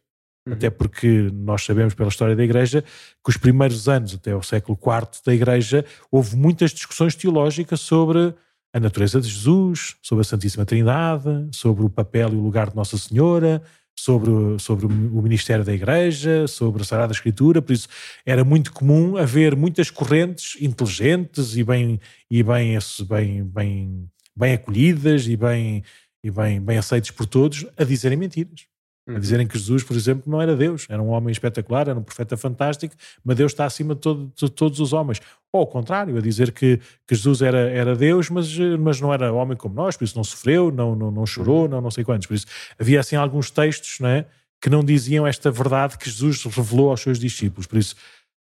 uhum. 0.48 0.54
até 0.54 0.70
porque 0.70 1.32
nós 1.34 1.64
sabemos 1.64 1.96
pela 1.96 2.10
história 2.10 2.36
da 2.36 2.44
Igreja, 2.44 2.84
que 3.24 3.30
os 3.30 3.38
primeiros 3.38 3.90
anos, 3.90 4.14
até 4.14 4.36
o 4.36 4.44
século 4.44 4.78
IV 4.78 5.22
da 5.26 5.34
Igreja, 5.34 5.84
houve 6.12 6.36
muitas 6.36 6.72
discussões 6.72 7.16
teológicas 7.16 7.80
sobre 7.80 8.36
a 8.76 8.80
natureza 8.80 9.20
de 9.20 9.30
Jesus, 9.30 9.96
sobre 10.02 10.22
a 10.22 10.26
Santíssima 10.26 10.66
Trindade, 10.66 11.50
sobre 11.52 11.84
o 11.84 11.90
papel 11.90 12.30
e 12.34 12.36
o 12.36 12.42
lugar 12.42 12.70
de 12.70 12.76
Nossa 12.76 12.98
Senhora 12.98 13.64
sobre, 13.96 14.32
sobre 14.60 14.86
o 14.86 15.22
ministério 15.22 15.64
da 15.64 15.74
Igreja, 15.74 16.48
sobre 16.48 16.82
a 16.82 16.86
Sagrada 16.86 17.14
Escritura, 17.14 17.62
por 17.62 17.74
isso 17.74 17.88
era 18.26 18.44
muito 18.44 18.72
comum 18.74 19.18
haver 19.18 19.56
muitas 19.56 19.90
correntes 19.90 20.60
inteligentes 20.62 21.56
e 21.56 21.64
bem, 21.64 22.00
e 22.30 22.44
bem, 22.44 22.78
bem, 23.08 23.44
bem, 23.44 24.10
bem 24.36 24.54
acolhidas 24.54 25.28
e 25.28 25.38
bem, 25.38 25.84
e 26.24 26.32
bem, 26.32 26.60
bem 26.62 26.78
aceitas 26.78 27.12
por 27.12 27.26
todos 27.26 27.66
a 27.78 27.84
dizerem 27.84 28.18
mentiras. 28.18 28.73
Uhum. 29.08 29.18
A 29.18 29.20
dizerem 29.20 29.46
que 29.46 29.58
Jesus, 29.58 29.84
por 29.84 29.98
exemplo, 29.98 30.32
não 30.32 30.42
era 30.42 30.56
Deus, 30.56 30.86
era 30.90 31.02
um 31.02 31.10
homem 31.10 31.32
espetacular, 31.32 31.90
era 31.90 32.00
um 32.00 32.04
profeta 32.04 32.38
fantástico, 32.38 32.96
mas 33.24 33.36
Deus 33.36 33.52
está 33.52 33.66
acima 33.66 33.96
de, 33.96 34.02
todo, 34.02 34.32
de 34.34 34.50
todos 34.50 34.80
os 34.80 34.94
homens. 34.94 35.20
Ou 35.52 35.62
ao 35.62 35.68
contrário, 35.68 36.18
a 36.18 36.22
dizer 36.22 36.54
que, 36.54 36.80
que 37.06 37.14
Jesus 37.14 37.42
era, 37.42 37.70
era 37.70 37.96
Deus, 37.96 38.30
mas, 38.30 38.58
mas 38.80 39.02
não 39.02 39.14
era 39.14 39.34
homem 39.34 39.58
como 39.58 39.76
nós, 39.76 39.98
por 39.98 40.06
isso 40.06 40.16
não 40.16 40.24
sofreu, 40.24 40.72
não, 40.72 40.96
não, 40.96 41.12
não 41.12 41.26
chorou, 41.26 41.64
uhum. 41.64 41.68
não, 41.68 41.82
não 41.82 41.92
sei 41.92 42.04
quantos. 42.04 42.28
Por 42.28 42.34
isso 42.34 42.46
havia 42.80 43.00
assim 43.02 43.18
alguns 43.18 43.52
textos 43.52 44.00
não 44.00 44.08
é, 44.08 44.26
que 44.62 44.70
não 44.70 44.84
diziam 44.84 45.28
esta 45.28 45.52
verdade 45.52 45.98
que 45.98 46.10
Jesus 46.10 46.42
revelou 46.46 46.90
aos 46.90 47.02
seus 47.02 47.20
discípulos. 47.20 47.68
Por 47.68 47.78
isso, 47.78 47.96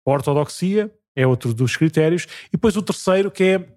a 0.06 0.12
ortodoxia 0.12 0.92
é 1.16 1.26
outro 1.26 1.52
dos 1.52 1.76
critérios. 1.76 2.28
E 2.50 2.52
depois 2.52 2.78
o 2.78 2.82
terceiro, 2.84 3.32
que 3.32 3.44
é, 3.44 3.68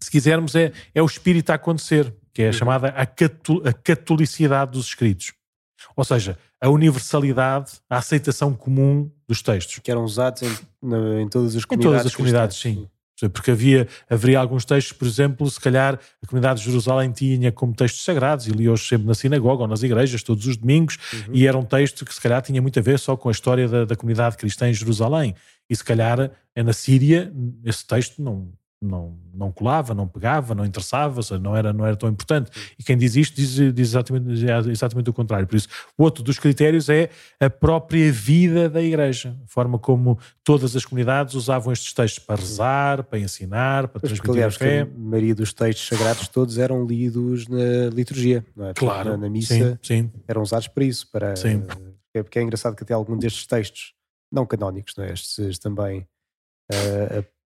se 0.00 0.10
quisermos, 0.10 0.56
é, 0.56 0.72
é 0.92 1.00
o 1.00 1.06
espírito 1.06 1.50
a 1.50 1.54
acontecer, 1.54 2.12
que 2.32 2.42
é 2.42 2.46
a 2.46 2.48
uhum. 2.48 2.52
chamada 2.52 2.88
a, 2.88 3.02
a 3.02 3.72
catolicidade 3.72 4.72
dos 4.72 4.86
escritos. 4.86 5.32
Ou 5.96 6.04
seja, 6.04 6.38
a 6.60 6.68
universalidade, 6.68 7.72
a 7.88 7.98
aceitação 7.98 8.54
comum 8.54 9.10
dos 9.28 9.42
textos. 9.42 9.78
Que 9.78 9.90
eram 9.90 10.04
usados 10.04 10.42
em, 10.42 11.22
em 11.22 11.28
todas 11.28 11.56
as 11.56 11.64
comunidades. 11.64 11.72
Em 11.72 11.78
todas 11.78 12.06
as 12.06 12.14
comunidades, 12.14 12.56
sim. 12.56 12.88
Porque 13.28 13.50
havia, 13.50 13.86
haveria 14.08 14.38
alguns 14.38 14.64
textos, 14.64 14.96
por 14.96 15.06
exemplo, 15.06 15.50
se 15.50 15.60
calhar 15.60 15.98
a 16.22 16.26
comunidade 16.26 16.60
de 16.60 16.66
Jerusalém 16.66 17.10
tinha 17.12 17.52
como 17.52 17.74
textos 17.74 18.04
sagrados 18.04 18.46
e 18.46 18.50
lia-os 18.50 18.86
sempre 18.86 19.06
na 19.06 19.14
sinagoga 19.14 19.62
ou 19.62 19.68
nas 19.68 19.82
igrejas, 19.82 20.22
todos 20.22 20.46
os 20.46 20.56
domingos, 20.56 20.96
uhum. 21.12 21.34
e 21.34 21.46
era 21.46 21.58
um 21.58 21.64
texto 21.64 22.04
que 22.04 22.14
se 22.14 22.20
calhar 22.20 22.40
tinha 22.40 22.62
muito 22.62 22.78
a 22.78 22.82
ver 22.82 22.98
só 22.98 23.16
com 23.16 23.28
a 23.28 23.32
história 23.32 23.68
da, 23.68 23.84
da 23.84 23.96
comunidade 23.96 24.36
cristã 24.36 24.68
em 24.68 24.74
Jerusalém. 24.74 25.34
E 25.68 25.76
se 25.76 25.84
calhar 25.84 26.30
é 26.54 26.62
na 26.62 26.72
Síria, 26.72 27.32
esse 27.64 27.86
texto 27.86 28.22
não, 28.22 28.52
não, 28.82 29.14
não 29.34 29.52
colava, 29.52 29.94
não 29.94 30.08
pegava, 30.08 30.54
não 30.54 30.64
interessava, 30.64 31.22
seja, 31.22 31.38
não, 31.38 31.54
era, 31.54 31.70
não 31.72 31.84
era 31.84 31.94
tão 31.96 32.08
importante. 32.08 32.50
E 32.78 32.82
quem 32.82 32.96
diz 32.96 33.14
isto 33.14 33.36
diz, 33.36 33.50
diz 33.74 33.88
exatamente, 33.90 34.42
exatamente 34.70 35.10
o 35.10 35.12
contrário. 35.12 35.46
Por 35.46 35.56
isso, 35.56 35.68
o 35.98 36.02
outro 36.02 36.24
dos 36.24 36.38
critérios 36.38 36.88
é 36.88 37.10
a 37.38 37.50
própria 37.50 38.10
vida 38.10 38.70
da 38.70 38.80
Igreja, 38.80 39.36
a 39.44 39.46
forma 39.46 39.78
como 39.78 40.18
todas 40.42 40.74
as 40.74 40.84
comunidades 40.86 41.34
usavam 41.34 41.72
estes 41.72 41.92
textos 41.92 42.24
para 42.24 42.40
rezar, 42.40 43.04
para 43.04 43.18
ensinar, 43.18 43.88
para 43.88 44.00
Mas, 44.02 44.10
transmitir 44.12 44.30
aliás, 44.30 44.54
a 44.54 44.58
fé. 44.58 44.80
a 44.80 44.86
maioria 44.86 45.34
dos 45.34 45.52
textos 45.52 45.86
sagrados 45.86 46.26
todos 46.28 46.56
eram 46.56 46.86
lidos 46.86 47.46
na 47.48 47.90
liturgia, 47.92 48.44
é? 48.60 48.72
Claro, 48.74 49.10
na, 49.10 49.16
na 49.18 49.28
missa 49.30 49.78
sim, 49.82 50.02
sim. 50.04 50.10
eram 50.26 50.40
usados 50.42 50.68
para 50.68 50.84
isso, 50.84 51.06
para 51.10 51.36
Sim. 51.36 51.64
é 52.14 52.22
porque 52.22 52.38
é 52.38 52.42
engraçado 52.42 52.74
que 52.74 52.82
até 52.82 52.94
algum 52.94 53.18
destes 53.18 53.46
textos 53.46 53.92
não 54.32 54.46
canónicos, 54.46 54.94
não 54.96 55.04
é? 55.04 55.12
Estes 55.12 55.58
também 55.58 56.06
eh, 56.72 57.18
a- 57.18 57.39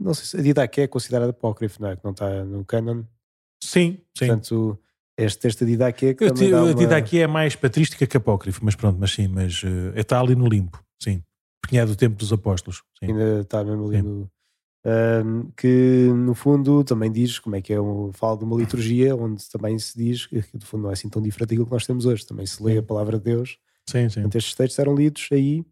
não 0.00 0.14
sei 0.14 0.24
se 0.26 0.36
a 0.38 0.42
Didaqué 0.42 0.82
é 0.82 0.86
considerada 0.86 1.30
apócrifo, 1.30 1.80
não 1.82 1.88
é? 1.88 1.96
Que 1.96 2.04
não 2.04 2.12
está 2.12 2.44
no 2.44 2.64
canon. 2.64 3.02
Sim, 3.62 3.98
sim. 4.16 4.26
Portanto, 4.26 4.78
este 5.16 5.48
da 5.48 5.66
Didaqué 5.66 6.14
que 6.14 6.30
te- 6.32 6.50
dá 6.50 6.58
a 6.58 6.62
uma... 6.64 6.74
Dida 6.74 6.96
aqui 6.96 7.20
é 7.20 7.26
mais 7.26 7.54
patrística 7.54 8.06
que 8.06 8.16
apócrifo, 8.16 8.60
mas 8.64 8.74
pronto, 8.74 8.98
mas 8.98 9.12
sim, 9.12 9.28
mas 9.28 9.62
eh, 9.64 10.00
está 10.00 10.20
ali 10.20 10.34
no 10.34 10.48
limpo, 10.48 10.82
sim. 11.02 11.22
Porque 11.60 11.78
é 11.78 11.86
do 11.86 11.94
tempo 11.94 12.16
dos 12.16 12.32
apóstolos, 12.32 12.82
sim. 12.98 13.06
ainda 13.12 13.40
está 13.40 13.62
mesmo 13.62 13.86
ali 13.86 13.98
Sim. 13.98 14.02
no. 14.02 14.30
Que 15.56 16.08
no 16.12 16.34
fundo 16.34 16.82
também 16.82 17.10
diz 17.10 17.38
como 17.38 17.54
é 17.54 17.62
que 17.62 17.72
é, 17.72 17.80
um, 17.80 18.12
fala 18.12 18.36
de 18.36 18.44
uma 18.44 18.56
liturgia 18.56 19.14
onde 19.14 19.48
também 19.48 19.78
se 19.78 19.96
diz 19.96 20.26
que 20.26 20.42
no 20.52 20.60
fundo 20.62 20.82
não 20.82 20.90
é 20.90 20.94
assim 20.94 21.08
tão 21.08 21.22
diferente 21.22 21.50
daquilo 21.50 21.66
que 21.66 21.72
nós 21.72 21.86
temos 21.86 22.04
hoje, 22.04 22.26
também 22.26 22.44
se 22.46 22.60
lê 22.62 22.72
Sim. 22.72 22.78
a 22.78 22.82
palavra 22.82 23.16
de 23.18 23.24
Deus, 23.24 23.58
Sim, 23.88 24.08
sim. 24.08 24.14
portanto 24.14 24.36
estes 24.36 24.54
textos 24.54 24.78
eram 24.80 24.94
lidos 24.96 25.28
aí, 25.30 25.64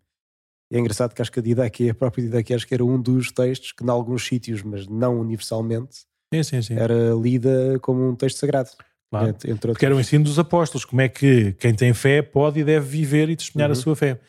é 0.72 0.78
engraçado 0.78 1.14
que 1.14 1.20
acho 1.22 1.32
que 1.32 1.40
a 1.40 1.42
Didaquê, 1.42 1.90
a 1.90 1.94
própria 1.94 2.22
Didaquê, 2.24 2.54
acho 2.54 2.66
que 2.66 2.74
era 2.74 2.84
um 2.84 3.00
dos 3.00 3.32
textos 3.32 3.72
que, 3.72 3.84
em 3.84 3.88
alguns 3.90 4.24
sítios, 4.26 4.62
mas 4.62 4.86
não 4.86 5.20
universalmente, 5.20 6.04
Sim, 6.32 6.42
sim, 6.42 6.62
sim. 6.62 6.74
era 6.74 7.12
lida 7.14 7.78
como 7.80 8.08
um 8.08 8.14
texto 8.14 8.38
sagrado, 8.38 8.70
Claro. 9.10 9.28
entre, 9.30 9.50
entre 9.50 9.72
Porque 9.72 9.84
era 9.86 9.96
o 9.96 10.00
ensino 10.00 10.22
dos 10.24 10.38
apóstolos, 10.38 10.84
como 10.84 11.00
é 11.00 11.08
que 11.08 11.52
quem 11.54 11.74
tem 11.74 11.92
fé 11.92 12.22
pode 12.22 12.60
e 12.60 12.64
deve 12.64 12.86
viver 12.86 13.28
e 13.28 13.34
testemunhar 13.36 13.70
a 13.70 13.74
Uhum. 13.74 13.80
sua 13.80 13.96
fé. 13.96 14.20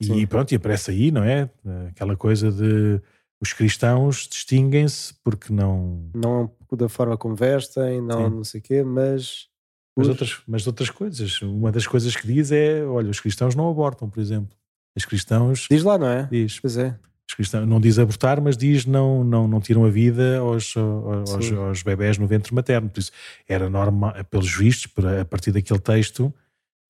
E 0.00 0.04
Sim. 0.04 0.26
pronto, 0.28 0.52
e 0.52 0.54
aparece 0.56 0.92
aí, 0.92 1.10
não 1.10 1.24
é? 1.24 1.50
Aquela 1.90 2.16
coisa 2.16 2.52
de 2.52 3.00
os 3.40 3.52
cristãos 3.52 4.28
distinguem-se 4.30 5.14
porque 5.24 5.52
não. 5.52 6.08
Não 6.14 6.50
da 6.72 6.88
forma 6.88 7.16
como 7.16 7.34
vestem, 7.34 8.00
não, 8.00 8.28
Sim. 8.30 8.36
não 8.36 8.44
sei 8.44 8.60
o 8.60 8.62
quê, 8.62 8.82
mas. 8.84 9.48
Mas 9.96 10.06
outras, 10.08 10.40
mas 10.46 10.66
outras 10.68 10.90
coisas. 10.90 11.42
Uma 11.42 11.72
das 11.72 11.84
coisas 11.88 12.14
que 12.14 12.24
diz 12.28 12.52
é: 12.52 12.84
olha, 12.84 13.10
os 13.10 13.18
cristãos 13.18 13.56
não 13.56 13.68
abortam, 13.68 14.08
por 14.08 14.20
exemplo. 14.20 14.56
Os 14.98 15.04
cristãos. 15.06 15.66
Diz 15.70 15.82
lá, 15.82 15.96
não 15.96 16.06
é? 16.08 16.28
Diz, 16.30 16.60
Pois 16.60 16.76
é. 16.76 16.94
os 17.28 17.34
cristãos 17.34 17.66
não 17.66 17.80
diz 17.80 17.98
abortar, 17.98 18.40
mas 18.40 18.56
diz 18.56 18.84
não, 18.84 19.22
não, 19.24 19.46
não 19.48 19.60
tiram 19.60 19.84
a 19.84 19.90
vida 19.90 20.38
aos, 20.38 20.74
aos, 20.76 21.52
aos 21.52 21.82
bebés 21.82 22.18
no 22.18 22.26
ventre 22.26 22.54
materno. 22.54 22.88
Por 22.90 22.98
isso, 23.00 23.12
era 23.48 23.70
normal, 23.70 24.12
pelos 24.30 24.52
vistos, 24.54 24.92
a 25.20 25.24
partir 25.24 25.52
daquele 25.52 25.78
texto, 25.80 26.32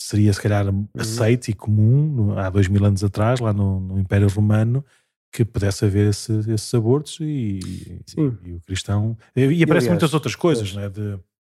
seria 0.01 0.33
se 0.33 0.41
calhar 0.41 0.67
Uhum. 0.69 0.87
aceito 0.97 1.49
e 1.49 1.53
comum 1.55 2.39
há 2.39 2.49
dois 2.51 2.69
mil 2.69 2.85
anos 2.85 3.03
atrás, 3.05 3.41
lá 3.41 3.53
no, 3.53 3.81
no 3.81 3.99
Império 3.99 4.29
Romano, 4.29 4.85
que 5.33 5.45
pudesse 5.45 5.85
haver 5.85 6.09
esse- 6.11 6.39
esses 6.51 6.73
abortos 6.73 7.19
e, 7.21 7.61
Sim. 8.07 8.39
e 8.45 8.53
o 8.55 8.61
cristão. 8.67 9.17
E, 9.37 9.43
e 9.45 9.63
aparecem 9.63 9.91
muitas 9.91 10.15
outras 10.15 10.35
coisas, 10.35 10.73
não 10.73 10.83
é? 10.83 10.89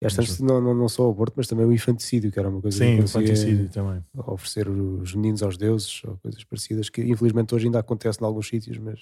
Esta 0.01 0.23
não, 0.43 0.61
não, 0.61 0.75
não 0.75 0.89
só 0.89 1.07
o 1.07 1.11
aborto, 1.11 1.35
mas 1.37 1.47
também 1.47 1.65
o 1.65 1.73
infanticídio, 1.73 2.31
que 2.31 2.39
era 2.39 2.49
uma 2.49 2.61
coisa 2.61 2.77
sim, 2.77 2.97
que 2.97 3.03
infanticídio 3.03 3.69
também. 3.71 4.05
oferecer 4.15 4.69
os 4.69 5.15
meninos 5.15 5.43
aos 5.43 5.57
deuses 5.57 6.03
ou 6.05 6.19
coisas 6.19 6.45
parecidas, 6.45 6.91
que 6.91 7.03
infelizmente 7.03 7.55
hoje 7.55 7.67
ainda 7.67 7.79
acontece 7.79 8.21
em 8.23 8.27
alguns 8.27 8.47
sítios, 8.47 8.77
mas 8.77 9.01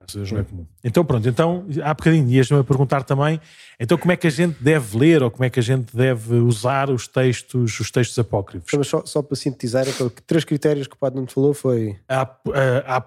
a 0.00 0.04
Deus 0.12 0.30
não 0.30 0.38
é 0.38 0.44
comum. 0.44 0.66
Então 0.84 1.04
pronto, 1.04 1.28
então 1.28 1.66
há 1.82 1.92
bocadinho 1.92 2.28
ias-me 2.28 2.56
a 2.56 2.62
perguntar 2.62 3.02
também, 3.02 3.40
então 3.80 3.98
como 3.98 4.12
é 4.12 4.16
que 4.16 4.28
a 4.28 4.30
gente 4.30 4.62
deve 4.62 4.96
ler 4.96 5.24
ou 5.24 5.30
como 5.30 5.44
é 5.44 5.50
que 5.50 5.58
a 5.58 5.62
gente 5.62 5.94
deve 5.96 6.36
usar 6.36 6.88
os 6.88 7.08
textos, 7.08 7.80
os 7.80 7.90
textos 7.90 8.16
apócrifos? 8.16 8.72
Mas 8.72 8.86
só, 8.86 9.04
só 9.04 9.22
para 9.22 9.36
sintetizar, 9.36 9.88
então, 9.88 10.08
três 10.24 10.44
critérios 10.44 10.86
que 10.86 10.94
o 10.94 10.98
Padre 10.98 11.18
não 11.18 11.26
te 11.26 11.34
falou 11.34 11.52
foi 11.52 11.98
A, 12.08 12.20
a, 12.20 12.96
a 12.96 13.04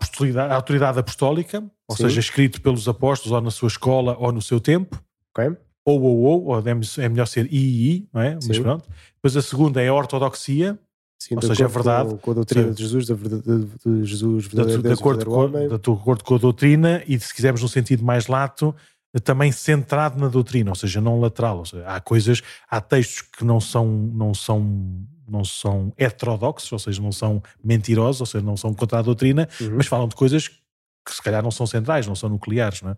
a 0.50 0.56
autoridade 0.56 1.00
apostólica, 1.00 1.64
ou 1.88 1.96
Sim. 1.96 2.04
seja, 2.04 2.20
escrito 2.20 2.62
pelos 2.62 2.90
apóstolos 2.90 3.32
ou 3.32 3.42
na 3.42 3.52
sua 3.52 3.68
escola 3.68 4.18
ou 4.20 4.34
no 4.34 4.42
seu 4.42 4.60
tempo, 4.60 5.02
ok? 5.34 5.56
Ou 5.86 6.02
ou 6.02 6.18
ou, 6.24 6.46
ou 6.46 6.58
é 6.60 6.72
é 7.06 7.10
melhor 7.10 7.28
ser 7.28 7.46
i 7.54 7.96
i, 7.98 8.10
não 8.12 8.22
é? 8.22 8.34
Mas 8.36 8.58
Sim. 8.58 8.64
pronto. 8.64 8.90
Depois 9.16 9.38
a 9.38 9.42
segunda 9.42 9.82
é 9.82 9.88
a 9.88 9.94
ortodoxia, 9.94 10.78
Sim, 11.18 11.36
Ou 11.36 11.40
de 11.40 11.48
seja, 11.48 11.64
a 11.64 11.68
acordo 11.68 11.86
verdade- 11.86 12.10
com, 12.10 12.18
com 12.18 12.32
a 12.32 12.34
doutrina 12.34 12.68
Sim. 12.68 12.74
de 12.74 12.82
Jesus, 12.84 13.08
da 13.08 13.16
verdade, 13.16 13.44
de, 13.44 13.66
de 14.02 14.04
Jesus, 14.06 14.44
de, 14.44 14.50
verdadeiro 14.50 14.82
de 14.82 14.88
Deus 14.90 15.00
e 15.00 15.02
acordo 15.02 15.26
com, 15.26 15.32
homem. 15.32 15.68
de 15.70 15.74
acordo 15.76 16.24
com 16.26 16.36
a 16.36 16.38
doutrina 16.38 17.02
e, 17.08 17.18
se 17.20 17.34
quisermos 17.34 17.62
num 17.62 17.68
sentido 17.70 18.04
mais 18.04 18.28
lato, 18.28 18.76
também 19.24 19.50
centrado 19.52 20.20
na 20.20 20.28
doutrina, 20.28 20.72
ou 20.72 20.76
seja, 20.76 21.00
não 21.00 21.20
lateral. 21.22 21.60
Ou 21.60 21.66
seja, 21.66 21.88
há 21.88 22.02
coisas, 22.02 22.44
há 22.70 22.82
textos 22.82 23.22
que 23.22 23.46
não 23.46 23.62
são, 23.62 23.88
não 23.88 24.34
são, 24.34 24.62
não 25.28 25.44
são 25.46 25.94
heterodoxos, 25.98 26.72
ou 26.74 26.80
seja, 26.80 27.02
não 27.02 27.14
são 27.14 27.42
mentirosos, 27.64 28.20
ou 28.20 28.28
seja, 28.28 28.46
não 28.46 28.58
são 28.58 28.74
contra 28.74 29.00
a 29.00 29.02
doutrina, 29.02 29.48
Uhum. 29.62 29.78
mas 29.78 29.88
falam 29.88 30.10
de 30.10 30.16
coisas 30.16 30.50
que 30.50 31.14
se 31.14 31.22
calhar 31.24 31.42
não 31.42 31.50
são 31.50 31.66
centrais, 31.66 32.06
não 32.06 32.14
são 32.16 32.28
nucleares, 32.30 32.82
não 32.82 32.92
é? 32.92 32.98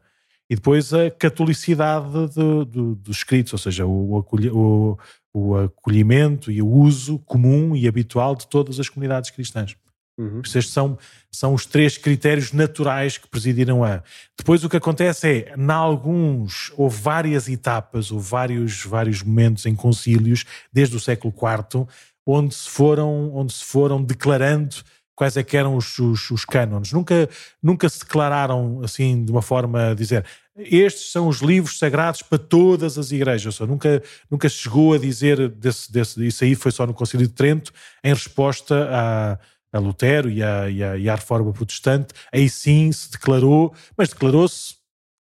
E 0.50 0.56
depois 0.56 0.94
a 0.94 1.12
catolicidade 1.12 2.10
do- 2.34 2.66
do- 2.66 2.96
dos 2.96 3.18
escritos, 3.18 3.54
ou 3.54 3.60
seja, 3.60 3.86
o, 3.86 4.18
acolhi- 4.18 4.50
o- 4.50 4.98
o 5.34 5.56
acolhimento 5.56 6.52
e 6.52 6.62
o 6.62 6.68
uso 6.68 7.20
comum 7.20 7.76
e 7.76 7.88
habitual 7.88 8.36
de 8.36 8.48
todas 8.48 8.80
as 8.80 8.90
comunidades 8.90 9.30
cristãs. 9.30 9.76
Uhum. 10.18 10.42
Estes 10.44 10.70
são, 10.72 10.98
são 11.32 11.54
os 11.54 11.66
três 11.68 11.96
critérios 11.96 12.52
naturais 12.52 13.20
que 13.20 13.28
presidiram 13.28 13.84
a. 13.84 14.02
Depois 14.36 14.64
o 14.64 14.70
que 14.70 14.78
acontece 14.78 15.28
é, 15.28 15.56
em 15.56 15.72
alguns, 15.72 16.72
houve 16.76 17.00
várias 17.00 17.48
etapas, 17.48 18.12
houve 18.12 18.28
vários, 18.28 18.84
vários 18.84 19.22
momentos 19.22 19.66
em 19.68 19.76
concílios, 19.76 20.44
desde 20.74 20.96
o 20.96 21.00
século 21.00 21.32
IV, 21.32 21.86
onde 22.26 22.56
se 22.56 22.68
foram, 22.68 23.36
onde 23.36 23.54
se 23.54 23.64
foram 23.64 24.02
declarando 24.02 24.78
quais 25.18 25.36
é 25.36 25.44
que 25.44 25.58
eram 25.58 25.76
os, 25.76 25.98
os, 25.98 26.30
os 26.30 26.46
cânones. 26.46 26.94
Nunca, 26.94 27.28
nunca 27.62 27.90
se 27.90 28.00
declararam 28.00 28.82
assim 28.84 29.26
de 29.26 29.32
uma 29.32 29.42
forma 29.42 29.90
a 29.90 29.94
dizer 29.96 30.24
estes 30.58 31.12
são 31.12 31.28
os 31.28 31.42
livros 31.42 31.78
sagrados 31.78 32.22
para 32.22 32.38
todas 32.38 32.98
as 32.98 33.12
igrejas. 33.12 33.46
Ou 33.46 33.52
seja, 33.52 33.68
nunca, 33.68 34.04
nunca 34.30 34.48
se 34.48 34.56
chegou 34.56 34.94
a 34.94 34.98
dizer 34.98 35.50
desse, 35.50 35.92
desse, 35.92 36.26
isso 36.26 36.44
aí 36.44 36.56
foi 36.56 36.72
só 36.72 36.86
no 36.86 36.94
Concílio 36.94 37.28
de 37.28 37.34
Trento, 37.34 37.72
em 38.04 38.14
resposta 38.14 38.88
a, 38.92 39.40
a 39.76 39.80
Lutero 39.80 40.30
e 40.30 40.42
à, 40.42 40.70
e, 40.70 40.84
à, 40.84 40.98
e 40.98 41.10
à 41.10 41.16
Reforma 41.16 41.52
Protestante. 41.52 42.14
Aí 42.32 42.50
sim 42.50 42.92
se 42.92 43.12
declarou, 43.12 43.74
mas 43.96 44.10
declarou-se, 44.10 44.76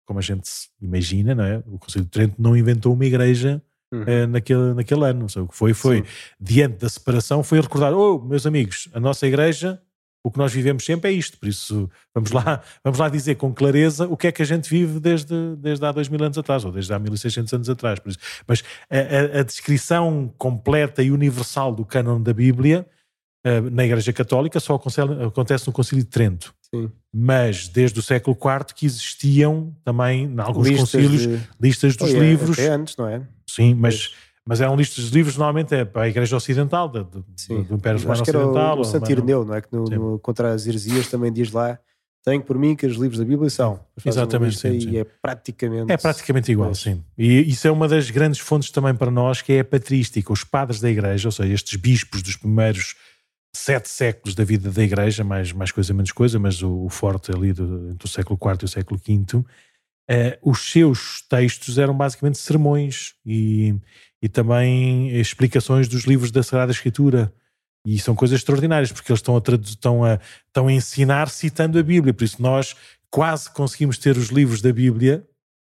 como 0.05 0.19
a 0.19 0.21
gente 0.23 0.49
imagina, 0.81 1.35
não 1.35 1.43
é? 1.43 1.61
o 1.67 1.77
Concílio 1.77 2.05
de 2.05 2.11
Trento 2.11 2.35
não 2.39 2.55
inventou 2.55 2.93
uma 2.93 3.05
igreja 3.05 3.61
Uhum. 3.89 4.03
eh, 4.05 4.27
naquele, 4.27 4.73
naquele 4.73 5.05
ano. 5.05 5.29
Seja, 5.29 5.43
o 5.43 5.47
que 5.47 5.55
foi, 5.55 5.73
foi, 5.73 5.97
Sim. 5.99 6.03
diante 6.37 6.77
da 6.79 6.89
separação, 6.89 7.41
foi 7.41 7.61
recordar: 7.61 7.93
oh, 7.93 8.19
meus 8.19 8.45
amigos, 8.45 8.89
a 8.93 8.99
nossa 8.99 9.25
igreja, 9.25 9.81
o 10.27 10.31
que 10.31 10.37
nós 10.37 10.51
vivemos 10.51 10.83
sempre 10.85 11.09
é 11.09 11.13
isto. 11.13 11.37
Por 11.37 11.47
isso, 11.47 11.89
vamos 12.13 12.31
lá, 12.31 12.61
vamos 12.83 12.99
lá 12.99 13.07
dizer 13.09 13.35
com 13.35 13.53
clareza 13.53 14.07
o 14.07 14.17
que 14.17 14.27
é 14.27 14.31
que 14.31 14.41
a 14.41 14.45
gente 14.45 14.69
vive 14.69 14.99
desde, 14.99 15.55
desde 15.57 15.85
há 15.85 15.91
dois 15.91 16.09
mil 16.09 16.21
anos 16.21 16.37
atrás, 16.37 16.65
ou 16.65 16.71
desde 16.71 16.93
há 16.93 16.99
1600 16.99 17.53
anos 17.53 17.69
atrás. 17.69 17.99
Por 17.99 18.09
isso. 18.09 18.19
Mas 18.47 18.63
a, 18.89 19.37
a- 19.37 19.39
a 19.39 19.43
descrição 19.43 20.33
completa 20.37 21.01
e 21.01 21.11
universal 21.11 21.73
do 21.73 21.85
cânon 21.85 22.21
da 22.21 22.33
Bíblia 22.33 22.85
eh, 23.45 23.61
na 23.61 23.85
Igreja 23.85 24.11
Católica 24.11 24.59
só 24.59 24.75
acontece, 24.75 25.01
acontece 25.25 25.67
no 25.67 25.73
Concílio 25.73 26.03
de 26.03 26.09
Trento. 26.09 26.53
Sim. 26.73 26.91
Mas 27.13 27.69
desde 27.69 27.97
o 27.97 28.03
século 28.03 28.35
IV 28.37 28.73
que 28.75 28.85
existiam 28.85 29.73
também, 29.85 30.25
em 30.25 30.39
alguns 30.39 30.67
Listas 30.67 30.91
concílios, 30.91 31.21
de- 31.27 31.49
listas 31.61 31.95
dos 31.95 32.11
Oh, 32.13 32.17
é, 32.17 32.19
livros. 32.19 32.59
Até 32.59 32.67
antes, 32.69 32.97
não 32.97 33.07
é? 33.07 33.21
Sim, 33.49 33.73
mas, 33.73 34.13
mas 34.47 34.61
eram 34.61 34.75
listas 34.75 35.05
de 35.09 35.13
livros, 35.15 35.35
normalmente 35.37 35.75
é 35.75 35.83
para 35.85 36.03
a 36.03 36.07
Igreja 36.09 36.35
Ocidental, 36.37 36.87
do, 36.87 37.25
Sim. 37.35 37.65
Império 37.69 37.99
Romano 37.99 38.21
Ocidental. 38.21 38.77
o, 38.77 38.81
o 38.81 38.85
Santo 38.85 39.11
Ireneu, 39.11 39.43
não 39.45 39.53
é? 39.53 39.61
Que 39.61 39.67
no, 39.71 39.87
Sim. 39.87 39.95
no- 39.95 40.19
contra 40.19 40.53
as 40.53 40.65
heresias 40.65 41.07
também 41.07 41.31
diz 41.31 41.51
lá: 41.51 41.77
tenho 42.23 42.41
por 42.41 42.57
mim 42.57 42.75
que 42.75 42.85
os 42.85 42.95
livros 42.95 43.19
da 43.19 43.25
Bíblia 43.25 43.49
são. 43.49 43.79
Exatamente, 44.05 44.51
lista 44.51 44.69
sim, 44.69 44.77
E 44.77 44.81
sim. 44.81 44.97
é 44.97 45.03
praticamente. 45.03 45.91
É 45.91 45.97
praticamente 45.97 46.51
igual, 46.51 46.69
Pois. 46.69 46.79
sim. 46.79 47.03
E 47.17 47.41
isso 47.49 47.67
é 47.67 47.71
uma 47.71 47.87
das 47.87 48.09
grandes 48.09 48.39
fontes 48.39 48.71
também 48.71 48.95
para 48.95 49.11
nós, 49.11 49.41
que 49.41 49.53
é 49.53 49.59
a 49.59 49.65
patrística. 49.65 50.31
Os 50.31 50.43
padres 50.43 50.79
da 50.79 50.89
Igreja, 50.89 51.27
ou 51.27 51.31
seja, 51.31 51.53
estes 51.53 51.79
bispos 51.79 52.21
dos 52.21 52.35
primeiros 52.37 52.95
sete 53.55 53.89
séculos 53.89 54.35
da 54.35 54.43
vida 54.43 54.69
da 54.69 54.83
Igreja, 54.83 55.23
mais, 55.23 55.51
mais 55.51 55.71
coisa, 55.71 55.93
menos 55.93 56.11
coisa, 56.11 56.37
mas 56.37 56.61
o, 56.61 56.85
o 56.85 56.89
forte 56.89 57.31
ali 57.31 57.51
do, 57.53 57.89
entre 57.91 58.05
o 58.05 58.09
século 58.09 58.37
IV 58.41 58.57
e 58.61 58.65
o 58.65 58.67
século 58.67 58.99
V, 59.05 59.43
eh, 60.09 60.37
os 60.43 60.71
seus 60.71 61.21
textos 61.27 61.77
eram 61.77 61.95
basicamente 61.95 62.37
sermões 62.37 63.15
e, 63.25 63.73
e 64.21 64.27
também 64.27 65.09
explicações 65.19 65.87
dos 65.87 66.03
livros 66.03 66.31
da 66.31 66.43
Sagrada 66.43 66.71
Escritura. 66.71 67.33
E 67.85 67.97
são 67.99 68.15
coisas 68.15 68.39
extraordinárias, 68.39 68.91
porque 68.91 69.11
eles 69.11 69.19
estão 69.19 69.35
a, 69.35 69.39
estão 69.39 70.03
a, 70.03 70.19
estão 70.47 70.67
a 70.67 70.73
ensinar 70.73 71.29
citando 71.29 71.79
a 71.79 71.83
Bíblia. 71.83 72.13
Por 72.13 72.23
isso 72.23 72.41
nós 72.41 72.75
quase 73.09 73.49
conseguimos 73.49 73.97
ter 73.97 74.17
os 74.17 74.27
livros 74.27 74.61
da 74.61 74.73
Bíblia 74.73 75.25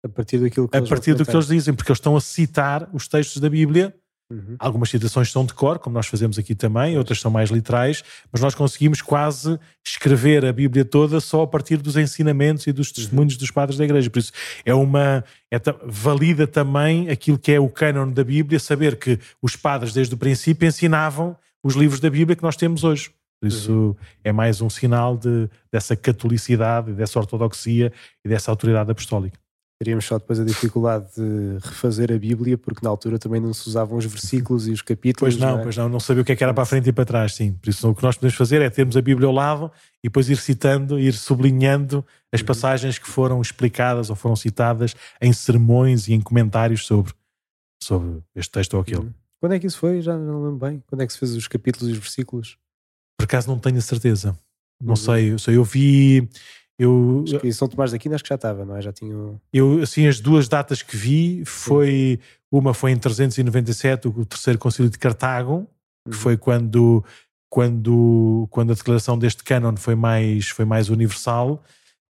A 0.04 0.10
partir 0.10 0.38
daquilo 0.38 0.70
que 0.70 0.78
a 0.78 0.80
eles 0.80 0.89
partir 0.89 1.14
do 1.14 1.26
que 1.26 1.32
eles 1.32 1.48
dizem, 1.48 1.74
porque 1.74 1.91
eles 1.91 2.00
estão 2.00 2.16
a 2.16 2.22
citar 2.22 2.89
os 2.93 3.08
textos 3.08 3.41
da 3.41 3.50
Bíblia 3.50 3.93
Uhum. 4.32 4.56
Algumas 4.58 4.90
citações 4.90 5.32
são 5.32 5.46
de 5.46 5.54
cor, 5.54 5.78
como 5.78 5.94
nós 5.94 6.08
fazemos 6.08 6.40
aqui 6.40 6.56
também, 6.56 6.98
outras 6.98 7.20
são 7.20 7.30
mais 7.30 7.52
literais, 7.52 8.04
mas 8.32 8.42
nós 8.42 8.56
conseguimos 8.56 9.00
quase 9.02 9.60
escrever 9.86 10.44
a 10.44 10.52
Bíblia 10.52 10.84
toda 10.84 11.20
só 11.20 11.44
a 11.44 11.48
partir 11.48 11.78
dos 11.78 11.96
ensinamentos 11.96 12.66
e 12.66 12.72
dos 12.72 12.92
testemunhos 12.92 13.34
uhum. 13.34 13.40
dos 13.40 13.52
padres 13.52 13.78
da 13.78 13.86
Igreja. 13.86 14.10
Por 14.10 14.20
isso, 14.20 14.32
é 14.66 14.74
uma. 14.74 15.24
É, 15.52 15.58
valida 15.86 16.48
também 16.48 17.10
aquilo 17.10 17.38
que 17.38 17.52
é 17.52 17.60
o 17.60 17.70
cânon 17.70 18.10
da 18.12 18.24
Bíblia, 18.24 18.60
saber 18.60 18.98
que 18.98 19.20
os 19.42 19.56
padres, 19.56 19.94
desde 19.94 20.14
o 20.16 20.18
princípio, 20.18 20.68
ensinavam 20.68 21.38
os 21.64 21.76
livros 21.76 22.00
da 22.00 22.10
Bíblia 22.10 22.36
que 22.36 22.44
nós 22.44 22.56
temos 22.56 22.84
hoje. 22.84 23.12
Por 23.40 23.48
isso, 23.48 23.72
uhum. 23.72 23.96
é 24.24 24.32
mais 24.32 24.60
um 24.60 24.70
sinal 24.70 25.16
de, 25.16 25.48
dessa 25.72 25.96
catolicidade, 25.96 26.94
dessa 26.94 27.20
ortodoxia 27.20 27.94
e 28.24 28.30
dessa 28.30 28.50
autoridade 28.50 28.90
apostólica. 28.90 29.38
Teríamos 29.78 30.06
só 30.06 30.18
depois 30.18 30.40
a 30.40 30.46
dificuldade 30.46 31.08
de 31.18 31.58
refazer 31.62 32.10
a 32.10 32.18
Bíblia, 32.18 32.58
porque 32.58 32.80
na 32.82 32.90
altura 32.90 33.20
também 33.20 33.42
não 33.42 33.54
se 33.54 33.68
usavam 33.68 33.98
os 33.98 34.06
versículos 34.06 34.70
e 34.70 34.72
os 34.72 34.82
capítulos. 34.82 35.36
Pois 35.36 35.38
não, 35.38 35.56
não 35.56 35.60
é? 35.60 35.64
pois 35.64 35.76
não, 35.76 35.90
não 35.90 36.00
sabia 36.00 36.22
o 36.22 36.26
que, 36.26 36.32
é 36.32 36.36
que 36.36 36.44
era 36.44 36.54
para 36.54 36.64
a 36.64 36.66
frente 36.66 36.88
e 36.88 36.94
para 36.94 37.04
trás, 37.04 37.36
sim. 37.36 37.52
Por 37.54 37.70
isso 37.70 37.90
o 37.90 37.94
que 37.94 38.02
nós 38.02 38.16
podemos 38.16 38.36
fazer 38.36 38.62
é 38.62 38.70
termos 38.70 38.96
a 38.96 39.02
Bíblia 39.02 39.28
ao 39.28 39.34
lado 39.34 39.70
e 40.02 40.08
depois 40.08 40.30
ir 40.30 40.38
citando, 40.38 40.98
ir 40.98 41.12
sublinhando 41.14 42.06
as 42.32 42.40
uhum. 42.40 42.48
passagens 42.48 42.98
que 42.98 43.08
foram 43.08 43.42
explicadas 43.42 44.10
ou 44.10 44.16
foram 44.16 44.36
citadas 44.38 44.96
em 45.22 45.34
sermões 45.34 46.08
e 46.08 46.14
em 46.14 46.22
comentários 46.22 46.86
sobre, 46.86 47.14
sobre 47.84 48.24
este 48.34 48.52
texto 48.52 48.76
ou 48.76 48.80
aquele. 48.80 49.00
Uhum. 49.00 49.14
Quando 49.42 49.56
é 49.56 49.60
que 49.60 49.68
isso 49.68 49.78
foi? 49.78 50.02
Já 50.02 50.18
não 50.18 50.42
lembro 50.42 50.70
bem. 50.70 50.82
Quando 50.88 51.02
é 51.02 51.08
que 51.08 51.12
se 51.12 51.20
fez 51.20 51.36
os 51.36 51.50
capítulos 51.50 51.90
e 51.90 51.92
os 51.92 52.00
versículos? 52.00 52.58
Por 53.18 53.26
acaso 53.26 53.50
não 53.50 53.60
tenho 53.60 53.78
a 53.78 53.82
certeza. 53.82 54.38
Não 54.82 54.92
uhum. 54.92 54.96
sei. 54.96 55.34
Eu, 55.34 55.40
sei. 55.40 55.58
eu 55.58 55.64
vi 55.66 56.30
eu, 56.78 57.24
acho 57.26 57.40
que 57.40 57.54
São 57.54 57.68
Tomás 57.68 57.92
da 57.92 57.98
Aquino 57.98 58.16
acho 58.16 58.24
que 58.24 58.30
já 58.30 58.36
estava, 58.36 58.66
não 58.66 58.76
é? 58.76 58.82
Já 58.82 58.92
tinha. 58.92 59.16
Eu, 59.54 59.82
assim, 59.82 60.08
as 60.08 60.20
duas 60.20 60.48
datas 60.48 60.82
que 60.82 60.96
vi 60.96 61.44
foi. 61.46 62.20
Sim. 62.22 62.30
Uma 62.52 62.74
foi 62.74 62.92
em 62.92 62.98
397, 62.98 64.08
o 64.08 64.26
terceiro 64.26 64.58
concílio 64.58 64.90
de 64.90 64.98
Cartago, 64.98 65.68
que 66.08 66.16
uhum. 66.16 66.22
foi 66.22 66.38
quando, 66.38 67.04
quando, 67.50 68.48
quando 68.50 68.72
a 68.72 68.76
declaração 68.76 69.18
deste 69.18 69.44
cânon 69.44 69.76
foi 69.76 69.96
mais, 69.96 70.48
foi 70.50 70.64
mais 70.64 70.90
universal. 70.90 71.62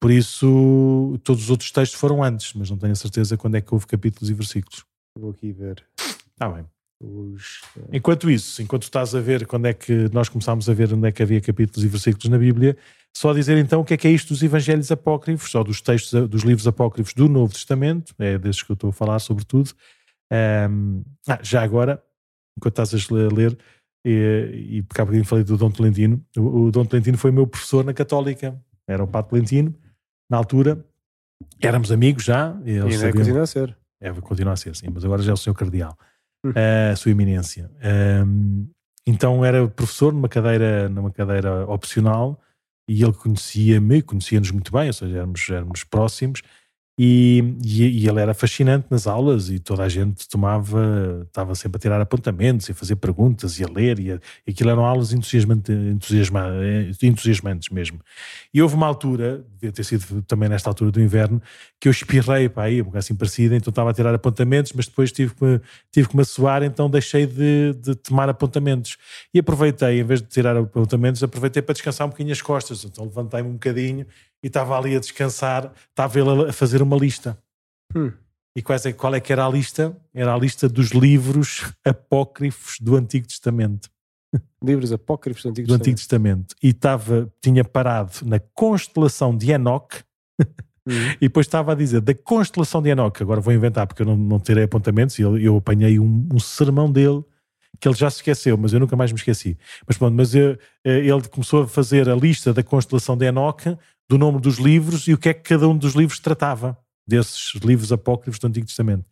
Por 0.00 0.10
isso, 0.10 1.16
todos 1.22 1.44
os 1.44 1.50
outros 1.50 1.70
textos 1.70 1.98
foram 2.00 2.24
antes, 2.24 2.54
mas 2.54 2.68
não 2.68 2.76
tenho 2.76 2.92
a 2.92 2.96
certeza 2.96 3.36
quando 3.36 3.54
é 3.54 3.60
que 3.60 3.72
houve 3.72 3.86
capítulos 3.86 4.30
e 4.30 4.34
versículos. 4.34 4.84
Vou 5.16 5.30
aqui 5.30 5.52
ver. 5.52 5.84
Está 6.32 6.48
bem. 6.48 6.64
Os... 7.00 7.60
Eh, 7.76 7.98
enquanto 7.98 8.28
isso, 8.28 8.60
enquanto 8.62 8.82
estás 8.82 9.14
a 9.14 9.20
ver 9.20 9.46
quando 9.46 9.66
é 9.66 9.72
que 9.72 10.08
nós 10.12 10.28
começámos 10.28 10.68
a 10.68 10.74
ver 10.74 10.92
onde 10.92 11.06
é 11.06 11.12
que 11.12 11.22
havia 11.22 11.40
capítulos 11.40 11.84
e 11.84 11.88
versículos 11.88 12.28
na 12.28 12.38
Bíblia, 12.38 12.76
só 13.16 13.32
dizer 13.32 13.58
então 13.58 13.80
o 13.80 13.84
que 13.84 13.94
é 13.94 13.96
que 13.96 14.08
é 14.08 14.10
isto 14.10 14.28
dos 14.28 14.42
evangelhos 14.42 14.90
apócrifos, 14.90 15.54
ou 15.54 15.64
dos 15.64 15.80
textos, 15.80 16.28
dos 16.28 16.42
livros 16.42 16.66
apócrifos 16.66 17.12
do 17.14 17.28
Novo 17.28 17.52
Testamento, 17.52 18.14
é 18.18 18.38
desses 18.38 18.62
que 18.62 18.72
eu 18.72 18.74
estou 18.74 18.90
a 18.90 18.92
falar 18.92 19.18
sobretudo. 19.18 19.70
Um, 20.70 21.04
ah, 21.28 21.38
já 21.42 21.62
agora, 21.62 22.02
enquanto 22.56 22.82
estás 22.82 23.10
a 23.10 23.34
ler, 23.34 23.56
e, 24.04 24.78
e 24.78 24.82
porque 24.82 25.00
há 25.00 25.04
bocadinho 25.04 25.24
falei 25.24 25.44
do 25.44 25.56
Dom 25.56 25.70
Tolentino, 25.70 26.24
o, 26.36 26.64
o 26.64 26.70
Dom 26.70 26.84
Tolentino 26.84 27.18
foi 27.18 27.30
meu 27.30 27.46
professor 27.46 27.84
na 27.84 27.92
Católica, 27.92 28.58
era 28.88 29.04
o 29.04 29.06
Pato 29.06 29.30
Tolentino, 29.30 29.74
na 30.30 30.38
altura, 30.38 30.84
éramos 31.60 31.92
amigos 31.92 32.24
já. 32.24 32.58
E, 32.64 32.72
ele 32.72 32.94
ainda 32.94 33.12
continua 33.12 33.42
a 33.42 33.46
ser. 33.46 33.76
É, 34.00 34.12
continua 34.12 34.52
a 34.54 34.56
ser, 34.56 34.74
sim, 34.74 34.88
mas 34.92 35.04
agora 35.04 35.22
já 35.22 35.30
é 35.30 35.34
o 35.34 35.36
senhor 35.36 35.54
cardeal, 35.54 35.96
hum. 36.44 36.52
a 36.92 36.96
sua 36.96 37.12
eminência. 37.12 37.70
Um, 38.26 38.68
então 39.06 39.44
era 39.44 39.66
professor 39.68 40.12
numa 40.12 40.28
cadeira, 40.28 40.88
numa 40.88 41.10
cadeira 41.10 41.66
opcional, 41.68 42.40
e 42.88 43.02
ele 43.02 43.12
conhecia-me, 43.12 44.02
conhecia-nos 44.02 44.50
muito 44.50 44.72
bem, 44.72 44.88
ou 44.88 44.92
seja, 44.92 45.16
éramos, 45.16 45.48
éramos 45.48 45.84
próximos, 45.84 46.42
e, 46.98 47.56
e, 47.64 48.02
e, 48.02 48.08
ele 48.08 48.20
era 48.20 48.34
fascinante 48.34 48.86
nas 48.90 49.06
aulas 49.06 49.48
e 49.48 49.58
toda 49.58 49.82
a 49.82 49.88
gente 49.88 50.28
tomava, 50.28 51.24
estava 51.26 51.54
sempre 51.54 51.78
a 51.78 51.80
tirar 51.80 52.00
apontamentos 52.02 52.68
e 52.68 52.72
a 52.72 52.74
fazer 52.74 52.96
perguntas 52.96 53.58
e 53.58 53.64
a 53.64 53.66
ler, 53.66 53.98
e, 53.98 54.12
a, 54.12 54.20
e 54.46 54.50
aquilo 54.50 54.68
eram 54.68 54.84
aulas 54.84 55.10
entusiasmantes, 55.10 55.74
entusiasma, 55.74 56.50
entusiasmantes 57.02 57.70
mesmo. 57.70 57.98
E 58.52 58.60
houve 58.60 58.74
uma 58.74 58.86
altura, 58.86 59.42
devia 59.54 59.72
ter 59.72 59.84
sido 59.84 60.22
também 60.22 60.50
nesta 60.50 60.68
altura 60.68 60.90
do 60.90 61.00
inverno, 61.00 61.40
que 61.80 61.88
eu 61.88 61.90
espirrei 61.90 62.50
para 62.50 62.64
aí, 62.64 62.82
um 62.82 62.90
assim 62.94 63.14
parecida, 63.14 63.56
então 63.56 63.70
estava 63.70 63.90
a 63.90 63.94
tirar 63.94 64.14
apontamentos, 64.14 64.74
mas 64.74 64.86
depois 64.86 65.10
tive 65.10 65.34
que 65.34 65.44
me, 65.44 65.60
tive 65.90 66.08
que 66.08 66.16
me 66.16 66.24
suar, 66.26 66.62
então 66.62 66.90
deixei 66.90 67.26
de, 67.26 67.72
de 67.80 67.94
tomar 67.94 68.28
apontamentos. 68.28 68.98
E 69.32 69.38
aproveitei, 69.38 70.00
em 70.00 70.04
vez 70.04 70.20
de 70.20 70.28
tirar 70.28 70.54
apontamentos, 70.58 71.22
aproveitei 71.22 71.62
para 71.62 71.72
descansar 71.72 72.06
um 72.06 72.10
bocadinho 72.10 72.32
as 72.32 72.42
costas, 72.42 72.84
então 72.84 73.04
levantei-me 73.04 73.48
um 73.48 73.54
bocadinho 73.54 74.06
e 74.42 74.48
estava 74.48 74.76
ali 74.76 74.96
a 74.96 75.00
descansar, 75.00 75.72
estava 75.90 76.18
ele 76.18 76.48
a 76.48 76.52
fazer 76.52 76.82
uma 76.82 76.96
lista. 76.96 77.38
Hum. 77.94 78.12
E 78.56 78.60
quais 78.60 78.84
é, 78.84 78.92
qual 78.92 79.14
é 79.14 79.20
que 79.20 79.32
era 79.32 79.46
a 79.46 79.48
lista? 79.48 79.96
Era 80.12 80.34
a 80.34 80.38
lista 80.38 80.68
dos 80.68 80.90
livros 80.90 81.72
apócrifos 81.84 82.76
do 82.80 82.96
Antigo 82.96 83.26
Testamento. 83.26 83.88
Livros 84.62 84.92
apócrifos 84.92 85.42
do 85.42 85.50
Antigo 85.50 85.68
do 85.68 85.78
Testamento. 85.78 85.82
Antigo 85.82 85.96
Testamento. 85.96 86.56
E 86.62 86.68
estava, 86.68 87.32
tinha 87.40 87.64
parado 87.64 88.12
na 88.24 88.38
constelação 88.38 89.36
de 89.36 89.50
Enoch. 89.52 90.02
Hum. 90.40 90.44
E 91.20 91.28
depois 91.28 91.46
estava 91.46 91.70
a 91.70 91.74
dizer 91.76 92.00
da 92.00 92.12
constelação 92.12 92.82
de 92.82 92.90
Enoch, 92.90 93.22
agora 93.22 93.40
vou 93.40 93.52
inventar 93.52 93.86
porque 93.86 94.02
eu 94.02 94.06
não, 94.06 94.16
não 94.16 94.40
terei 94.40 94.64
apontamentos, 94.64 95.16
e 95.16 95.22
eu, 95.22 95.38
eu 95.38 95.56
apanhei 95.56 96.00
um, 96.00 96.28
um 96.34 96.40
sermão 96.40 96.90
dele 96.90 97.22
que 97.78 97.86
ele 97.88 97.94
já 97.96 98.10
se 98.10 98.16
esqueceu, 98.16 98.56
mas 98.56 98.72
eu 98.72 98.80
nunca 98.80 98.96
mais 98.96 99.12
me 99.12 99.18
esqueci. 99.18 99.56
Mas 99.86 99.96
pronto, 99.96 100.14
mas 100.14 100.34
eu, 100.34 100.58
eh, 100.84 100.98
ele 100.98 101.22
começou 101.28 101.62
a 101.62 101.68
fazer 101.68 102.08
a 102.08 102.14
lista 102.14 102.52
da 102.52 102.62
constelação 102.62 103.16
de 103.16 103.26
Enoch 103.26 103.76
do 104.12 104.18
nome 104.18 104.38
dos 104.40 104.58
livros 104.58 105.08
e 105.08 105.14
o 105.14 105.18
que 105.18 105.30
é 105.30 105.34
que 105.34 105.40
cada 105.40 105.66
um 105.66 105.76
dos 105.76 105.94
livros 105.94 106.20
tratava 106.20 106.76
desses 107.06 107.54
livros 107.64 107.90
apócrifos 107.90 108.38
do 108.38 108.46
Antigo 108.46 108.66
Testamento. 108.66 109.04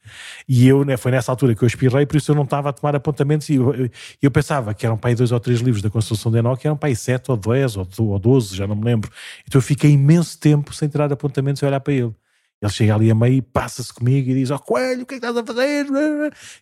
E 0.47 0.69
eu, 0.69 0.85
né, 0.85 0.97
foi 0.99 1.11
nessa 1.11 1.33
altura 1.33 1.55
que 1.55 1.63
eu 1.63 1.67
espirrei, 1.67 2.05
por 2.05 2.17
isso 2.17 2.31
eu 2.31 2.35
não 2.35 2.45
estava 2.45 2.69
a 2.69 2.73
tomar 2.73 2.95
apontamentos 2.95 3.49
e 3.49 3.55
eu, 3.55 3.91
eu 4.21 4.31
pensava 4.31 4.75
que 4.75 4.85
eram 4.85 4.99
para 4.99 5.11
aí 5.11 5.15
dois 5.15 5.33
ou 5.33 5.41
três 5.41 5.61
livros 5.61 5.83
da 5.83 5.89
Constituição 5.89 6.31
de 6.31 6.39
Enoch, 6.39 6.65
eram 6.67 6.77
para 6.77 6.91
aí 6.91 6.97
sete 6.97 7.31
ou 7.31 7.37
dez 7.37 7.77
ou 7.77 8.19
doze, 8.19 8.55
já 8.55 8.67
não 8.67 8.77
me 8.77 8.85
lembro. 8.85 9.11
Então 9.47 9.59
eu 9.59 9.63
fiquei 9.63 9.91
imenso 9.91 10.39
tempo 10.39 10.75
sem 10.75 10.87
tirar 10.87 11.11
apontamentos 11.11 11.63
e 11.63 11.65
olhar 11.65 11.81
para 11.81 11.95
ele. 11.95 12.15
Ele 12.63 12.71
chega 12.71 12.95
ali 12.95 13.11
a 13.11 13.15
meio, 13.15 13.43
passa-se 13.43 13.93
comigo 13.93 14.31
e 14.31 14.35
diz: 14.35 14.51
Ó 14.51 14.57
oh, 14.57 14.59
Coelho, 14.59 15.03
o 15.03 15.07
que 15.07 15.15
é 15.15 15.19
que 15.19 15.27
estás 15.27 15.37
a 15.37 15.45
fazer? 15.45 15.87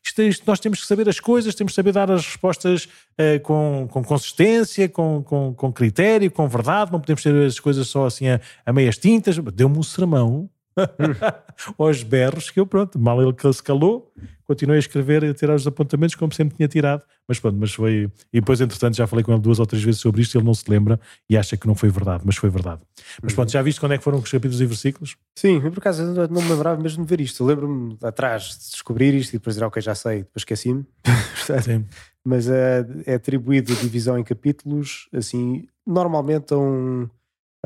Isto, 0.03 0.23
isto, 0.23 0.45
nós 0.47 0.61
temos 0.61 0.81
que 0.81 0.87
saber 0.87 1.09
as 1.09 1.19
coisas, 1.19 1.55
temos 1.57 1.73
que 1.73 1.77
saber 1.77 1.93
dar 1.93 2.11
as 2.11 2.25
respostas 2.25 2.85
uh, 2.85 3.41
com, 3.43 3.89
com 3.91 4.05
consistência, 4.05 4.89
com, 4.89 5.23
com, 5.25 5.53
com, 5.55 5.73
critério, 5.73 6.31
com 6.31 6.47
verdade, 6.47 6.93
não 6.93 7.01
podemos 7.01 7.23
ter 7.23 7.35
as 7.45 7.59
coisas 7.59 7.89
só 7.89 8.07
assim 8.07 8.29
a, 8.29 8.41
a 8.65 8.73
meias 8.73 8.97
tintas. 8.97 9.37
Deu-me 9.39 9.79
um 9.79 9.83
sermão 9.83 10.49
aos 11.79 12.03
berros, 12.03 12.51
que 12.51 12.61
eu 12.61 12.67
pronto, 12.67 12.99
mal 12.99 13.21
ele 13.23 13.35
se 13.53 13.63
calou, 13.63 14.13
continuei 14.45 14.77
a 14.77 14.81
escrever 14.81 15.23
e 15.23 15.29
a 15.29 15.35
tirar 15.35 15.55
os 15.55 15.67
apontamentos 15.67 16.15
como 16.15 16.33
sempre 16.33 16.57
tinha 16.57 16.69
tirado, 16.69 17.03
mas 17.27 17.39
pronto, 17.39 17.57
mas 17.59 17.73
foi, 17.73 18.11
e 18.33 18.41
depois 18.41 18.61
entretanto 18.61 18.97
já 18.97 19.07
falei 19.07 19.25
com 19.25 19.33
ele 19.33 19.41
duas 19.41 19.59
ou 19.59 19.67
três 19.67 19.83
vezes 19.83 20.01
sobre 20.01 20.23
isto 20.23 20.35
e 20.35 20.39
ele 20.39 20.47
não 20.47 20.55
se 20.55 20.69
lembra 20.71 20.99
e 21.29 21.37
acha 21.37 21.57
que 21.57 21.67
não 21.67 21.75
foi 21.75 21.91
verdade, 21.91 22.23
mas 22.25 22.37
foi 22.37 22.49
verdade. 22.49 22.81
Mas 23.23 23.35
pronto, 23.35 23.51
já 23.51 23.61
viste 23.61 23.81
quando 23.81 23.93
é 23.93 23.99
que 23.99 24.05
foram 24.05 24.19
os 24.19 24.31
capítulos 24.31 24.61
e 24.61 24.67
versículos? 24.67 25.17
Sim, 25.37 25.61
eu 25.63 25.71
por 25.71 25.79
acaso 25.79 26.05
não 26.05 26.43
me 26.43 26.49
lembrava 26.49 26.81
mesmo 26.81 27.05
de 27.05 27.09
ver 27.09 27.21
isto, 27.21 27.45
lembro-me 27.45 27.97
atrás 28.03 28.45
de 28.45 28.71
descobrir 28.71 29.15
isto 29.15 29.35
e 29.35 29.39
depois 29.39 29.57
dizer, 29.57 29.67
ok, 29.67 29.83
já 29.83 29.95
sei, 29.95 30.19
depois 30.19 30.41
esqueci-me. 30.43 30.85
mas 32.25 32.49
é, 32.49 32.87
é 33.07 33.15
atribuído 33.15 33.73
a 33.73 33.77
divisão 33.77 34.19
em 34.19 34.25
capítulos, 34.25 35.09
assim, 35.13 35.67
normalmente 35.87 36.53
a 36.53 36.59
um 36.59 37.09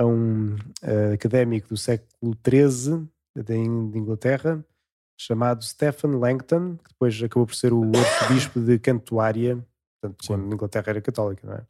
a 0.02 0.06
um 0.06 0.54
uh, 0.54 1.14
académico 1.14 1.68
do 1.68 1.76
século 1.76 2.36
XIII 2.46 3.06
de, 3.36 3.54
Inglaterra 3.56 4.64
chamado 5.18 5.64
Stephen 5.64 6.12
Langton, 6.12 6.76
que 6.76 6.90
depois 6.90 7.22
acabou 7.22 7.46
por 7.46 7.54
ser 7.54 7.72
o 7.72 7.84
arcebispo 7.96 8.60
de 8.60 8.78
Cantuária, 8.78 9.64
portanto, 10.00 10.26
quando 10.26 10.50
a 10.50 10.54
Inglaterra 10.54 10.84
era 10.88 11.00
católica, 11.00 11.46
não 11.46 11.54
é? 11.54 11.62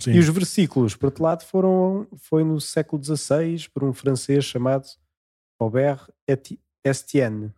Sim. 0.00 0.12
E 0.12 0.18
os 0.18 0.28
versículos, 0.28 0.94
por 0.94 1.06
outro 1.06 1.24
lado, 1.24 1.44
foram, 1.44 2.06
foi 2.18 2.44
no 2.44 2.60
século 2.60 3.02
XVI 3.02 3.68
por 3.74 3.82
um 3.82 3.92
francês 3.92 4.44
chamado 4.44 4.86
Robert 5.60 6.08
Estienne. 6.84 7.52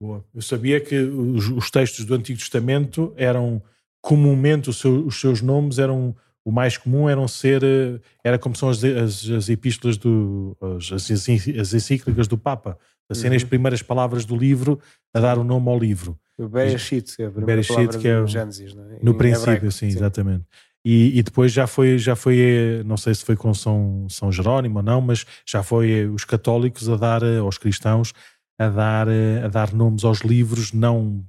Boa. 0.00 0.24
Eu 0.34 0.40
sabia 0.40 0.80
que 0.80 0.96
os, 0.96 1.48
os, 1.48 1.70
textos 1.70 2.04
do 2.04 2.14
Antigo 2.14 2.38
Testamento 2.38 3.12
eram 3.16 3.62
comumente, 4.00 4.70
os 4.70 5.20
seus 5.20 5.42
nomes 5.42 5.78
eram 5.78 6.16
o 6.44 6.52
mais 6.52 6.76
comum 6.76 7.08
eram 7.08 7.26
ser, 7.26 7.62
eh, 7.64 7.98
era 8.22 8.38
como 8.38 8.54
são 8.54 8.68
as, 8.68 8.84
as, 8.84 9.28
as 9.30 9.48
epístolas, 9.48 9.96
do, 9.96 10.56
as, 10.78 11.10
as, 11.10 11.74
encíclicas 11.74 12.28
do 12.28 12.36
Papa, 12.36 12.78
a 13.08 13.14
serem 13.14 13.30
uhum. 13.30 13.36
as 13.36 13.44
primeiras 13.44 13.82
palavras 13.82 14.24
do 14.24 14.36
livro 14.36 14.78
a 15.14 15.20
dar 15.20 15.38
o 15.38 15.44
nome 15.44 15.68
ao 15.68 15.78
livro. 15.78 16.18
O 16.36 16.48
Bereshit, 16.48 17.14
é 17.18 17.26
a 17.26 17.30
Bereshit, 17.30 17.98
que 17.98 18.08
é 18.08 18.20
o 18.20 18.26
Gênesis, 18.26 18.76
é? 18.76 18.98
No 19.02 19.14
princípio, 19.14 19.52
hebraico, 19.52 19.72
sim, 19.72 19.90
sim, 19.90 19.96
exatamente. 19.96 20.44
E, 20.84 21.18
e, 21.18 21.22
depois 21.22 21.50
já 21.50 21.66
foi, 21.66 21.96
já 21.96 22.14
foi, 22.14 22.38
eh, 22.38 22.82
não 22.84 22.98
sei 22.98 23.14
se 23.14 23.24
foi 23.24 23.36
com 23.36 23.54
São, 23.54 24.06
São 24.10 24.30
Jerónimo 24.30 24.78
ou 24.78 24.82
não, 24.82 25.00
mas 25.00 25.24
já 25.46 25.62
foi 25.62 25.90
eh, 25.90 26.04
os 26.06 26.26
católicos 26.26 26.90
a 26.90 26.96
dar, 26.96 27.24
aos 27.24 27.56
cristãos, 27.56 28.12
a 28.58 28.68
dar, 28.68 29.08
a 29.08 29.48
dar 29.48 29.72
nomes 29.72 30.04
aos 30.04 30.20
livros, 30.20 30.72
não 30.72 31.24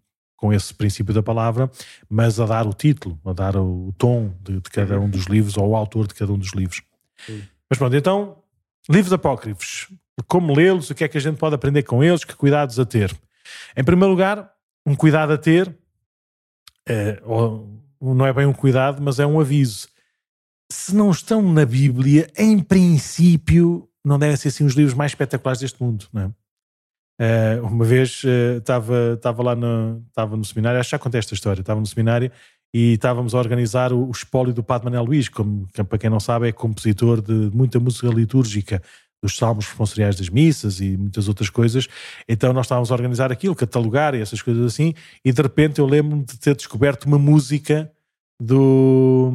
com 0.45 0.53
esse 0.53 0.71
princípio 0.75 1.11
da 1.11 1.23
palavra, 1.23 1.71
mas 2.07 2.39
a 2.39 2.45
dar 2.45 2.67
o 2.67 2.73
título, 2.73 3.19
a 3.25 3.33
dar 3.33 3.57
o 3.57 3.91
tom 3.97 4.31
de, 4.43 4.61
de 4.61 4.69
cada 4.69 4.99
um 4.99 5.09
dos 5.09 5.25
livros 5.25 5.57
ou 5.57 5.69
o 5.69 5.75
autor 5.75 6.05
de 6.05 6.13
cada 6.13 6.31
um 6.31 6.37
dos 6.37 6.53
livros. 6.53 6.83
Sim. 7.25 7.41
Mas 7.67 7.79
pronto, 7.79 7.95
então, 7.95 8.37
livros 8.87 9.11
apócrifos. 9.11 9.87
Como 10.27 10.53
lê-los, 10.53 10.91
o 10.91 10.95
que 10.95 11.03
é 11.03 11.07
que 11.07 11.17
a 11.17 11.21
gente 11.21 11.37
pode 11.37 11.55
aprender 11.55 11.81
com 11.81 12.03
eles, 12.03 12.23
que 12.23 12.35
cuidados 12.35 12.79
a 12.79 12.85
ter? 12.85 13.11
Em 13.75 13.83
primeiro 13.83 14.11
lugar, 14.11 14.51
um 14.85 14.95
cuidado 14.95 15.33
a 15.33 15.37
ter 15.37 15.75
é, 16.87 17.19
não 17.99 18.25
é 18.25 18.31
bem 18.31 18.45
um 18.45 18.53
cuidado, 18.53 19.01
mas 19.01 19.19
é 19.19 19.25
um 19.25 19.39
aviso. 19.39 19.87
Se 20.71 20.95
não 20.95 21.09
estão 21.09 21.41
na 21.41 21.65
Bíblia, 21.65 22.29
em 22.37 22.59
princípio, 22.59 23.89
não 24.03 24.19
devem 24.19 24.37
ser 24.37 24.49
assim 24.49 24.63
os 24.63 24.75
livros 24.75 24.93
mais 24.93 25.11
espetaculares 25.11 25.59
deste 25.59 25.81
mundo, 25.81 26.05
não 26.13 26.21
é? 26.21 26.31
Uh, 27.19 27.65
uma 27.65 27.85
vez 27.85 28.23
estava 28.57 29.41
uh, 29.41 29.43
lá 29.43 29.55
no, 29.55 30.03
estava 30.07 30.35
no 30.35 30.43
seminário, 30.43 30.79
acho 30.79 30.89
que 30.89 30.95
já 30.95 30.99
contei 30.99 31.19
esta 31.19 31.33
história, 31.33 31.61
estava 31.61 31.79
no 31.79 31.85
seminário 31.85 32.29
e 32.73 32.93
estávamos 32.93 33.33
a 33.33 33.37
organizar 33.37 33.93
o, 33.93 34.07
o 34.07 34.11
espólio 34.11 34.53
do 34.53 34.61
Padre 34.61 34.85
Manuel 34.85 35.05
Luís, 35.05 35.29
como, 35.29 35.65
que, 35.73 35.81
para 35.81 35.97
quem 35.97 36.09
não 36.09 36.19
sabe 36.19 36.49
é 36.49 36.51
compositor 36.51 37.21
de 37.21 37.49
muita 37.55 37.79
música 37.79 38.07
litúrgica, 38.07 38.81
dos 39.23 39.37
salmos 39.37 39.65
responsoriais 39.65 40.17
das 40.17 40.29
missas 40.29 40.81
e 40.81 40.97
muitas 40.97 41.27
outras 41.27 41.49
coisas. 41.49 41.87
Então 42.27 42.51
nós 42.51 42.65
estávamos 42.65 42.91
a 42.91 42.93
organizar 42.93 43.31
aquilo, 43.31 43.55
catalogar 43.55 44.13
e 44.13 44.19
essas 44.19 44.41
coisas 44.41 44.65
assim, 44.65 44.93
e 45.23 45.31
de 45.31 45.41
repente 45.41 45.79
eu 45.79 45.85
lembro-me 45.85 46.25
de 46.25 46.37
ter 46.37 46.53
descoberto 46.53 47.05
uma 47.05 47.17
música 47.17 47.89
do, 48.39 49.31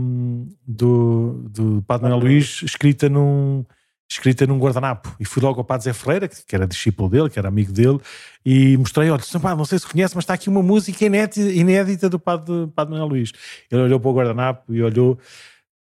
do, 0.66 1.49
do 1.49 1.83
Padre 1.87 2.05
Manuel 2.05 2.22
Luís 2.22 2.62
escrita 2.62 3.09
num, 3.09 3.64
escrita 4.11 4.46
num 4.46 4.58
guardanapo. 4.58 5.14
E 5.20 5.24
fui 5.24 5.40
logo 5.42 5.61
ao 5.61 5.64
Padre 5.64 5.84
Zé 5.84 5.92
Ferreira, 5.92 6.28
que 6.28 6.54
era 6.54 6.66
discípulo 6.66 7.08
dele, 7.08 7.30
que 7.30 7.38
era 7.38 7.48
amigo 7.48 7.72
dele, 7.72 7.98
e 8.44 8.76
mostrei, 8.76 9.08
olha, 9.08 9.22
não 9.56 9.64
sei 9.64 9.78
se 9.78 9.86
conhece, 9.86 10.14
mas 10.16 10.24
está 10.24 10.34
aqui 10.34 10.48
uma 10.48 10.62
música 10.62 11.04
inédita, 11.04 12.08
do 12.08 12.18
Padre, 12.18 12.66
Padre 12.74 12.92
Manuel 12.92 13.08
Luís. 13.08 13.32
Ele 13.70 13.82
olhou 13.82 14.00
para 14.00 14.11
o 14.11 14.14
guardanapo 14.14 14.74
e 14.74 14.82
olhou, 14.82 15.16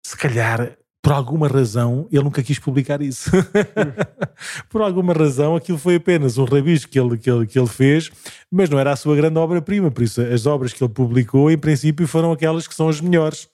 se 0.03 0.17
calhar 0.17 0.77
por 1.01 1.13
alguma 1.13 1.47
razão, 1.47 2.05
ele 2.11 2.23
nunca 2.23 2.43
quis 2.43 2.59
publicar 2.59 3.01
isso. 3.01 3.31
por 4.69 4.81
alguma 4.81 5.13
razão, 5.13 5.55
aquilo 5.55 5.77
foi 5.77 5.95
apenas 5.95 6.37
um 6.37 6.43
rabisco 6.43 6.91
que 6.91 6.99
ele, 6.99 7.17
que, 7.17 7.31
ele, 7.31 7.47
que 7.47 7.57
ele 7.57 7.67
fez, 7.67 8.11
mas 8.51 8.69
não 8.69 8.77
era 8.77 8.91
a 8.91 8.95
sua 8.97 9.15
grande 9.15 9.39
obra-prima. 9.39 9.89
Por 9.89 10.03
isso, 10.03 10.19
as 10.21 10.45
obras 10.45 10.73
que 10.73 10.83
ele 10.83 10.91
publicou, 10.91 11.49
em 11.49 11.57
princípio, 11.57 12.05
foram 12.05 12.33
aquelas 12.33 12.67
que 12.67 12.75
são 12.75 12.89
as 12.89 12.99
melhores. 12.99 13.47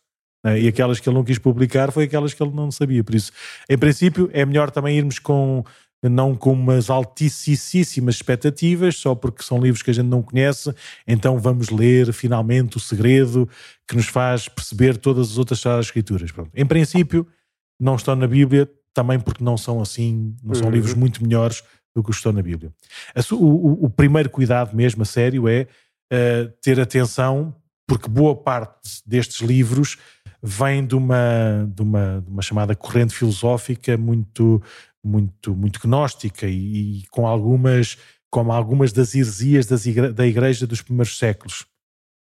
Né? 0.44 0.62
E 0.62 0.68
aquelas 0.68 1.00
que 1.00 1.08
ele 1.08 1.16
não 1.16 1.24
quis 1.24 1.38
publicar 1.38 1.92
foi 1.92 2.04
aquelas 2.06 2.34
que 2.34 2.44
ele 2.44 2.54
não 2.54 2.72
sabia. 2.72 3.04
Por 3.04 3.16
isso, 3.16 3.32
em 3.70 3.78
princípio, 3.78 4.30
é 4.34 4.46
melhor 4.46 4.70
também 4.72 4.98
irmos 4.98 5.20
com 5.20 5.64
não 6.10 6.36
com 6.36 6.52
umas 6.52 6.90
altíssimas 6.90 8.16
expectativas, 8.16 8.98
só 8.98 9.16
porque 9.16 9.44
são 9.44 9.60
livros 9.60 9.82
que 9.82 9.90
a 9.90 9.94
gente 9.94 10.08
não 10.08 10.22
conhece, 10.22 10.74
então 11.08 11.40
vamos 11.40 11.70
ler 11.70 12.12
finalmente 12.12 12.78
o 12.78 12.80
segredo 12.80 13.48
que 13.88 13.96
nos 13.96 14.08
faz 14.08 14.50
perceber 14.50 14.98
todas 14.98 15.32
as 15.32 15.38
outras 15.38 15.60
Sagradas 15.60 15.86
Escrituras. 15.86 16.32
Pronto. 16.32 16.52
Em 16.54 16.66
princípio, 16.66 17.26
não 17.80 17.96
estão 17.96 18.16
na 18.16 18.28
Bíblia, 18.28 18.70
também 18.94 19.20
porque 19.20 19.44
não 19.44 19.58
são 19.58 19.82
assim, 19.82 20.36
não 20.44 20.54
são 20.54 20.68
uhum. 20.68 20.74
livros 20.74 20.94
muito 20.94 21.24
melhores 21.24 21.64
do 21.96 22.04
que 22.04 22.10
os 22.10 22.18
que 22.18 22.20
estão 22.20 22.34
na 22.34 22.42
Bíblia. 22.42 22.72
O, 23.32 23.36
o, 23.36 23.86
o 23.86 23.90
primeiro 23.90 24.30
cuidado 24.30 24.76
mesmo, 24.76 25.04
a 25.04 25.06
sério, 25.06 25.48
é 25.48 25.68
uh, 26.12 26.52
ter 26.62 26.80
atenção, 26.80 27.56
porque 27.88 28.10
boa 28.10 28.36
parte 28.36 29.02
destes 29.06 29.42
livros 29.42 29.98
vem 30.44 30.86
de 30.86 30.94
uma, 30.94 31.72
de 31.74 31.82
uma, 31.82 32.22
de 32.22 32.30
uma 32.30 32.42
chamada 32.42 32.76
corrente 32.76 33.16
filosófica 33.16 33.98
muito, 33.98 34.62
muito, 35.02 35.56
muito 35.56 35.80
gnóstica 35.80 36.46
e, 36.46 37.00
e 37.00 37.08
com 37.08 37.26
algumas, 37.26 37.98
como 38.30 38.52
algumas 38.52 38.92
das 38.92 39.16
heresias 39.16 39.66
das 39.66 39.86
igre 39.86 40.12
da 40.12 40.28
igreja 40.28 40.68
dos 40.68 40.82
primeiros 40.82 41.18
séculos. 41.18 41.66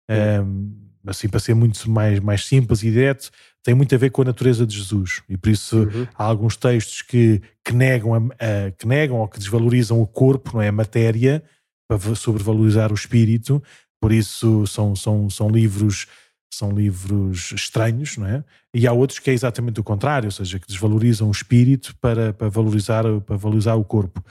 Um, 0.09 0.91
assim, 1.07 1.29
para 1.29 1.39
ser 1.39 1.53
muito 1.53 1.89
mais, 1.89 2.19
mais 2.19 2.45
simples 2.45 2.83
e 2.83 2.91
direto, 2.91 3.31
tem 3.63 3.73
muito 3.73 3.95
a 3.95 3.97
ver 3.97 4.09
com 4.09 4.23
a 4.23 4.25
natureza 4.25 4.65
de 4.65 4.77
Jesus. 4.77 5.23
E 5.29 5.37
por 5.37 5.49
isso 5.49 5.77
uhum. 5.77 6.07
há 6.13 6.23
alguns 6.25 6.57
textos 6.57 7.01
que, 7.01 7.41
que, 7.63 7.73
negam 7.73 8.13
a, 8.13 8.17
a, 8.17 8.71
que 8.71 8.85
negam 8.85 9.17
ou 9.19 9.27
que 9.27 9.39
desvalorizam 9.39 10.01
o 10.01 10.05
corpo, 10.05 10.51
não 10.55 10.61
é? 10.61 10.67
A 10.67 10.71
matéria, 10.71 11.41
para 11.87 12.15
sobrevalorizar 12.15 12.91
o 12.91 12.95
espírito. 12.95 13.63
Por 14.01 14.11
isso 14.11 14.67
são, 14.67 14.95
são, 14.95 15.29
são 15.29 15.49
livros 15.49 16.07
são 16.55 16.71
livros 16.71 17.51
estranhos, 17.51 18.17
não 18.17 18.27
é? 18.27 18.43
E 18.73 18.85
há 18.87 18.93
outros 18.93 19.19
que 19.19 19.29
é 19.29 19.33
exatamente 19.33 19.79
o 19.79 19.83
contrário, 19.83 20.27
ou 20.27 20.31
seja, 20.31 20.59
que 20.59 20.67
desvalorizam 20.67 21.27
o 21.27 21.31
espírito 21.31 21.95
para, 21.99 22.33
para, 22.33 22.49
valorizar, 22.49 23.03
para 23.21 23.37
valorizar 23.37 23.75
o 23.75 23.83
corpo. 23.83 24.23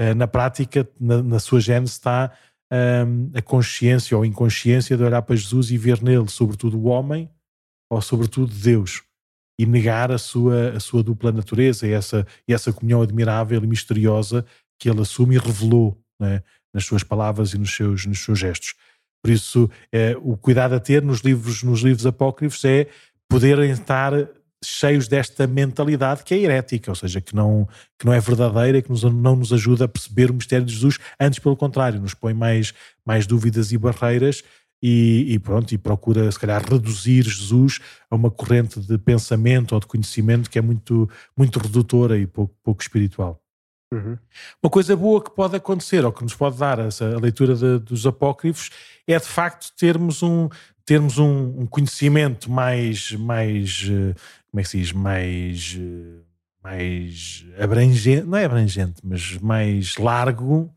Uh, 0.00 0.14
na 0.14 0.26
prática, 0.26 0.88
na, 1.00 1.22
na 1.22 1.38
sua 1.38 1.60
gênese 1.60 1.92
está 1.92 2.32
um, 2.72 3.30
a 3.34 3.42
consciência 3.42 4.16
ou 4.16 4.24
inconsciência 4.24 4.96
de 4.96 5.02
olhar 5.02 5.22
para 5.22 5.36
Jesus 5.36 5.70
e 5.70 5.78
ver 5.78 6.02
nele, 6.02 6.28
sobretudo, 6.28 6.78
o 6.78 6.84
homem 6.84 7.30
ou, 7.90 8.00
sobretudo, 8.02 8.52
Deus. 8.52 9.02
E 9.58 9.66
negar 9.66 10.12
a 10.12 10.18
sua, 10.18 10.70
a 10.70 10.80
sua 10.80 11.02
dupla 11.02 11.32
natureza 11.32 11.86
e 11.86 11.92
essa, 11.92 12.26
e 12.46 12.52
essa 12.52 12.72
comunhão 12.72 13.02
admirável 13.02 13.62
e 13.62 13.66
misteriosa 13.66 14.44
que 14.78 14.88
ele 14.88 15.00
assume 15.00 15.34
e 15.34 15.38
revelou 15.38 16.00
é? 16.22 16.42
nas 16.72 16.84
suas 16.84 17.02
palavras 17.02 17.54
e 17.54 17.58
nos 17.58 17.74
seus, 17.74 18.06
nos 18.06 18.20
seus 18.20 18.38
gestos. 18.38 18.74
Por 19.22 19.30
isso, 19.30 19.70
é, 19.92 20.16
o 20.20 20.36
cuidado 20.36 20.74
a 20.74 20.80
ter 20.80 21.02
nos 21.02 21.20
livros, 21.20 21.62
nos 21.62 21.80
livros 21.80 22.06
apócrifos 22.06 22.64
é 22.64 22.86
poderem 23.28 23.70
estar 23.70 24.12
cheios 24.64 25.06
desta 25.06 25.46
mentalidade 25.46 26.24
que 26.24 26.34
é 26.34 26.38
herética, 26.38 26.90
ou 26.90 26.94
seja, 26.94 27.20
que 27.20 27.34
não, 27.34 27.68
que 27.98 28.04
não 28.04 28.12
é 28.12 28.20
verdadeira 28.20 28.78
e 28.78 28.82
que 28.82 28.90
nos, 28.90 29.02
não 29.04 29.36
nos 29.36 29.52
ajuda 29.52 29.84
a 29.84 29.88
perceber 29.88 30.30
o 30.30 30.34
mistério 30.34 30.64
de 30.64 30.72
Jesus, 30.72 30.98
antes 31.20 31.38
pelo 31.38 31.56
contrário, 31.56 32.00
nos 32.00 32.14
põe 32.14 32.34
mais, 32.34 32.74
mais 33.04 33.26
dúvidas 33.26 33.72
e 33.72 33.78
barreiras 33.78 34.42
e, 34.82 35.26
e, 35.28 35.38
pronto, 35.38 35.72
e 35.72 35.78
procura 35.78 36.30
se 36.30 36.38
calhar 36.38 36.62
reduzir 36.62 37.22
Jesus 37.24 37.80
a 38.10 38.16
uma 38.16 38.30
corrente 38.30 38.80
de 38.80 38.98
pensamento 38.98 39.72
ou 39.72 39.80
de 39.80 39.86
conhecimento 39.86 40.50
que 40.50 40.58
é 40.58 40.62
muito, 40.62 41.08
muito 41.36 41.58
redutora 41.58 42.18
e 42.18 42.26
pouco, 42.26 42.54
pouco 42.62 42.82
espiritual. 42.82 43.40
Uhum. 43.92 44.18
Uma 44.62 44.70
coisa 44.70 44.94
boa 44.94 45.22
que 45.22 45.30
pode 45.30 45.56
acontecer, 45.56 46.04
ou 46.04 46.12
que 46.12 46.22
nos 46.22 46.34
pode 46.34 46.58
dar 46.58 46.78
essa 46.78 47.18
leitura 47.18 47.54
de, 47.54 47.78
dos 47.78 48.06
apócrifos, 48.06 48.70
é 49.06 49.18
de 49.18 49.26
facto 49.26 49.72
termos 49.76 50.22
um, 50.22 50.48
termos 50.84 51.18
um, 51.18 51.60
um, 51.60 51.66
conhecimento 51.66 52.50
mais, 52.50 53.12
mais, 53.12 53.84
eh, 53.84 54.14
como 54.50 54.60
é 54.60 54.62
que 54.62 54.68
se 54.68 54.78
diz, 54.78 54.92
mais, 54.92 55.78
eh, 55.78 56.22
mais 56.62 57.46
abrangente, 57.58 58.26
não 58.26 58.38
é 58.38 58.44
abrangente, 58.44 59.00
mas 59.02 59.38
mais 59.38 59.96
largo 59.96 60.70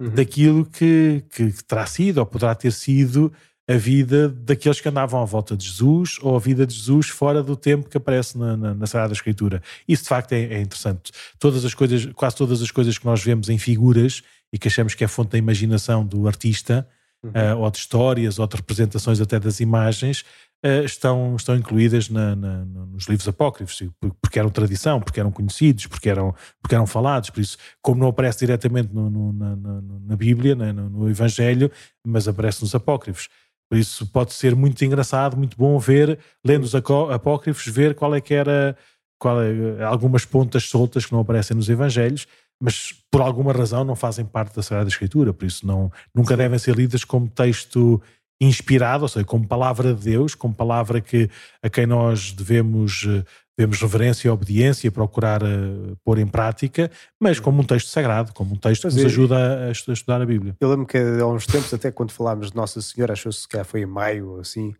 uhum. 0.00 0.10
daquilo 0.10 0.64
que, 0.64 1.22
que, 1.30 1.52
que 1.52 1.64
terá 1.64 1.86
sido 1.86 2.18
ou 2.18 2.26
poderá 2.26 2.54
ter 2.54 2.72
sido 2.72 3.32
a 3.68 3.76
vida 3.76 4.28
daqueles 4.28 4.80
que 4.80 4.88
andavam 4.88 5.22
à 5.22 5.24
volta 5.24 5.56
de 5.56 5.64
Jesus 5.64 6.18
ou 6.20 6.36
a 6.36 6.38
vida 6.38 6.66
de 6.66 6.74
Jesus 6.74 7.08
fora 7.08 7.42
do 7.42 7.56
tempo 7.56 7.88
que 7.88 7.96
aparece 7.96 8.36
na, 8.36 8.56
na, 8.56 8.74
na 8.74 8.86
Sagrada 8.86 9.12
Escritura. 9.12 9.62
Isso 9.88 10.02
de 10.02 10.08
facto 10.08 10.32
é, 10.32 10.42
é, 10.42 10.60
interessante. 10.60 11.12
Todas 11.38 11.64
as 11.64 11.72
coisas, 11.72 12.06
quase 12.14 12.36
todas 12.36 12.60
as 12.60 12.70
coisas 12.70 12.98
que 12.98 13.06
nós 13.06 13.22
vemos 13.22 13.48
em 13.48 13.56
figuras 13.56 14.22
e 14.52 14.58
que 14.58 14.68
achamos 14.68 14.94
que 14.94 15.02
é 15.02 15.08
fonte 15.08 15.30
da 15.30 15.38
imaginação 15.38 16.04
do 16.04 16.28
artista, 16.28 16.86
uhum. 17.24 17.30
uh, 17.30 17.58
ou 17.58 17.70
de 17.70 17.78
histórias, 17.78 18.38
ou 18.38 18.46
de 18.46 18.56
representações 18.56 19.20
até 19.20 19.40
das 19.40 19.60
imagens, 19.60 20.24
uh, 20.64 20.84
estão, 20.84 21.34
estão 21.34 21.56
incluídas 21.56 22.10
na, 22.10 22.36
nos 22.36 23.06
livros 23.08 23.26
apócrifos, 23.26 23.82
porque 24.20 24.38
eram 24.38 24.50
tradição, 24.50 25.00
porque 25.00 25.18
eram 25.18 25.32
conhecidos, 25.32 25.86
porque 25.86 26.10
eram, 26.10 26.34
porque 26.60 26.74
eram 26.74 26.86
falados. 26.86 27.30
Por 27.30 27.40
isso, 27.40 27.56
como 27.80 28.00
não 28.00 28.08
aparece 28.08 28.40
diretamente 28.40 28.92
no, 28.92 29.08
no, 29.08 29.32
na, 29.32 30.16
Bíblia, 30.16 30.54
né, 30.54 30.70
no, 30.70 30.90
no 30.90 31.10
Evangelho, 31.10 31.70
mas 32.06 32.28
aparece 32.28 32.62
nos 32.62 32.74
apócrifos. 32.74 33.28
Por 33.68 33.78
isso 33.78 34.06
pode 34.06 34.32
ser 34.32 34.54
muito 34.54 34.84
engraçado, 34.84 35.36
muito 35.36 35.56
bom 35.56 35.78
ver, 35.78 36.18
lendo 36.44 36.64
os 36.64 36.74
apócrifos, 36.74 37.66
ver 37.66 37.94
qual 37.94 38.14
é 38.14 38.20
que 38.20 38.34
era 38.34 38.76
qual 39.18 39.40
é, 39.42 39.82
algumas 39.84 40.24
pontas 40.24 40.64
soltas 40.64 41.06
que 41.06 41.12
não 41.12 41.20
aparecem 41.20 41.56
nos 41.56 41.68
Evangelhos, 41.68 42.26
mas 42.60 42.92
por 43.10 43.20
alguma 43.20 43.52
razão 43.52 43.84
não 43.84 43.96
fazem 43.96 44.24
parte 44.24 44.54
da 44.54 44.62
Sagrada 44.62 44.88
Escritura, 44.88 45.32
por 45.32 45.46
isso 45.46 45.66
não, 45.66 45.90
nunca 46.14 46.36
devem 46.36 46.58
ser 46.58 46.76
lidas 46.76 47.04
como 47.04 47.28
texto 47.28 48.02
inspirado, 48.40 49.04
ou 49.04 49.08
seja, 49.08 49.24
como 49.24 49.46
palavra 49.46 49.94
de 49.94 50.04
Deus, 50.04 50.34
como 50.34 50.54
palavra 50.54 51.00
que, 51.00 51.30
a 51.62 51.70
quem 51.70 51.86
nós 51.86 52.32
devemos 52.32 53.06
eh, 53.08 53.24
devemos 53.56 53.80
reverência 53.80 54.28
e 54.28 54.30
obediência 54.30 54.90
procurar 54.90 55.42
uh, 55.42 55.96
pôr 56.04 56.18
em 56.18 56.26
prática, 56.26 56.90
mas 57.20 57.38
como 57.38 57.62
um 57.62 57.64
texto 57.64 57.88
sagrado, 57.88 58.32
como 58.32 58.54
um 58.54 58.58
texto 58.58 58.88
que 58.88 58.94
nos 58.94 59.04
ajuda 59.04 59.36
a, 59.36 59.68
a, 59.68 59.70
estudar 59.70 60.20
a 60.20 60.26
Bíblia. 60.26 60.56
Eu 60.60 60.68
lembro 60.70 60.86
que 60.86 60.98
há 60.98 61.26
uns 61.26 61.46
tempos, 61.46 61.72
até 61.72 61.90
quando 61.90 62.10
falámos 62.10 62.50
de 62.50 62.56
Nossa 62.56 62.80
Senhora, 62.82 63.12
acho 63.12 63.30
que 63.48 63.64
foi 63.64 63.82
em 63.82 63.86
maio, 63.86 64.40
assim, 64.40 64.74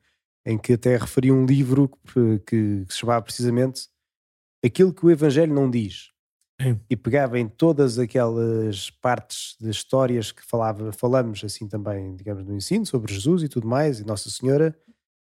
em 0.44 0.58
que 0.58 0.72
até 0.72 0.96
referia 0.96 1.32
um 1.32 1.46
livro 1.46 1.88
que, 1.88 2.38
que, 2.40 2.84
que 2.86 2.92
se 2.92 2.98
chamava 2.98 3.22
precisamente 3.22 3.88
Aquilo 4.64 4.94
que 4.94 5.04
o 5.04 5.10
Evangelho 5.10 5.52
não 5.52 5.70
diz. 5.70 6.10
Sim. 6.58 6.80
E 6.88 6.96
pegava 6.96 7.38
em 7.38 7.46
todas 7.46 7.98
aquelas 7.98 8.88
partes 8.88 9.56
de 9.60 9.68
histórias 9.68 10.32
que 10.32 10.42
falava, 10.42 10.90
falamos 10.90 11.44
assim 11.44 11.68
também, 11.68 12.16
digamos, 12.16 12.46
no 12.46 12.56
ensino 12.56 12.86
sobre 12.86 13.12
Jesus 13.12 13.42
e 13.42 13.48
tudo 13.48 13.68
mais, 13.68 14.00
e 14.00 14.06
Nossa 14.06 14.30
Senhora, 14.30 14.74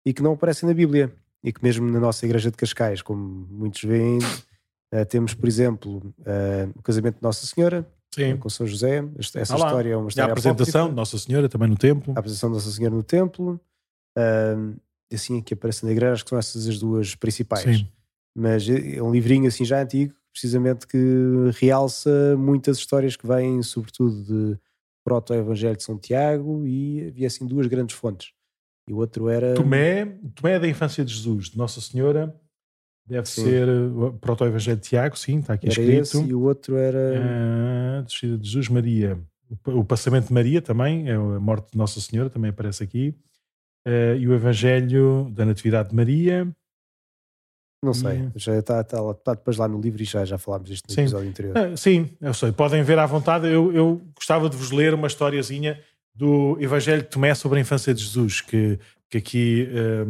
e 0.04 0.12
que 0.12 0.22
não 0.22 0.34
aparecem 0.34 0.68
na 0.68 0.74
Bíblia 0.74 1.14
e 1.42 1.52
que 1.52 1.62
mesmo 1.62 1.90
na 1.90 1.98
nossa 1.98 2.24
igreja 2.24 2.50
de 2.50 2.56
Cascais, 2.56 3.02
como 3.02 3.46
muitos 3.50 3.82
veem, 3.82 4.18
uh, 4.18 5.04
temos, 5.08 5.34
por 5.34 5.48
exemplo, 5.48 5.98
uh, 6.20 6.72
o 6.76 6.82
casamento 6.82 7.16
de 7.16 7.22
Nossa 7.22 7.44
Senhora 7.46 7.86
Sim. 8.14 8.36
com 8.36 8.48
São 8.48 8.66
José. 8.66 9.04
Essa 9.18 9.56
Olá. 9.56 9.66
história 9.66 9.92
é 9.92 9.96
uma 9.96 10.08
história. 10.08 10.28
E 10.28 10.30
a 10.30 10.32
apresentação 10.32 10.88
de 10.88 10.94
Nossa 10.94 11.18
Senhora 11.18 11.48
também 11.48 11.68
no 11.68 11.76
templo. 11.76 12.12
A 12.14 12.20
apresentação 12.20 12.50
de 12.50 12.54
Nossa 12.56 12.70
Senhora 12.70 12.94
no 12.94 13.02
templo. 13.02 13.60
Uh, 14.16 14.76
assim, 15.12 15.40
aqui 15.40 15.54
aparece 15.54 15.84
na 15.84 15.90
igreja, 15.90 16.12
acho 16.12 16.24
que 16.24 16.30
são 16.30 16.38
essas 16.38 16.68
as 16.68 16.78
duas 16.78 17.14
principais. 17.14 17.78
Sim. 17.78 17.88
Mas 18.36 18.68
é 18.68 19.02
um 19.02 19.12
livrinho 19.12 19.48
assim 19.48 19.64
já 19.64 19.82
antigo, 19.82 20.14
precisamente 20.30 20.86
que 20.86 20.96
realça 21.58 22.34
muitas 22.38 22.78
histórias 22.78 23.16
que 23.16 23.26
vêm, 23.26 23.62
sobretudo 23.62 24.22
de 24.24 24.58
proto-evangelho 25.04 25.76
de 25.76 25.82
São 25.82 25.98
Tiago, 25.98 26.66
e 26.66 27.08
havia 27.08 27.26
assim 27.26 27.46
duas 27.46 27.66
grandes 27.66 27.94
fontes 27.94 28.32
E 28.88 28.92
o 28.92 28.96
outro 28.96 29.28
era. 29.28 29.54
Tomé, 29.54 30.06
Tomé 30.34 30.54
é 30.54 30.58
da 30.60 30.68
infância 30.68 31.04
de 31.04 31.12
Jesus, 31.14 31.50
de 31.50 31.58
Nossa 31.58 31.80
Senhora. 31.80 32.34
Deve 33.06 33.26
Sim. 33.28 33.42
ser 33.44 33.68
o 33.68 34.12
Proto-Evangelho 34.14 34.76
de 34.76 34.88
Tiago, 34.88 35.18
sim, 35.18 35.40
está 35.40 35.54
aqui 35.54 35.66
Era 35.66 35.72
escrito. 35.72 36.00
esse 36.02 36.22
e 36.24 36.32
o 36.34 36.42
outro 36.42 36.76
era. 36.76 37.98
Ah, 37.98 38.02
descida 38.02 38.38
de 38.38 38.46
Jesus, 38.46 38.68
Maria. 38.68 39.18
O 39.50 39.56
pa- 39.56 39.72
O 39.72 39.84
passamento 39.84 40.28
de 40.28 40.32
Maria 40.32 40.62
também, 40.62 41.08
é 41.08 41.14
a 41.14 41.18
morte 41.40 41.72
de 41.72 41.78
Nossa 41.78 42.00
Senhora, 42.00 42.30
também 42.30 42.50
aparece 42.50 42.82
aqui. 42.84 43.14
Ah, 43.86 44.14
e 44.16 44.26
o 44.28 44.32
Evangelho 44.34 45.28
da 45.34 45.44
Natividade 45.44 45.88
de 45.90 45.96
Maria. 45.96 46.48
Não 47.84 47.92
sei. 47.92 48.30
e- 48.34 48.38
Já 48.38 48.56
está, 48.56 48.80
está, 48.80 49.00
lá- 49.00 49.10
está 49.12 49.34
depois 49.34 49.56
lá 49.56 49.66
no 49.66 49.80
livro 49.80 50.00
e 50.00 50.04
já, 50.04 50.24
já 50.24 50.38
falámos 50.38 50.68
disto 50.68 50.86
no 50.88 50.94
Sim. 50.94 51.00
episódio 51.02 51.28
anterior. 51.28 51.58
Ah, 51.58 51.76
sim, 51.76 52.16
eu 52.20 52.32
sei, 52.32 52.52
podem 52.52 52.82
ver 52.84 52.98
à 53.00 53.06
vontade. 53.06 53.48
Eu, 53.48 53.72
eu 53.72 54.00
gostava 54.14 54.48
de 54.48 54.56
vos 54.56 54.70
ler 54.70 54.94
uma 54.94 55.08
historiazinha 55.08 55.80
do 56.14 56.56
Evangelho 56.60 57.02
de 57.02 57.08
Tomé 57.08 57.34
sobre 57.34 57.58
a 57.58 57.62
infância 57.62 57.94
de 57.94 58.02
Jesus, 58.02 58.40
que, 58.40 58.78
que 59.10 59.18
aqui 59.18 59.68
ah, 59.72 60.06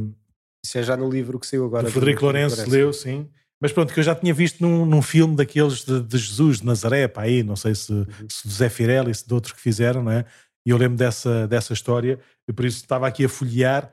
Isso 0.65 0.79
é 0.79 0.83
já 0.83 0.97
no 0.97 1.09
livro 1.09 1.39
que 1.39 1.47
saiu 1.47 1.65
agora. 1.65 1.89
Frederico 1.91 2.23
Lourenço 2.25 2.69
leu, 2.69 2.93
sim. 2.93 3.29
Mas 3.61 3.71
pronto, 3.71 3.95
que 3.95 4.01
eu 4.01 4.05
já 4.05 4.13
tinha 4.15 4.35
visto 4.35 4.61
num, 4.61 4.85
num 4.85 5.01
filme 5.01 5.37
daqueles 5.37 5.85
de, 5.85 6.03
de 6.03 6.19
Jesus, 6.19 6.59
de 6.59 6.67
Nazaré, 6.67 7.07
pá, 7.07 7.23
aí, 7.23 7.45
não 7.45 7.55
sei 7.55 7.77
se, 7.77 7.93
se 8.29 8.49
do 8.49 8.53
Zé 8.53 8.69
Firelli, 8.69 9.15
se 9.15 9.25
de 9.27 9.33
outros 9.33 9.53
que 9.53 9.61
fizeram, 9.61 10.03
não 10.03 10.11
é? 10.11 10.25
E 10.67 10.71
eu 10.71 10.77
lembro 10.77 10.97
dessa, 10.99 11.47
dessa 11.47 11.73
história, 11.73 12.19
e 12.49 12.53
por 12.53 12.65
isso 12.65 12.79
estava 12.79 13.07
aqui 13.07 13.25
a 13.25 13.29
folhear, 13.29 13.93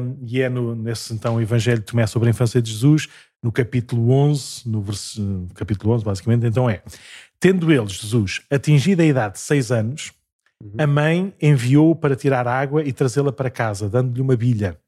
um, 0.00 0.16
e 0.26 0.40
é 0.40 0.48
no, 0.48 0.74
nesse 0.74 1.12
então 1.12 1.38
Evangelho 1.40 1.80
de 1.80 1.84
Tomé 1.84 2.06
sobre 2.06 2.28
a 2.28 2.30
infância 2.30 2.62
de 2.62 2.70
Jesus, 2.72 3.08
no 3.42 3.52
capítulo 3.52 4.10
11, 4.10 4.66
no 4.66 4.80
vers- 4.80 5.18
capítulo 5.54 5.92
11, 5.92 6.02
basicamente, 6.02 6.46
então 6.46 6.68
é: 6.70 6.82
Tendo 7.38 7.70
ele, 7.70 7.86
Jesus, 7.88 8.40
atingido 8.50 9.02
a 9.02 9.04
idade 9.04 9.34
de 9.34 9.40
seis 9.40 9.70
anos, 9.70 10.08
Uhum. 10.08 10.23
A 10.78 10.86
mãe 10.86 11.34
enviou-o 11.40 11.94
para 11.94 12.16
tirar 12.16 12.46
água 12.48 12.82
e 12.82 12.92
trazê-la 12.92 13.32
para 13.32 13.50
casa, 13.50 13.88
dando-lhe 13.88 14.20
uma 14.20 14.36
bilha. 14.36 14.80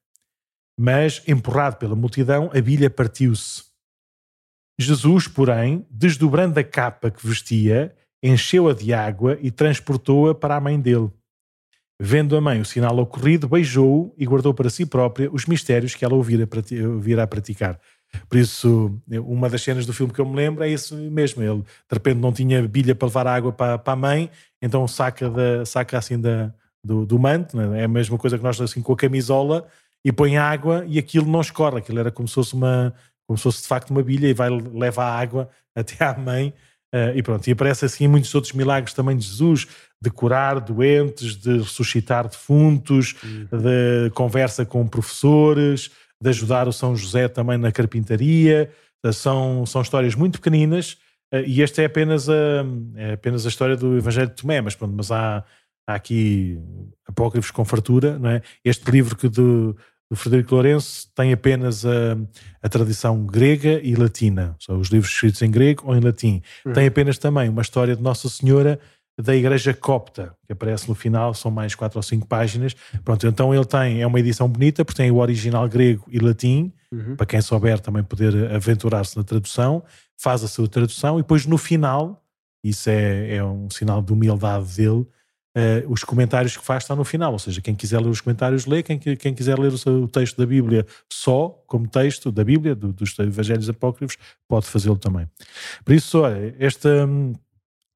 Mas, 0.78 1.22
empurrado 1.26 1.76
pela 1.76 1.96
multidão, 1.96 2.50
a 2.54 2.60
bilha 2.60 2.90
partiu-se. 2.90 3.64
Jesus, 4.78 5.26
porém, 5.26 5.86
desdobrando 5.90 6.60
a 6.60 6.64
capa 6.64 7.10
que 7.10 7.26
vestia, 7.26 7.96
encheu-a 8.22 8.74
de 8.74 8.92
água 8.92 9.38
e 9.40 9.50
transportou-a 9.50 10.34
para 10.34 10.56
a 10.56 10.60
mãe 10.60 10.78
dele. 10.78 11.10
Vendo 11.98 12.36
a 12.36 12.40
mãe 12.42 12.60
o 12.60 12.64
sinal 12.64 12.98
ocorrido, 12.98 13.48
beijou-o 13.48 14.14
e 14.18 14.26
guardou 14.26 14.52
para 14.52 14.68
si 14.68 14.84
própria 14.84 15.30
os 15.32 15.46
mistérios 15.46 15.94
que 15.94 16.04
ela 16.04 16.14
ouvira 16.14 16.46
praticar. 17.26 17.80
Por 18.28 18.38
isso, 18.38 19.00
uma 19.24 19.48
das 19.48 19.62
cenas 19.62 19.86
do 19.86 19.92
filme 19.92 20.12
que 20.12 20.20
eu 20.20 20.26
me 20.26 20.36
lembro 20.36 20.64
é 20.64 20.68
isso 20.68 20.96
mesmo. 20.96 21.42
Ele, 21.42 21.60
de 21.60 21.92
repente, 21.92 22.18
não 22.18 22.32
tinha 22.32 22.66
bilha 22.66 22.94
para 22.94 23.06
levar 23.06 23.26
água 23.26 23.52
para, 23.52 23.78
para 23.78 23.92
a 23.92 23.96
mãe, 23.96 24.30
então 24.60 24.86
saca, 24.86 25.30
da, 25.30 25.64
saca 25.64 25.98
assim 25.98 26.20
da, 26.20 26.52
do, 26.84 27.04
do 27.04 27.18
manto, 27.18 27.56
né? 27.56 27.80
é 27.80 27.84
a 27.84 27.88
mesma 27.88 28.16
coisa 28.16 28.38
que 28.38 28.44
nós 28.44 28.60
assim 28.60 28.80
com 28.80 28.92
a 28.92 28.96
camisola, 28.96 29.66
e 30.04 30.12
põe 30.12 30.36
água 30.36 30.84
e 30.86 30.98
aquilo 30.98 31.26
não 31.26 31.40
escorre. 31.40 31.78
Aquilo 31.78 31.98
era 31.98 32.10
como 32.12 32.28
se 32.28 32.34
fosse 32.34 32.54
uma, 32.54 32.94
como 33.26 33.36
se 33.36 33.42
fosse 33.42 33.62
de 33.62 33.68
facto 33.68 33.90
uma 33.90 34.02
bilha 34.02 34.28
e 34.28 34.34
vai 34.34 34.48
leva 34.50 35.02
a 35.02 35.18
água 35.18 35.50
até 35.74 36.04
à 36.04 36.16
mãe. 36.16 36.54
eh, 36.92 37.14
e 37.16 37.22
pronto, 37.22 37.46
e 37.48 37.52
aparece 37.52 37.84
assim 37.84 38.06
muitos 38.06 38.32
outros 38.34 38.52
milagres 38.52 38.94
também 38.94 39.16
de 39.16 39.24
Jesus, 39.24 39.66
de 40.00 40.10
curar 40.10 40.60
doentes, 40.60 41.36
de 41.36 41.58
ressuscitar 41.58 42.28
defuntos, 42.28 43.16
de 43.50 44.10
conversa 44.14 44.64
com 44.64 44.86
professores, 44.86 45.90
de 46.26 46.30
ajudar 46.30 46.66
o 46.66 46.72
São 46.72 46.96
José 46.96 47.28
também 47.28 47.56
na 47.56 47.70
carpintaria. 47.70 48.70
Eh, 49.04 49.12
São, 49.12 49.64
são 49.64 49.80
histórias 49.80 50.14
muito 50.14 50.40
pequeninas 50.40 50.98
eh, 51.32 51.44
e 51.46 51.62
esta 51.62 51.82
é 51.82 51.84
apenas 51.84 52.28
a, 52.28 52.64
é 52.96 53.12
apenas 53.12 53.46
a 53.46 53.48
história 53.48 53.76
do 53.76 53.96
Evangelho 53.96 54.28
de 54.28 54.34
Tomé, 54.34 54.60
mas 54.60 54.74
pronto, 54.74 54.94
mas 54.96 55.10
há, 55.12 55.44
há 55.86 55.94
aqui 55.94 56.58
apócrifos 57.06 57.50
com 57.52 57.64
fartura, 57.64 58.18
não 58.18 58.30
é? 58.30 58.42
Este 58.64 58.90
livro 58.90 59.16
que 59.16 59.28
do, 59.28 59.76
do 60.10 60.16
Frederico 60.16 60.54
Lourenço 60.54 61.08
tem 61.14 61.32
apenas 61.32 61.86
a, 61.86 62.16
a 62.60 62.68
tradição 62.68 63.24
grega 63.24 63.80
e 63.80 63.94
latina, 63.94 64.56
são 64.58 64.80
os 64.80 64.88
livros 64.88 65.12
escritos 65.12 65.40
em 65.42 65.50
grego 65.50 65.84
ou 65.86 65.96
em 65.96 66.00
latim. 66.00 66.42
Uhum. 66.64 66.72
Tem 66.72 66.86
apenas 66.88 67.18
também 67.18 67.48
uma 67.48 67.62
história 67.62 67.94
de 67.94 68.02
Nossa 68.02 68.28
Senhora 68.28 68.80
da 69.18 69.34
Igreja 69.34 69.72
Copta, 69.72 70.34
que 70.46 70.52
aparece 70.52 70.88
no 70.88 70.94
final, 70.94 71.32
são 71.32 71.50
mais 71.50 71.74
quatro 71.74 71.98
ou 71.98 72.02
cinco 72.02 72.26
páginas. 72.26 72.74
Pronto, 73.04 73.26
então 73.26 73.54
ele 73.54 73.64
tem, 73.64 74.02
é 74.02 74.06
uma 74.06 74.20
edição 74.20 74.46
bonita, 74.48 74.84
porque 74.84 75.02
tem 75.02 75.10
o 75.10 75.16
original 75.16 75.68
grego 75.68 76.04
e 76.10 76.18
latim, 76.18 76.72
Uhum. 76.92 77.16
para 77.16 77.26
quem 77.26 77.40
souber 77.40 77.80
também 77.80 78.02
poder 78.04 78.52
aventurar-se 78.54 79.16
na 79.16 79.24
tradução, 79.24 79.82
faz 80.16 80.44
a 80.44 80.48
sua 80.48 80.68
tradução 80.68 81.18
e 81.18 81.22
depois 81.22 81.44
no 81.44 81.58
final, 81.58 82.22
isso 82.62 82.88
é, 82.88 83.34
é 83.36 83.44
um 83.44 83.68
sinal 83.68 84.00
de 84.00 84.12
humildade 84.12 84.76
dele, 84.76 85.04
eh, 85.56 85.84
os 85.88 86.04
comentários 86.04 86.56
que 86.56 86.64
faz 86.64 86.84
estão 86.84 86.94
no 86.94 87.04
final, 87.04 87.32
ou 87.32 87.38
seja, 87.40 87.60
quem 87.60 87.74
quiser 87.74 87.98
ler 88.00 88.08
os 88.08 88.20
comentários 88.20 88.66
lê, 88.66 88.82
quem, 88.84 88.98
quem 88.98 89.34
quiser 89.34 89.58
ler 89.58 89.72
o, 89.72 89.90
o 90.04 90.08
texto 90.08 90.36
da 90.36 90.46
Bíblia 90.46 90.86
só, 91.12 91.48
como 91.66 91.88
texto 91.88 92.30
da 92.30 92.44
Bíblia, 92.44 92.74
do- 92.74 92.92
dos 92.92 93.18
Evangelhos 93.18 93.68
Apócrifos, 93.68 94.16
pode 94.46 94.66
fazê-lo 94.66 94.96
também. 94.98 95.26
Por 95.84 95.92
isso, 95.94 96.20
olha, 96.20 96.54
esta, 96.58 97.04
hum, 97.06 97.32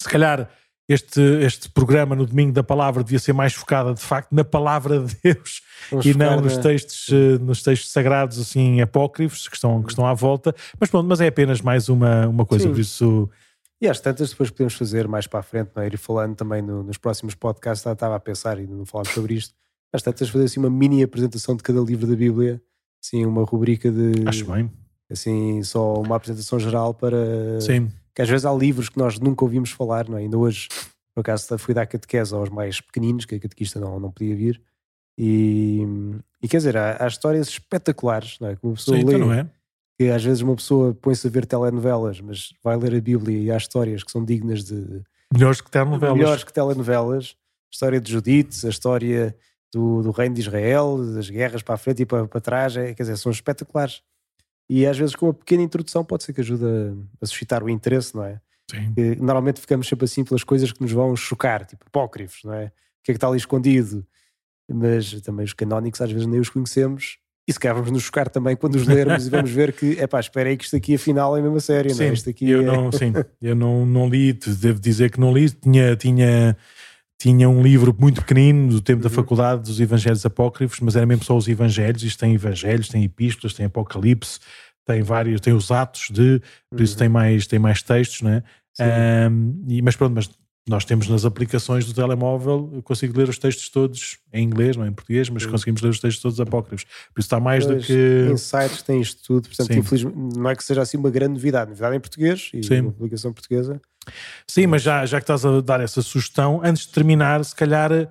se 0.02 0.08
calhar 0.08 0.50
este, 0.92 1.20
este 1.42 1.68
programa 1.70 2.14
no 2.16 2.26
Domingo 2.26 2.52
da 2.52 2.62
Palavra 2.62 3.02
devia 3.04 3.18
ser 3.18 3.32
mais 3.32 3.52
focado 3.52 3.94
de 3.94 4.00
facto 4.00 4.32
na 4.32 4.44
Palavra 4.44 5.00
de 5.00 5.16
Deus 5.22 5.62
Vamos 5.90 6.06
e 6.06 6.14
não 6.16 6.40
nos 6.40 6.56
textos, 6.58 7.06
eh, 7.10 7.38
nos 7.38 7.62
textos 7.62 7.90
sagrados 7.92 8.38
assim 8.38 8.80
apócrifos 8.80 9.48
que 9.48 9.54
estão, 9.56 9.82
que 9.82 9.90
estão 9.90 10.06
à 10.06 10.14
volta. 10.14 10.54
Mas 10.78 10.90
pronto, 10.90 11.06
mas 11.06 11.20
é 11.20 11.28
apenas 11.28 11.60
mais 11.60 11.88
uma, 11.88 12.26
uma 12.26 12.44
coisa, 12.44 12.64
Sim. 12.64 12.70
por 12.72 12.80
isso 12.80 13.30
E 13.80 13.88
às 13.88 14.00
tantas 14.00 14.30
depois 14.30 14.50
podemos 14.50 14.74
fazer 14.74 15.06
mais 15.08 15.26
para 15.26 15.40
a 15.40 15.42
frente, 15.42 15.70
não 15.74 15.82
é? 15.82 15.86
ir 15.86 15.96
falando 15.96 16.34
também 16.36 16.60
no- 16.62 16.82
nos 16.82 16.98
próximos 16.98 17.34
podcasts, 17.34 17.84
já 17.84 17.92
estava 17.92 18.16
a 18.16 18.20
pensar 18.20 18.58
e 18.58 18.66
não 18.66 18.84
falámos 18.84 19.12
sobre 19.14 19.34
isto, 19.34 19.54
às 19.92 20.02
tantas 20.02 20.28
fazer 20.28 20.44
assim 20.44 20.60
uma 20.60 20.70
mini 20.70 21.02
apresentação 21.02 21.56
de 21.56 21.62
cada 21.62 21.80
livro 21.80 22.06
da 22.06 22.14
Bíblia, 22.16 22.60
assim 23.02 23.24
uma 23.24 23.44
rubrica 23.44 23.90
de, 23.90 24.28
acho 24.28 24.44
bem. 24.44 24.70
assim 25.10 25.62
só 25.62 25.94
uma 25.94 26.16
apresentação 26.16 26.58
geral 26.60 26.92
para, 26.94 27.60
Sim, 27.60 27.90
que 28.20 28.22
às 28.22 28.28
vezes 28.28 28.44
há 28.44 28.52
livros 28.52 28.90
que 28.90 28.98
nós 28.98 29.18
nunca 29.18 29.42
ouvimos 29.44 29.70
falar, 29.70 30.06
não 30.06 30.18
é? 30.18 30.20
Ainda 30.20 30.36
hoje, 30.36 30.68
por 31.14 31.22
acaso, 31.22 31.56
fui 31.56 31.72
dar 31.72 31.86
catequese 31.86 32.34
aos 32.34 32.50
mais 32.50 32.78
pequeninos, 32.78 33.24
que 33.24 33.34
a 33.34 33.40
catequista 33.40 33.80
não, 33.80 33.98
não 33.98 34.10
podia 34.10 34.36
vir, 34.36 34.60
e, 35.16 35.80
e 36.42 36.46
quer 36.46 36.58
dizer, 36.58 36.76
há, 36.76 37.02
há 37.02 37.06
histórias 37.06 37.48
espetaculares, 37.48 38.38
não 38.38 38.48
é? 38.48 38.56
Que 38.56 38.66
uma 38.66 38.74
pessoa 38.74 38.98
sim 38.98 39.04
lê, 39.04 39.14
então 39.14 39.28
não 39.28 39.32
é? 39.32 39.48
que 39.98 40.10
às 40.10 40.22
vezes 40.22 40.42
uma 40.42 40.54
pessoa 40.54 40.92
põe-se 40.92 41.26
a 41.26 41.30
ver 41.30 41.46
telenovelas, 41.46 42.20
mas 42.20 42.52
vai 42.62 42.76
ler 42.76 42.94
a 42.94 43.00
Bíblia 43.00 43.38
e 43.38 43.50
há 43.50 43.56
histórias 43.56 44.02
que 44.02 44.10
são 44.10 44.22
dignas 44.22 44.64
de 44.64 45.02
Melhores 45.32 45.60
que 45.60 45.70
telenovelas. 45.70 46.18
melhores 46.18 46.44
que 46.44 46.52
telenovelas. 46.52 47.36
A 47.70 47.72
história 47.72 48.00
de 48.00 48.10
Judite, 48.10 48.66
a 48.66 48.68
história 48.68 49.36
do, 49.72 50.02
do 50.02 50.10
reino 50.10 50.34
de 50.34 50.40
Israel, 50.40 50.98
das 51.14 51.30
guerras 51.30 51.62
para 51.62 51.76
a 51.76 51.78
frente 51.78 52.02
e 52.02 52.06
para, 52.06 52.26
para 52.26 52.40
trás, 52.40 52.76
é, 52.76 52.92
quer 52.92 53.04
dizer, 53.04 53.16
são 53.16 53.30
espetaculares. 53.30 54.02
E 54.72 54.86
às 54.86 54.96
vezes 54.96 55.16
com 55.16 55.26
uma 55.26 55.34
pequena 55.34 55.64
introdução 55.64 56.04
pode 56.04 56.22
ser 56.22 56.32
que 56.32 56.40
ajude 56.40 56.64
a, 57.20 57.26
suscitar 57.26 57.64
o 57.64 57.68
interesse, 57.68 58.14
não 58.14 58.22
é? 58.22 58.40
Sim. 58.70 58.94
Que 58.94 59.16
normalmente 59.16 59.60
ficamos 59.60 59.88
sempre 59.88 60.04
assim 60.04 60.22
pelas 60.22 60.44
coisas 60.44 60.70
que 60.70 60.80
nos 60.80 60.92
vão 60.92 61.16
chocar, 61.16 61.66
tipo 61.66 61.84
apócrifos, 61.88 62.44
não 62.44 62.54
é? 62.54 62.66
O 62.66 63.02
que 63.02 63.10
é 63.10 63.12
que 63.12 63.16
está 63.16 63.26
ali 63.26 63.36
escondido? 63.36 64.06
Mas 64.72 65.20
também 65.22 65.44
os 65.44 65.52
canónicos 65.52 66.00
às 66.00 66.12
vezes 66.12 66.24
nem 66.24 66.38
os 66.38 66.48
conhecemos 66.48 67.18
e 67.48 67.52
se 67.52 67.58
calhar 67.58 67.74
vamos 67.74 67.90
nos 67.90 68.04
chocar 68.04 68.28
também 68.28 68.54
quando 68.54 68.76
os 68.76 68.86
lermos 68.86 69.26
e 69.26 69.30
vamos 69.30 69.50
ver 69.50 69.72
que, 69.72 69.98
é 69.98 70.06
pá, 70.06 70.20
espera 70.20 70.48
aí 70.48 70.56
que 70.56 70.62
isto 70.62 70.76
aqui 70.76 70.94
afinal 70.94 71.36
é 71.36 71.42
mesmo 71.42 71.56
a 71.56 71.60
sério, 71.60 71.90
não 71.96 72.04
é? 72.04 72.06
Sim, 72.06 72.12
Isto 72.12 72.30
aqui 72.30 72.48
eu 72.48 72.60
é... 72.60 72.64
não, 72.64 72.92
sim, 72.92 73.12
eu 73.42 73.56
não, 73.56 73.84
não 73.84 74.08
li, 74.08 74.32
devo 74.32 74.78
dizer 74.78 75.10
que 75.10 75.18
não 75.18 75.32
li, 75.32 75.50
tinha, 75.50 75.96
tinha, 75.96 76.56
tinha 77.20 77.46
um 77.50 77.62
livro 77.62 77.94
muito 77.98 78.22
pequenino 78.22 78.70
do 78.70 78.80
tempo 78.80 79.02
da 79.02 79.10
Uhum. 79.10 79.14
faculdade 79.14 79.62
dos 79.62 79.78
Evangelhos 79.78 80.24
Apócrifos, 80.24 80.80
mas 80.80 80.96
era 80.96 81.04
mesmo 81.04 81.22
só 81.22 81.36
os 81.36 81.46
Evangelhos, 81.48 82.02
isto 82.02 82.18
tem 82.18 82.32
Evangelhos, 82.34 82.88
tem 82.88 83.04
Epístolas, 83.04 83.52
tem 83.52 83.66
Apocalipse, 83.66 84.40
tem 84.86 85.02
vários, 85.02 85.38
tem 85.42 85.52
os 85.52 85.70
Atos 85.70 86.08
de, 86.10 86.40
por 86.70 86.80
isso 86.80 86.94
Uhum. 86.94 86.98
tem 86.98 87.08
mais, 87.10 87.46
tem 87.46 87.58
mais 87.58 87.82
textos, 87.82 88.26
é? 88.26 88.42
Sim. 88.72 88.84
Ahm, 88.84 89.52
e- 89.68 89.82
mas 89.82 89.96
pronto, 89.96 90.14
mas 90.14 90.30
nós 90.68 90.84
temos 90.84 91.08
nas 91.08 91.24
aplicações 91.24 91.84
do 91.86 91.94
telemóvel, 91.94 92.70
eu 92.74 92.82
consigo 92.82 93.16
ler 93.18 93.28
os 93.28 93.38
textos 93.38 93.68
todos 93.68 94.18
em 94.32 94.44
inglês, 94.44 94.76
não 94.76 94.86
em 94.86 94.92
português, 94.92 95.28
mas 95.28 95.42
Sim. 95.42 95.50
conseguimos 95.50 95.80
ler 95.80 95.88
os 95.88 96.00
textos 96.00 96.22
todos 96.22 96.40
apócrifos. 96.40 96.84
Por 97.12 97.20
isso 97.20 97.26
está 97.26 97.40
mais 97.40 97.64
Pois, 97.66 97.78
do 97.78 97.86
que. 97.86 98.24
Tem 98.26 98.36
sites, 98.36 98.82
tem 98.82 99.00
isto 99.00 99.22
tudo, 99.22 99.48
portanto, 99.48 99.72
infelizmente, 99.72 100.16
não 100.16 100.50
é 100.50 100.54
que 100.54 100.62
seja 100.62 100.82
assim 100.82 100.96
uma 100.96 101.10
grande 101.10 101.34
novidade, 101.34 101.70
novidade 101.70 101.96
em 101.96 102.00
português 102.00 102.50
e 102.54 102.62
Sim. 102.62 102.80
uma 102.82 102.92
publicação 102.92 103.32
portuguesa. 103.32 103.80
Sim, 104.46 104.66
mas 104.66 104.82
já, 104.82 105.04
já 105.06 105.18
que 105.18 105.24
estás 105.24 105.44
a 105.44 105.60
dar 105.60 105.80
essa 105.80 106.02
sugestão, 106.02 106.60
antes 106.62 106.86
de 106.86 106.92
terminar, 106.92 107.44
se 107.44 107.54
calhar 107.54 107.90
eh, 107.92 108.08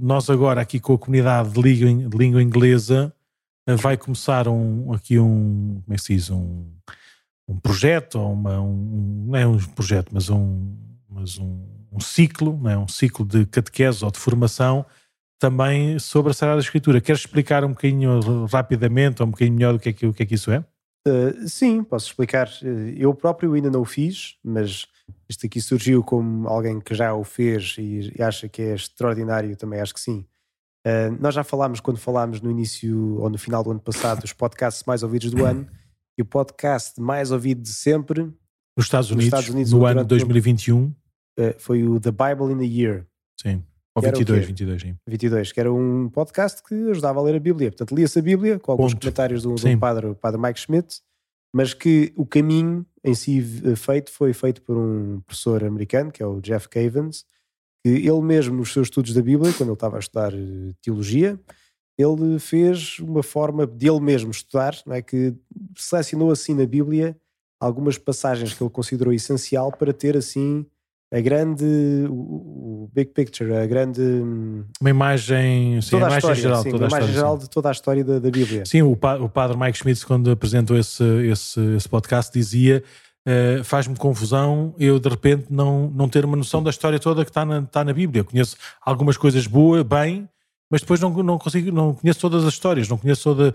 nós 0.00 0.30
agora 0.30 0.60
aqui 0.60 0.80
com 0.80 0.94
a 0.94 0.98
comunidade 0.98 1.50
de 1.50 1.60
língua, 1.60 2.08
de 2.08 2.16
língua 2.16 2.42
inglesa 2.42 3.12
eh, 3.66 3.76
vai 3.76 3.96
começar 3.96 4.48
um, 4.48 4.92
aqui 4.92 5.18
um, 5.18 5.80
como 5.84 5.94
é 5.94 5.96
que 5.96 6.02
se 6.02 6.14
diz, 6.14 6.30
um, 6.30 6.66
um 7.46 7.58
projeto, 7.58 8.18
ou 8.18 8.32
uma, 8.32 8.60
um, 8.60 9.26
não 9.28 9.38
é 9.38 9.46
um 9.46 9.58
projeto, 9.58 10.10
mas 10.12 10.30
um, 10.30 10.74
mas 11.12 11.38
um, 11.38 11.66
um 11.92 12.00
ciclo, 12.00 12.58
não 12.60 12.70
é? 12.70 12.78
um 12.78 12.88
ciclo 12.88 13.24
de 13.24 13.46
catequese 13.46 14.04
ou 14.04 14.10
de 14.10 14.18
formação 14.18 14.84
também 15.38 15.98
sobre 15.98 16.30
a 16.30 16.34
Sagrada 16.34 16.60
Escritura. 16.60 17.00
Queres 17.00 17.22
explicar 17.22 17.64
um 17.64 17.70
bocadinho 17.70 18.46
rapidamente 18.46 19.22
ou 19.22 19.28
um 19.28 19.32
bocadinho 19.32 19.56
melhor 19.56 19.74
o 19.74 19.78
que 19.78 19.88
é 19.88 19.92
que, 19.92 20.06
o 20.06 20.14
que, 20.14 20.22
é 20.22 20.26
que 20.26 20.36
isso 20.36 20.52
é? 20.52 20.64
Uh, 21.06 21.48
sim, 21.48 21.82
posso 21.82 22.06
explicar. 22.06 22.48
Uh, 22.62 22.94
Eu 22.96 23.12
próprio 23.12 23.52
ainda 23.52 23.68
não 23.68 23.80
o 23.80 23.84
fiz, 23.84 24.36
mas 24.42 24.86
isto 25.28 25.44
aqui 25.44 25.60
surgiu 25.60 26.04
como 26.04 26.46
alguém 26.46 26.80
que 26.80 26.94
já 26.94 27.12
o 27.12 27.24
fez 27.24 27.74
e, 27.78 28.12
acha 28.22 28.48
que 28.48 28.62
é 28.62 28.74
extraordinário, 28.74 29.56
também 29.56 29.80
acho 29.80 29.92
que 29.92 30.00
sim. 30.00 30.24
Uh, 30.86 31.16
nós 31.20 31.34
já 31.34 31.42
falámos 31.42 31.80
quando 31.80 31.98
falámos 31.98 32.40
no 32.40 32.50
início 32.50 33.20
ou 33.20 33.28
no 33.28 33.38
final 33.38 33.64
do 33.64 33.72
ano 33.72 33.80
passado 33.80 34.20
dos 34.20 34.32
podcasts 34.32 34.84
mais 34.86 35.02
ouvidos 35.02 35.30
do 35.30 35.44
ano 35.44 35.66
e 36.16 36.22
o 36.22 36.24
podcast 36.24 37.00
mais 37.00 37.30
ouvido 37.30 37.62
de 37.62 37.72
sempre 37.72 38.32
nos 38.76 38.86
Estados 38.86 39.10
Unidos, 39.10 39.24
nos 39.30 39.40
Estados 39.40 39.48
Unidos 39.48 39.72
no 39.72 39.86
ano 39.86 40.02
de 40.02 40.08
2021 40.08 40.84
uh, 40.84 40.94
foi 41.58 41.84
o 41.84 42.00
The 42.00 42.10
Bible 42.10 42.52
in 42.52 42.60
a 42.60 42.64
Year. 42.64 43.06
Sim. 43.40 43.62
Ou 43.94 44.02
22, 44.02 44.46
22, 44.46 44.82
sim. 44.82 44.96
22, 45.06 45.52
que 45.52 45.60
era 45.60 45.72
um 45.72 46.08
podcast 46.08 46.62
que 46.62 46.74
ajudava 46.90 47.20
a 47.20 47.22
ler 47.22 47.36
a 47.36 47.40
Bíblia. 47.40 47.70
Portanto, 47.70 47.94
lia-se 47.94 48.18
a 48.18 48.22
Bíblia 48.22 48.58
com 48.58 48.72
alguns 48.72 48.94
Ponto. 48.94 49.02
comentários 49.02 49.42
do, 49.42 49.54
do 49.54 49.78
padre, 49.78 50.06
o 50.06 50.14
padre 50.14 50.40
Mike 50.40 50.60
Schmidt, 50.60 51.02
mas 51.54 51.74
que 51.74 52.12
o 52.16 52.24
caminho 52.24 52.86
em 53.04 53.14
si 53.14 53.42
feito 53.76 54.10
foi 54.10 54.32
feito 54.32 54.62
por 54.62 54.78
um 54.78 55.20
professor 55.20 55.62
americano, 55.62 56.10
que 56.10 56.22
é 56.22 56.26
o 56.26 56.40
Jeff 56.40 56.68
Cavens, 56.68 57.26
que 57.84 57.90
ele 57.90 58.22
mesmo 58.22 58.56
nos 58.56 58.72
seus 58.72 58.86
estudos 58.86 59.12
da 59.12 59.20
Bíblia, 59.20 59.52
quando 59.52 59.68
ele 59.68 59.74
estava 59.74 59.96
a 59.96 60.00
estudar 60.00 60.32
eh, 60.32 60.72
teologia, 60.80 61.38
ele 61.98 62.38
fez 62.38 62.98
uma 63.00 63.22
forma 63.22 63.66
de 63.66 63.88
ele 63.88 64.00
mesmo 64.00 64.30
estudar, 64.30 64.74
não 64.86 64.94
é? 64.94 65.02
que 65.02 65.34
selecionou 65.76 66.30
assim 66.30 66.54
na 66.54 66.64
Bíblia 66.64 67.16
algumas 67.60 67.98
passagens 67.98 68.54
que 68.54 68.62
ele 68.62 68.70
considerou 68.70 69.12
essencial 69.12 69.70
para 69.70 69.92
ter 69.92 70.16
assim 70.16 70.66
a 71.12 71.20
grande, 71.20 71.64
o, 72.08 72.84
o, 72.84 72.90
big 72.92 73.12
picture, 73.12 73.54
a 73.54 73.66
grande... 73.66 74.00
Uma 74.80 74.90
imagem, 74.90 75.80
sim, 75.82 75.90
toda 75.90 76.06
a, 76.06 76.08
a 76.08 76.18
imagem 76.18 76.42
geral, 76.42 76.62
sim, 76.62 76.70
toda 76.70 76.84
a 76.84 76.88
imagem 76.88 76.98
história, 76.98 77.14
geral 77.14 77.36
sim. 77.36 77.42
de 77.42 77.50
toda 77.50 77.68
a 77.68 77.72
história 77.72 78.04
da, 78.04 78.18
da 78.18 78.30
Bíblia. 78.30 78.64
Sim, 78.64 78.82
o, 78.82 78.92
o 78.92 79.28
padre 79.28 79.56
Mike 79.58 79.78
Schmidt, 79.78 80.06
quando 80.06 80.30
apresentou 80.30 80.76
esse, 80.78 81.04
esse, 81.26 81.60
esse 81.76 81.88
podcast, 81.88 82.32
dizia 82.32 82.82
Uh, 83.24 83.62
faz-me 83.62 83.94
confusão 83.94 84.74
eu 84.80 84.98
de 84.98 85.08
repente 85.08 85.46
não, 85.48 85.88
não 85.94 86.08
ter 86.08 86.24
uma 86.24 86.36
noção 86.36 86.60
da 86.60 86.70
história 86.70 86.98
toda 86.98 87.24
que 87.24 87.30
está 87.30 87.44
na, 87.44 87.60
está 87.60 87.84
na 87.84 87.92
Bíblia. 87.92 88.22
Eu 88.22 88.24
conheço 88.24 88.56
algumas 88.84 89.16
coisas 89.16 89.46
boas, 89.46 89.84
bem, 89.84 90.28
mas 90.72 90.80
depois 90.80 90.98
não, 90.98 91.10
não 91.22 91.38
consigo, 91.38 91.70
não 91.70 91.92
conheço 91.92 92.18
todas 92.18 92.46
as 92.46 92.54
histórias, 92.54 92.88
não 92.88 92.96
conheço 92.96 93.22
toda. 93.24 93.54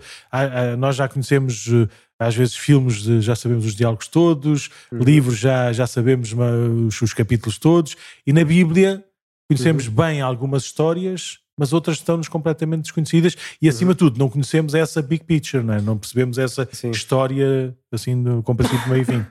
nós 0.78 0.94
já 0.94 1.08
conhecemos 1.08 1.66
uh, 1.66 1.88
às 2.16 2.36
vezes 2.36 2.54
filmes, 2.54 3.02
de, 3.02 3.20
já 3.20 3.34
sabemos 3.34 3.66
os 3.66 3.74
diálogos 3.74 4.06
todos, 4.06 4.70
uhum. 4.92 5.00
livros 5.00 5.36
já, 5.36 5.72
já 5.72 5.84
sabemos 5.84 6.32
os, 6.32 7.02
os, 7.02 7.12
capítulos 7.12 7.58
todos, 7.58 7.96
e 8.24 8.32
na 8.32 8.44
Bíblia 8.44 9.04
conhecemos 9.50 9.88
uhum. 9.88 9.94
bem 9.94 10.20
algumas 10.20 10.62
histórias, 10.62 11.40
mas 11.58 11.72
outras 11.72 11.96
estão-nos 11.96 12.28
completamente 12.28 12.82
desconhecidas 12.82 13.36
e 13.60 13.68
acima 13.68 13.90
uhum. 13.90 13.94
de 13.94 13.98
tudo 13.98 14.18
não 14.20 14.30
conhecemos 14.30 14.72
essa 14.72 15.02
big 15.02 15.24
picture, 15.24 15.64
não, 15.64 15.74
é? 15.74 15.80
não 15.80 15.98
percebemos 15.98 16.38
essa 16.38 16.68
Sim. 16.70 16.90
história 16.90 17.76
assim 17.90 18.40
com 18.42 18.54
princípio, 18.54 18.88
meio 18.88 19.02
e 19.02 19.04
fim. 19.04 19.26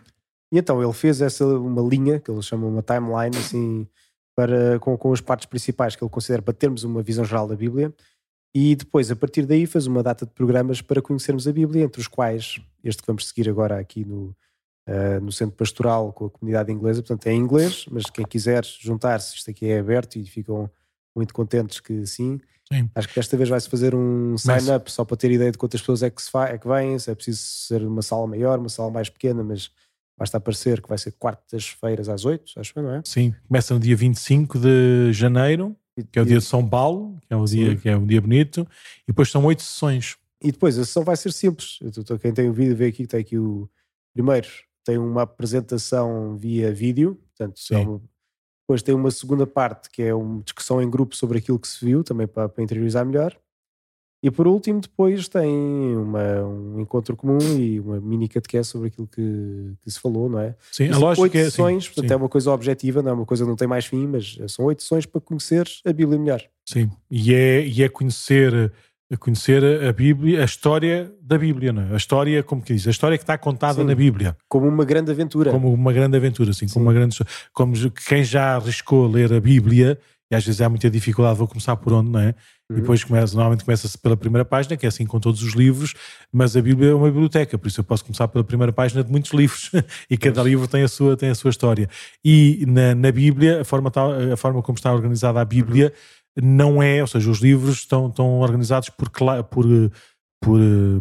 E 0.52 0.60
então 0.60 0.84
ele 0.84 0.92
fez 0.94 1.22
essa 1.22 1.46
uma 1.46 1.82
linha 1.82 2.20
que 2.20 2.30
ele 2.30 2.42
chama 2.42 2.68
uma 2.68 2.82
timeline 2.82 3.38
assim 3.38 3.88
para 4.38 4.80
com, 4.80 4.96
com 4.96 5.12
as 5.12 5.20
partes 5.20 5.48
principais 5.48 5.96
que 5.96 6.04
ele 6.04 6.12
considera 6.12 6.44
para 6.44 6.54
termos 6.54 6.84
uma 6.84 7.02
visão 7.02 7.26
geral 7.26 7.48
da 7.48 7.56
Bíblia 7.56 7.92
e 8.54 8.76
depois 8.76 9.10
a 9.10 9.16
partir 9.16 9.48
daí 9.48 9.66
fez 9.66 9.88
uma 9.88 10.04
data 10.04 10.28
de 10.28 10.32
programas 10.32 10.80
para 10.80 11.02
conhecermos 11.02 11.48
a 11.48 11.52
Bíblia 11.52 11.84
entre 11.84 12.00
os 12.00 12.08
quais 12.08 12.62
este 12.84 13.02
que 13.02 13.08
vamos 13.08 13.28
seguir 13.28 13.50
agora 13.50 13.80
aqui 13.80 14.06
no 14.06 14.36
uh, 14.88 15.20
no 15.24 15.32
centro 15.32 15.56
pastoral 15.58 16.14
com 16.14 16.28
a 16.28 16.30
comunidade 16.30 16.72
inglesa. 16.72 17.02
Portanto 17.02 17.26
é 17.26 17.34
em 17.34 17.40
inglês 17.40 17.88
mas 17.90 18.12
quem 18.12 18.26
quiser 18.26 18.64
juntar-se 18.64 19.36
isto 19.36 19.50
aqui 19.50 19.66
é 19.66 19.80
aberto 19.80 20.18
e 20.18 20.26
ficam 20.26 20.70
muito 21.16 21.34
contentes 21.34 21.80
que 21.80 22.06
sim. 22.06 22.40
Sim. 22.72 22.92
Acho 22.94 23.08
que 23.08 23.16
desta 23.16 23.36
vez 23.38 23.50
vai-se 23.50 23.68
fazer 23.68 23.96
um 23.96 24.38
sign-up 24.38 24.92
só 24.92 25.04
para 25.04 25.18
ter 25.18 25.32
ideia 25.32 25.52
de 25.52 25.58
quantas 25.58 25.80
pessoas 25.80 26.04
é 26.04 26.10
que, 26.12 26.22
se 26.22 26.30
é 26.38 26.58
que 26.58 26.68
vêm, 26.68 27.00
se 27.00 27.10
é 27.10 27.16
preciso 27.16 27.40
ser 27.40 27.82
uma 27.82 28.02
sala 28.02 28.28
maior, 28.28 28.60
uma 28.60 28.70
sala 28.70 28.92
mais 28.92 29.10
pequena, 29.10 29.42
mas 29.42 29.72
Basta 30.18 30.38
aparecer 30.38 30.82
que 30.82 30.90
vai 30.90 30.98
ser 30.98 31.12
quartas-feiras 31.12 32.10
às 32.10 32.26
8, 32.26 32.54
acho 32.58 32.74
que 32.74 32.82
não 32.82 32.92
é? 32.92 33.02
Sim, 33.06 33.36
começa 33.48 33.74
no 33.74 33.80
dia 33.80 33.96
25 33.96 34.58
de 34.58 35.14
janeiro, 35.14 35.76
que 36.12 36.18
é 36.18 36.22
o 36.22 36.26
dia 36.26 36.40
de 36.40 36.44
São 36.44 36.68
Paulo, 36.68 37.20
que 37.28 37.34
é 37.34 37.38
um, 37.38 37.46
dia, 37.46 37.76
que 37.76 37.90
é 37.90 37.96
um 37.96 38.06
dia 38.06 38.20
bonito, 38.20 38.68
e 39.04 39.08
depois 39.08 39.30
são 39.30 39.46
oito 39.46 39.62
sessões. 39.62 40.18
E 40.42 40.52
depois 40.52 40.78
a 40.78 40.86
sessão 40.86 41.04
vai 41.04 41.16
ser 41.16 41.32
simples. 41.32 41.80
Quem 42.22 42.34
tem 42.34 42.50
o 42.50 42.54
vídeo 42.54 42.76
vê 42.76 42.88
aqui 42.88 43.04
que 43.04 43.08
tem 43.08 43.20
aqui 43.20 43.38
o 43.38 43.70
primeiro, 44.14 44.48
tem 44.84 44.98
uma 44.98 45.24
apresentação 45.24 46.36
via 46.36 46.72
vídeo, 46.72 47.20
portanto, 47.36 47.60
é 47.72 47.78
uma, 47.78 48.02
depois 48.68 48.82
tem 48.82 48.96
uma 48.96 49.12
segunda 49.12 49.48
parte 49.48 49.90
que 49.90 50.02
é 50.02 50.14
uma 50.14 50.42
discussão 50.42 50.82
em 50.82 50.90
grupo 50.90 51.16
sobre 51.16 51.38
aquilo 51.38 51.60
que 51.60 51.68
se 51.68 51.84
viu, 51.84 52.04
também 52.04 52.28
para, 52.28 52.50
para 52.50 52.64
interiorizar 52.64 53.06
melhor. 53.06 53.38
E 54.22 54.32
por 54.32 54.48
último, 54.48 54.82
depois 54.82 55.28
tem 55.28 55.48
uma, 55.96 56.44
um 56.44 56.80
encontro 56.80 57.16
comum 57.16 57.38
e 57.56 57.80
uma 57.80 58.00
mini 58.00 58.28
catequese 58.28 58.70
sobre 58.70 58.88
aquilo 58.88 59.08
que, 59.08 59.74
que 59.84 59.92
se 59.92 60.00
falou, 60.00 60.28
não 60.28 60.40
é? 60.40 60.56
Sim, 60.72 60.90
a 60.90 60.98
lógica 60.98 61.22
oito 61.22 61.38
é 61.38 61.44
sessões, 61.44 61.84
sim, 61.84 61.90
portanto 61.90 62.08
sim. 62.08 62.14
é 62.14 62.18
uma 62.18 62.30
coisa 62.30 62.52
objetiva, 62.52 63.04
não 63.04 63.12
é 63.12 63.14
uma 63.14 63.26
coisa 63.26 63.44
que 63.44 63.50
não 63.50 63.56
tem 63.56 63.68
mais 63.68 63.86
fim, 63.86 64.08
mas 64.08 64.38
são 64.48 64.66
oito 64.66 64.82
sessões 64.82 65.06
para 65.06 65.22
conhecer 65.22 65.68
a 65.86 65.94
Bíblia 65.94 66.18
melhor. 66.18 66.42
Sim, 66.66 66.90
e 67.12 67.34
é, 67.34 67.66
e 67.68 67.84
é 67.84 67.90
conhecer, 67.90 68.72
conhecer 69.20 69.64
a 69.88 69.94
Bíblia, 69.94 70.42
a 70.42 70.46
história 70.46 71.14
da 71.22 71.38
Bíblia, 71.38 71.72
não 71.72 71.84
é? 71.84 71.94
A 71.94 71.98
história, 71.98 72.42
como 72.42 72.64
que 72.64 72.74
diz, 72.74 72.88
a 72.88 72.92
história 72.92 73.20
que 73.20 73.24
está 73.24 73.38
contada 73.38 73.82
sim, 73.82 73.88
na 73.88 73.94
Bíblia. 73.94 74.36
Como 74.50 74.68
uma 74.68 74.84
grande 74.84 75.12
aventura. 75.12 75.52
Como 75.52 75.72
uma 75.72 75.94
grande 75.94 76.18
aventura, 76.18 76.54
sim, 76.54 76.68
sim. 76.68 76.74
como 76.74 76.86
uma 76.86 76.94
grande 76.94 77.16
como 77.54 77.76
quem 77.92 78.24
já 78.24 78.56
arriscou 78.56 79.08
ler 79.08 79.32
a 79.32 79.40
Bíblia, 79.40 80.00
e 80.30 80.36
às 80.36 80.46
vezes 80.46 80.60
há 80.62 80.68
muita 80.68 80.90
dificuldade, 80.90 81.38
vou 81.38 81.48
começar 81.48 81.76
por 81.78 81.94
onde, 81.94 82.10
não 82.10 82.20
é? 82.20 82.36
Uhum. 82.70 82.78
E 82.78 82.82
depois 82.82 83.04
começa, 83.04 83.34
normalmente 83.34 83.64
começa-se 83.64 83.98
pela 83.98 84.18
primeira 84.18 84.44
página, 84.44 84.76
que 84.76 84.86
é 84.86 84.90
assim 84.90 85.06
com 85.06 85.20
todos 85.20 85.42
os 85.42 85.54
livros, 85.54 85.94
mas 86.32 86.56
a 86.58 86.62
Bíblia 86.62 86.92
é 86.92 86.94
uma 86.94 87.10
biblioteca, 87.10 87.58
por 87.58 87.68
isso 87.68 87.80
eu 87.80 87.84
posso 87.84 88.04
começar 88.04 88.28
pela 88.28 88.44
primeira 88.44 88.74
página 88.74 89.04
de 89.04 89.12
muitos 89.12 89.32
livros 89.32 89.72
e 90.10 90.18
cada 90.18 90.44
livro 90.44 90.68
tem 90.68 90.84
a 90.84 90.88
sua, 90.88 91.16
tem 91.16 91.30
a 91.30 91.36
sua 91.36 91.50
história. 91.50 91.90
E 92.24 92.66
na, 92.68 92.94
na 92.94 93.12
Bíblia, 93.12 93.62
a 93.62 93.64
forma, 93.64 93.90
tal, 93.90 94.12
a 94.12 94.38
forma 94.38 94.62
como 94.62 94.78
está 94.78 94.94
organizada 94.94 95.40
a 95.40 95.46
Bíblia 95.46 95.94
uhum. 96.38 96.46
não 96.46 96.84
é, 96.84 97.02
ou 97.02 97.08
seja, 97.08 97.30
os 97.30 97.40
livros 97.40 97.78
estão, 97.78 98.08
estão 98.08 98.40
organizados 98.40 98.90
por, 98.90 99.10
por 99.10 99.66
por, 100.40 100.60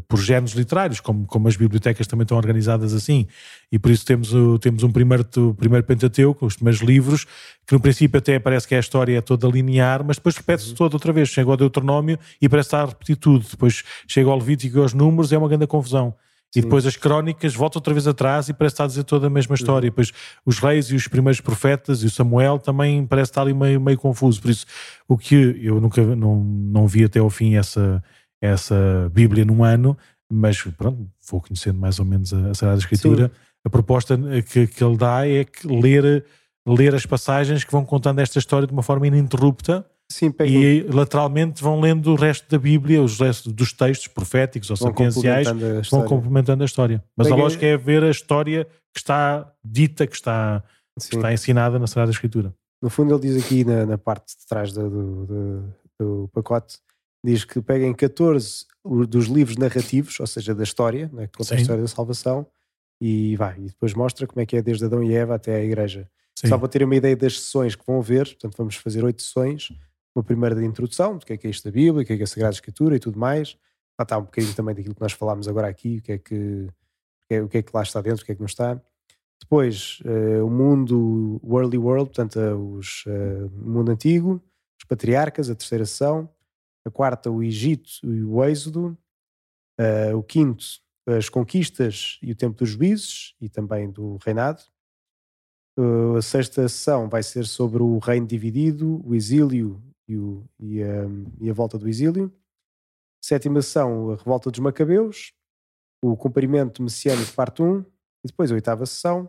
por 0.08 0.18
géneros 0.18 0.52
literários, 0.52 1.00
como, 1.00 1.26
como 1.26 1.46
as 1.46 1.56
bibliotecas 1.56 2.06
também 2.06 2.22
estão 2.22 2.36
organizadas 2.36 2.94
assim. 2.94 3.26
E 3.70 3.78
por 3.78 3.90
isso 3.90 4.04
temos, 4.04 4.32
o, 4.32 4.58
temos 4.58 4.82
um 4.82 4.90
primeiro, 4.90 5.26
o 5.36 5.54
primeiro 5.54 5.84
Pentateuco, 5.84 6.46
os 6.46 6.56
primeiros 6.56 6.80
livros, 6.80 7.26
que 7.66 7.74
no 7.74 7.80
princípio 7.80 8.18
até 8.18 8.38
parece 8.38 8.66
que 8.66 8.74
a 8.74 8.78
história 8.78 9.18
é 9.18 9.20
toda 9.20 9.46
linear, 9.46 10.02
mas 10.04 10.16
depois 10.16 10.36
repete-se 10.36 10.70
uhum. 10.70 10.76
toda 10.76 10.96
outra 10.96 11.12
vez. 11.12 11.28
Chega 11.28 11.50
ao 11.50 11.56
Deuteronômio 11.56 12.18
e 12.40 12.48
parece 12.48 12.68
estar 12.68 12.82
a 12.82 12.86
repetir 12.86 13.16
tudo. 13.16 13.44
Depois 13.48 13.84
chega 14.08 14.30
ao 14.30 14.38
Levítico 14.38 14.78
e 14.78 14.80
aos 14.80 14.94
Números, 14.94 15.32
é 15.32 15.38
uma 15.38 15.48
grande 15.48 15.66
confusão. 15.66 16.14
Sim. 16.50 16.60
E 16.60 16.62
depois 16.62 16.86
as 16.86 16.96
crónicas 16.96 17.54
voltam 17.54 17.78
outra 17.78 17.92
vez 17.92 18.06
atrás 18.06 18.48
e 18.48 18.54
parece 18.54 18.74
estar 18.74 18.84
a 18.84 18.86
dizer 18.86 19.04
toda 19.04 19.26
a 19.26 19.30
mesma 19.30 19.52
uhum. 19.52 19.56
história. 19.56 19.86
Uhum. 19.86 19.90
Depois 19.90 20.12
os 20.46 20.58
reis 20.58 20.86
e 20.86 20.94
os 20.94 21.06
primeiros 21.08 21.40
profetas 21.40 22.02
e 22.02 22.06
o 22.06 22.10
Samuel 22.10 22.58
também 22.58 23.04
parece 23.06 23.30
estar 23.30 23.42
ali 23.42 23.52
meio, 23.52 23.80
meio 23.80 23.98
confuso. 23.98 24.40
Por 24.40 24.50
isso, 24.50 24.64
o 25.06 25.18
que 25.18 25.60
eu 25.62 25.78
nunca 25.80 26.02
não, 26.16 26.42
não 26.42 26.86
vi 26.86 27.04
até 27.04 27.18
ao 27.18 27.28
fim 27.28 27.56
essa 27.56 28.02
essa 28.40 29.10
Bíblia 29.12 29.44
num 29.44 29.64
ano, 29.64 29.96
mas 30.30 30.60
pronto, 30.62 31.08
vou 31.30 31.40
conhecendo 31.40 31.78
mais 31.78 31.98
ou 31.98 32.04
menos 32.04 32.32
a, 32.32 32.50
a 32.50 32.54
Sagrada 32.54 32.80
Escritura. 32.80 33.28
Sim. 33.28 33.40
A 33.64 33.70
proposta 33.70 34.18
que, 34.48 34.66
que 34.66 34.84
ele 34.84 34.96
dá 34.96 35.26
é 35.26 35.44
que 35.44 35.66
ler, 35.66 36.24
ler 36.66 36.94
as 36.94 37.04
passagens 37.04 37.64
que 37.64 37.72
vão 37.72 37.84
contando 37.84 38.20
esta 38.20 38.38
história 38.38 38.66
de 38.66 38.72
uma 38.72 38.82
forma 38.82 39.06
ininterrupta. 39.06 39.84
Sim, 40.08 40.32
e 40.46 40.82
lateralmente 40.82 41.60
vão 41.60 41.80
lendo 41.80 42.12
o 42.12 42.14
resto 42.14 42.48
da 42.48 42.58
Bíblia, 42.60 43.02
os 43.02 43.18
restos 43.18 43.52
dos 43.52 43.72
textos 43.72 44.06
proféticos 44.06 44.70
ou 44.70 44.76
sapienciais, 44.76 45.48
vão 45.90 46.04
complementando 46.04 46.62
a 46.62 46.66
história. 46.66 47.02
Mas 47.16 47.26
Peguei... 47.26 47.40
a 47.40 47.42
lógica 47.42 47.66
é 47.66 47.76
ver 47.76 48.04
a 48.04 48.10
história 48.10 48.68
que 48.94 49.00
está 49.00 49.52
dita, 49.64 50.06
que 50.06 50.14
está, 50.14 50.62
que 50.96 51.16
está 51.16 51.32
ensinada 51.32 51.76
na 51.80 51.88
Sagrada 51.88 52.12
Escritura. 52.12 52.54
No 52.80 52.88
fundo, 52.88 53.14
ele 53.14 53.22
diz 53.22 53.44
aqui 53.44 53.64
na, 53.64 53.84
na 53.84 53.98
parte 53.98 54.36
de 54.38 54.46
trás 54.46 54.72
do, 54.72 54.88
do, 54.88 55.64
do 55.98 56.30
pacote 56.32 56.78
diz 57.26 57.44
que 57.44 57.60
peguem 57.60 57.92
14 57.92 58.64
dos 59.08 59.26
livros 59.26 59.56
narrativos, 59.56 60.18
ou 60.20 60.26
seja, 60.26 60.54
da 60.54 60.62
história, 60.62 61.10
né, 61.12 61.26
que 61.26 61.36
conta 61.36 61.54
a 61.54 61.58
história 61.58 61.82
da 61.82 61.88
salvação, 61.88 62.46
e 63.00 63.36
vai, 63.36 63.58
e 63.58 63.66
depois 63.66 63.92
mostra 63.94 64.26
como 64.26 64.40
é 64.40 64.46
que 64.46 64.56
é 64.56 64.62
desde 64.62 64.84
Adão 64.84 65.02
e 65.02 65.12
Eva 65.14 65.34
até 65.34 65.56
a 65.56 65.64
igreja. 65.64 66.08
Sim. 66.38 66.48
Só 66.48 66.56
para 66.56 66.68
terem 66.68 66.86
uma 66.86 66.94
ideia 66.94 67.16
das 67.16 67.40
sessões 67.40 67.74
que 67.74 67.84
vão 67.84 68.00
ver, 68.00 68.26
portanto 68.26 68.56
vamos 68.56 68.76
fazer 68.76 69.04
oito 69.04 69.22
sessões, 69.22 69.72
uma 70.14 70.22
primeira 70.22 70.54
de 70.54 70.64
introdução, 70.64 71.18
do 71.18 71.26
que 71.26 71.32
é 71.32 71.36
que 71.36 71.46
é 71.46 71.50
isto 71.50 71.64
da 71.64 71.70
Bíblia, 71.70 72.02
o 72.02 72.06
que 72.06 72.12
é 72.12 72.16
que 72.16 72.22
é 72.22 72.24
a 72.24 72.28
Sagrada 72.28 72.54
Escritura 72.54 72.96
e 72.96 72.98
tudo 72.98 73.18
mais, 73.18 73.56
lá 73.98 74.04
está 74.04 74.16
um 74.18 74.22
bocadinho 74.22 74.54
também 74.54 74.74
daquilo 74.74 74.94
que 74.94 75.00
nós 75.00 75.12
falámos 75.12 75.48
agora 75.48 75.66
aqui, 75.66 75.98
o 75.98 76.02
que 76.02 76.12
é 76.12 76.18
que, 76.18 76.68
o 77.42 77.48
que, 77.48 77.58
é 77.58 77.62
que 77.62 77.70
lá 77.74 77.82
está 77.82 78.00
dentro, 78.00 78.22
o 78.22 78.24
que 78.24 78.32
é 78.32 78.34
que 78.34 78.40
não 78.40 78.46
está. 78.46 78.80
Depois, 79.40 80.00
uh, 80.04 80.46
o 80.46 80.50
mundo, 80.50 81.40
o 81.42 81.58
Early 81.58 81.76
World, 81.76 82.10
portanto, 82.10 82.38
uh, 82.38 82.76
os, 82.76 83.04
uh, 83.06 83.46
o 83.46 83.68
mundo 83.68 83.90
antigo, 83.90 84.42
os 84.78 84.86
patriarcas, 84.86 85.50
a 85.50 85.54
terceira 85.54 85.84
sessão, 85.84 86.28
a 86.86 86.90
quarta, 86.90 87.30
o 87.30 87.42
Egito 87.42 87.90
e 88.04 88.22
o 88.22 88.44
Êxodo, 88.44 88.96
uh, 89.80 90.16
o 90.16 90.22
quinto, 90.22 90.64
as 91.06 91.28
conquistas 91.28 92.18
e 92.22 92.30
o 92.30 92.36
tempo 92.36 92.56
dos 92.56 92.70
juízes 92.70 93.34
e 93.40 93.48
também 93.48 93.90
do 93.90 94.18
reinado. 94.24 94.62
Uh, 95.78 96.16
a 96.16 96.22
sexta 96.22 96.68
sessão 96.68 97.08
vai 97.08 97.22
ser 97.22 97.44
sobre 97.44 97.82
o 97.82 97.98
reino 97.98 98.26
dividido, 98.26 99.02
o 99.04 99.14
exílio 99.14 99.82
e, 100.08 100.16
o, 100.16 100.48
e, 100.58 100.82
a, 100.82 101.04
e 101.40 101.50
a 101.50 101.52
volta 101.52 101.76
do 101.76 101.88
exílio. 101.88 102.32
Sétima 103.20 103.60
sessão, 103.60 104.12
a 104.12 104.16
revolta 104.16 104.50
dos 104.50 104.60
macabeus, 104.60 105.32
o 106.00 106.16
cumprimento 106.16 106.82
messiânico 106.82 107.32
parte 107.32 107.62
1, 107.62 107.80
e 107.80 108.28
depois 108.28 108.50
a 108.50 108.54
oitava 108.54 108.86
sessão, 108.86 109.28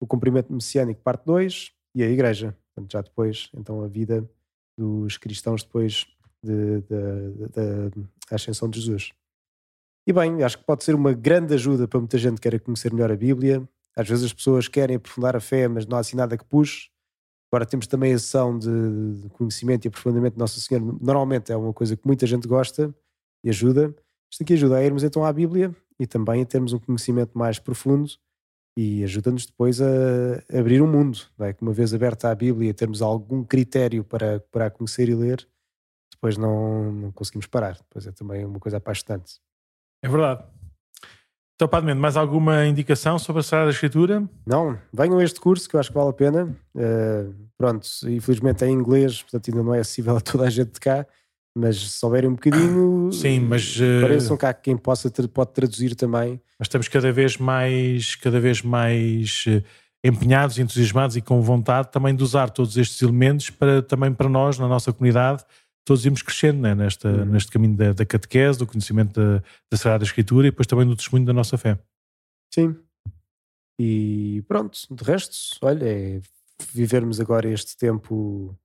o 0.00 0.06
cumprimento 0.06 0.52
messiânico 0.52 1.02
parte 1.02 1.24
2 1.26 1.72
e 1.94 2.02
a 2.02 2.08
igreja. 2.08 2.56
Portanto, 2.74 2.92
já 2.92 3.02
depois, 3.02 3.50
então 3.54 3.82
a 3.82 3.88
vida 3.88 4.28
dos 4.76 5.16
cristãos 5.16 5.62
depois 5.62 5.94
de, 5.94 6.04
de, 6.04 6.04
de, 6.04 6.13
da 6.44 8.34
ascensão 8.34 8.68
de 8.68 8.80
Jesus. 8.80 9.12
E 10.06 10.12
bem, 10.12 10.42
acho 10.42 10.58
que 10.58 10.64
pode 10.64 10.84
ser 10.84 10.94
uma 10.94 11.12
grande 11.12 11.54
ajuda 11.54 11.88
para 11.88 11.98
muita 11.98 12.18
gente 12.18 12.34
que 12.34 12.42
queira 12.42 12.58
conhecer 12.58 12.92
melhor 12.92 13.10
a 13.10 13.16
Bíblia. 13.16 13.66
Às 13.96 14.08
vezes 14.08 14.24
as 14.24 14.32
pessoas 14.32 14.68
querem 14.68 14.96
aprofundar 14.96 15.34
a 15.34 15.40
fé, 15.40 15.66
mas 15.66 15.86
não 15.86 15.96
há 15.96 16.00
assim 16.00 16.16
nada 16.16 16.36
que 16.36 16.44
puxe. 16.44 16.90
Agora 17.50 17.64
temos 17.64 17.86
também 17.86 18.12
a 18.12 18.18
sessão 18.18 18.58
de 18.58 19.28
conhecimento 19.30 19.84
e 19.84 19.88
aprofundamento 19.88 20.34
de 20.34 20.38
Nossa 20.38 20.60
Senhora. 20.60 20.84
Normalmente 21.00 21.52
é 21.52 21.56
uma 21.56 21.72
coisa 21.72 21.96
que 21.96 22.06
muita 22.06 22.26
gente 22.26 22.48
gosta 22.48 22.94
e 23.44 23.48
ajuda. 23.48 23.94
Isto 24.30 24.42
aqui 24.42 24.54
ajuda 24.54 24.76
a 24.76 24.84
irmos 24.84 25.04
então 25.04 25.24
à 25.24 25.32
Bíblia 25.32 25.74
e 25.98 26.06
também 26.06 26.42
a 26.42 26.44
termos 26.44 26.72
um 26.72 26.78
conhecimento 26.78 27.38
mais 27.38 27.58
profundo 27.58 28.10
e 28.76 29.04
ajuda-nos 29.04 29.46
depois 29.46 29.80
a 29.80 29.86
abrir 30.52 30.80
o 30.80 30.84
um 30.84 30.90
mundo. 30.90 31.18
Não 31.38 31.46
é? 31.46 31.56
Uma 31.60 31.72
vez 31.72 31.94
aberta 31.94 32.30
a 32.30 32.34
Bíblia, 32.34 32.74
termos 32.74 33.00
algum 33.00 33.44
critério 33.44 34.02
para, 34.02 34.40
para 34.50 34.66
a 34.66 34.70
conhecer 34.70 35.08
e 35.08 35.14
ler, 35.14 35.46
depois 36.24 36.38
não, 36.38 36.90
não 36.90 37.12
conseguimos 37.12 37.46
parar. 37.46 37.74
Depois 37.74 38.06
é 38.06 38.12
também 38.12 38.46
uma 38.46 38.58
coisa 38.58 38.78
apaixonante. 38.78 39.34
É 40.02 40.08
verdade. 40.08 40.42
Então, 41.54 41.68
Padre 41.68 41.86
Mendes, 41.86 42.00
mais 42.00 42.16
alguma 42.16 42.66
indicação 42.66 43.18
sobre 43.18 43.40
a 43.40 43.42
Sagrada 43.42 43.70
Escritura? 43.70 44.28
Não, 44.46 44.78
venham 44.92 45.18
a 45.18 45.24
este 45.24 45.38
curso 45.38 45.68
que 45.68 45.76
eu 45.76 45.80
acho 45.80 45.90
que 45.90 45.94
vale 45.94 46.10
a 46.10 46.12
pena. 46.14 46.56
Uh, 46.74 47.34
pronto, 47.56 47.86
infelizmente 48.08 48.64
é 48.64 48.68
em 48.68 48.72
inglês, 48.72 49.22
portanto 49.22 49.50
ainda 49.50 49.62
não 49.62 49.74
é 49.74 49.80
acessível 49.80 50.16
a 50.16 50.20
toda 50.20 50.44
a 50.44 50.50
gente 50.50 50.72
de 50.72 50.80
cá, 50.80 51.06
mas 51.56 51.76
se 51.76 51.98
souberem 51.98 52.30
um 52.30 52.34
bocadinho, 52.34 53.12
Sim, 53.12 53.40
mas 53.40 53.76
uh, 53.76 54.00
pareçam 54.00 54.36
cá 54.36 54.52
quem 54.52 54.76
possa 54.76 55.10
pode 55.28 55.52
traduzir 55.52 55.94
também. 55.94 56.40
Mas 56.58 56.66
estamos 56.66 56.88
cada 56.88 57.12
vez 57.12 57.36
mais, 57.36 58.16
cada 58.16 58.40
vez 58.40 58.62
mais 58.62 59.44
uh, 59.46 59.62
empenhados, 60.02 60.58
entusiasmados 60.58 61.16
e 61.16 61.20
com 61.20 61.40
vontade 61.40 61.92
também 61.92 62.16
de 62.16 62.22
usar 62.22 62.50
todos 62.50 62.76
estes 62.76 63.00
elementos 63.00 63.50
para 63.50 63.80
também 63.80 64.12
para 64.12 64.28
nós, 64.28 64.58
na 64.58 64.66
nossa 64.66 64.92
comunidade, 64.92 65.44
todos 65.84 66.04
íamos 66.04 66.22
crescendo 66.22 66.60
né? 66.60 66.74
Nesta, 66.74 67.08
uhum. 67.08 67.24
neste 67.26 67.50
caminho 67.50 67.76
da, 67.76 67.92
da, 67.92 68.06
catequese, 68.06 68.58
do 68.58 68.66
conhecimento 68.66 69.20
da, 69.20 69.42
da 69.70 69.76
Sagrada 69.76 70.04
Escritura 70.04 70.46
e 70.46 70.50
depois 70.50 70.66
também 70.66 70.86
do 70.86 70.96
testemunho 70.96 71.26
da 71.26 71.32
nossa 71.32 71.58
fé. 71.58 71.78
Sim. 72.52 72.76
E 73.78 74.42
pronto, 74.46 74.78
de 74.90 75.04
resto, 75.04 75.36
olha, 75.62 75.84
é 75.84 76.20
vivermos 76.72 77.20
agora 77.20 77.48
este 77.48 77.76
tempo 77.76 78.56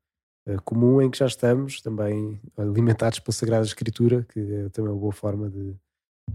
uh, 0.47 0.61
comum 0.63 1.01
em 1.01 1.09
que 1.09 1.17
já 1.17 1.25
estamos 1.25 1.81
também 1.81 2.39
alimentados 2.55 3.19
pela 3.19 3.33
Sagrada 3.33 3.65
Escritura, 3.65 4.25
que 4.31 4.39
é 4.39 4.69
também 4.69 4.91
uma 4.91 4.99
boa 4.99 5.11
forma 5.11 5.49
de 5.49 5.75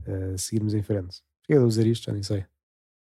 uh, 0.07 0.37
seguirmos 0.37 0.75
em 0.75 0.83
frente. 0.83 1.23
Porquê 1.41 1.59
de 1.59 1.65
usar 1.65 1.87
isto? 1.87 2.07
Já 2.07 2.13
nem 2.13 2.23
sei. 2.23 2.45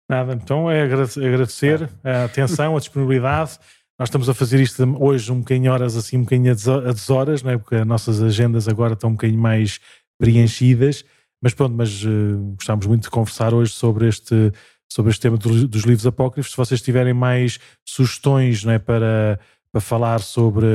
Nada, 0.09 0.33
então 0.33 0.71
é 0.71 0.81
agradecer 0.81 1.87
ah. 2.03 2.21
a 2.21 2.25
atenção, 2.25 2.75
a 2.75 2.79
disponibilidade. 2.79 3.59
Nós 3.99 4.07
estamos 4.07 4.29
a 4.29 4.33
fazer 4.33 4.61
isto 4.61 4.81
hoje 4.97 5.29
um 5.29 5.39
bocadinho 5.39 5.73
horas 5.73 5.97
assim, 5.97 6.15
um 6.15 6.23
bocadinho 6.23 6.53
a 6.53 6.93
desoras, 6.93 7.43
não 7.43 7.51
é? 7.51 7.57
porque 7.57 7.75
as 7.75 7.85
nossas 7.85 8.21
agendas 8.21 8.69
agora 8.69 8.93
estão 8.93 9.09
um 9.09 9.13
bocadinho 9.13 9.41
mais 9.41 9.81
preenchidas, 10.17 11.03
mas 11.43 11.53
pronto, 11.53 11.75
mas 11.75 12.01
uh, 12.05 12.55
gostávamos 12.55 12.85
muito 12.85 13.03
de 13.03 13.09
conversar 13.09 13.53
hoje 13.53 13.73
sobre 13.73 14.07
este, 14.07 14.53
sobre 14.89 15.11
este 15.11 15.19
tema 15.19 15.35
do, 15.35 15.67
dos 15.67 15.83
livros 15.83 16.07
apócrifos. 16.07 16.51
Se 16.51 16.57
vocês 16.57 16.81
tiverem 16.81 17.13
mais 17.13 17.59
sugestões 17.85 18.63
não 18.63 18.71
é? 18.71 18.79
para, 18.79 19.37
para 19.69 19.81
falar 19.81 20.21
sobre, 20.21 20.65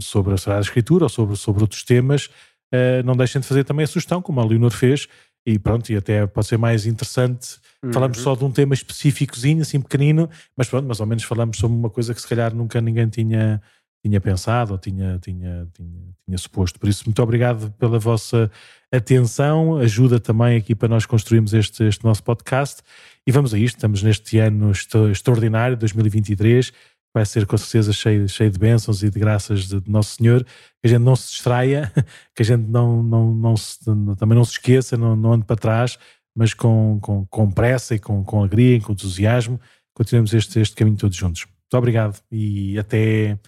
sobre 0.00 0.34
a 0.34 0.36
Sagrada 0.36 0.64
Escritura 0.64 1.04
ou 1.04 1.08
sobre, 1.08 1.36
sobre 1.36 1.62
outros 1.62 1.84
temas, 1.84 2.26
uh, 2.26 3.04
não 3.04 3.16
deixem 3.16 3.40
de 3.40 3.46
fazer 3.46 3.62
também 3.62 3.84
a 3.84 3.86
sugestão, 3.86 4.20
como 4.20 4.40
a 4.40 4.44
Leonor 4.44 4.72
fez, 4.72 5.06
e 5.46 5.58
pronto, 5.58 5.90
e 5.90 5.96
até 5.96 6.26
pode 6.26 6.46
ser 6.46 6.56
mais 6.56 6.86
interessante 6.86 7.58
Uhum. 7.84 7.92
Falamos 7.92 8.18
só 8.18 8.34
de 8.34 8.44
um 8.44 8.50
tema 8.50 8.72
específicozinho, 8.72 9.60
assim 9.60 9.80
pequenino, 9.80 10.28
mas 10.56 10.68
pronto, 10.68 10.86
mais 10.86 11.00
ou 11.00 11.06
menos 11.06 11.22
falamos 11.24 11.58
sobre 11.58 11.76
uma 11.76 11.90
coisa 11.90 12.14
que 12.14 12.20
se 12.20 12.26
calhar 12.26 12.54
nunca 12.54 12.80
ninguém 12.80 13.08
tinha, 13.08 13.60
tinha 14.02 14.20
pensado 14.20 14.72
ou 14.72 14.78
tinha, 14.78 15.18
tinha, 15.18 15.68
tinha, 15.74 16.02
tinha 16.24 16.38
suposto. 16.38 16.80
Por 16.80 16.88
isso, 16.88 17.04
muito 17.04 17.22
obrigado 17.22 17.70
pela 17.72 17.98
vossa 17.98 18.50
atenção, 18.90 19.76
ajuda 19.76 20.18
também 20.18 20.56
aqui 20.56 20.74
para 20.74 20.88
nós 20.88 21.04
construirmos 21.04 21.52
este, 21.52 21.84
este 21.84 22.02
nosso 22.04 22.22
podcast. 22.22 22.80
E 23.26 23.32
vamos 23.32 23.52
a 23.52 23.58
isto, 23.58 23.76
estamos 23.76 24.02
neste 24.02 24.38
ano 24.38 24.72
extraordinário, 25.10 25.76
2023, 25.76 26.72
vai 27.14 27.24
ser 27.24 27.46
com 27.46 27.56
certeza 27.56 27.92
cheio, 27.92 28.28
cheio 28.28 28.50
de 28.50 28.58
bênçãos 28.58 29.04
e 29.04 29.08
de 29.08 29.18
graças 29.18 29.68
de, 29.68 29.80
de, 29.80 29.90
Nosso 29.90 30.16
Senhor, 30.16 30.42
que 30.42 30.86
a 30.86 30.88
gente 30.88 31.02
não 31.02 31.14
se 31.14 31.30
distraia, 31.30 31.92
que 32.34 32.42
a 32.42 32.44
gente 32.44 32.68
não, 32.68 33.02
não, 33.02 33.32
não 33.32 33.56
se, 33.56 33.78
também 34.18 34.36
não 34.36 34.44
se 34.44 34.52
esqueça, 34.52 34.96
não, 34.96 35.14
não 35.14 35.34
ande 35.34 35.44
para 35.44 35.54
trás, 35.54 35.96
mas 36.36 36.52
com, 36.52 36.98
com, 37.00 37.24
com 37.26 37.50
pressa 37.50 37.94
e 37.94 38.00
com, 38.00 38.24
com 38.24 38.40
alegria 38.40 38.76
e 38.76 38.80
com 38.80 38.92
entusiasmo, 38.92 39.60
continuemos 39.94 40.34
este, 40.34 40.58
este 40.58 40.74
caminho 40.74 40.96
todos 40.96 41.16
juntos. 41.16 41.46
Muito 41.46 41.78
obrigado 41.78 42.20
e 42.32 42.76
até, 42.78 43.38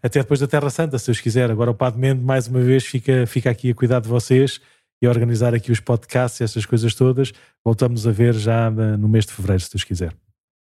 até 0.00 0.20
depois 0.20 0.38
da 0.38 0.46
Terra 0.46 0.70
Santa, 0.70 0.96
se 0.96 1.06
Deus 1.06 1.20
quiser. 1.20 1.50
Agora 1.50 1.72
o 1.72 1.74
Padre 1.74 2.00
Mendo, 2.00 2.22
mais 2.22 2.46
uma 2.46 2.60
vez, 2.60 2.84
fica, 2.84 3.26
fica 3.26 3.50
aqui 3.50 3.70
a 3.70 3.74
cuidar 3.74 4.00
de 4.00 4.08
vocês 4.08 4.60
e 5.02 5.06
a 5.06 5.10
organizar 5.10 5.54
aqui 5.54 5.72
os 5.72 5.80
podcasts 5.80 6.40
e 6.40 6.44
essas 6.44 6.64
coisas 6.64 6.94
todas. 6.94 7.32
Voltamos 7.64 8.06
a 8.06 8.12
ver 8.12 8.34
já 8.34 8.70
no 8.70 9.08
mês 9.08 9.26
de 9.26 9.32
fevereiro, 9.32 9.62
se 9.62 9.72
Deus 9.72 9.82
quiser. 9.82 10.14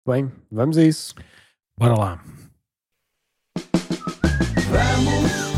Bem, 0.08 0.32
vamos 0.52 0.78
a 0.78 0.84
isso. 0.84 1.14
Bora 1.80 1.96
lá. 1.96 2.20
Vamos 4.70 5.49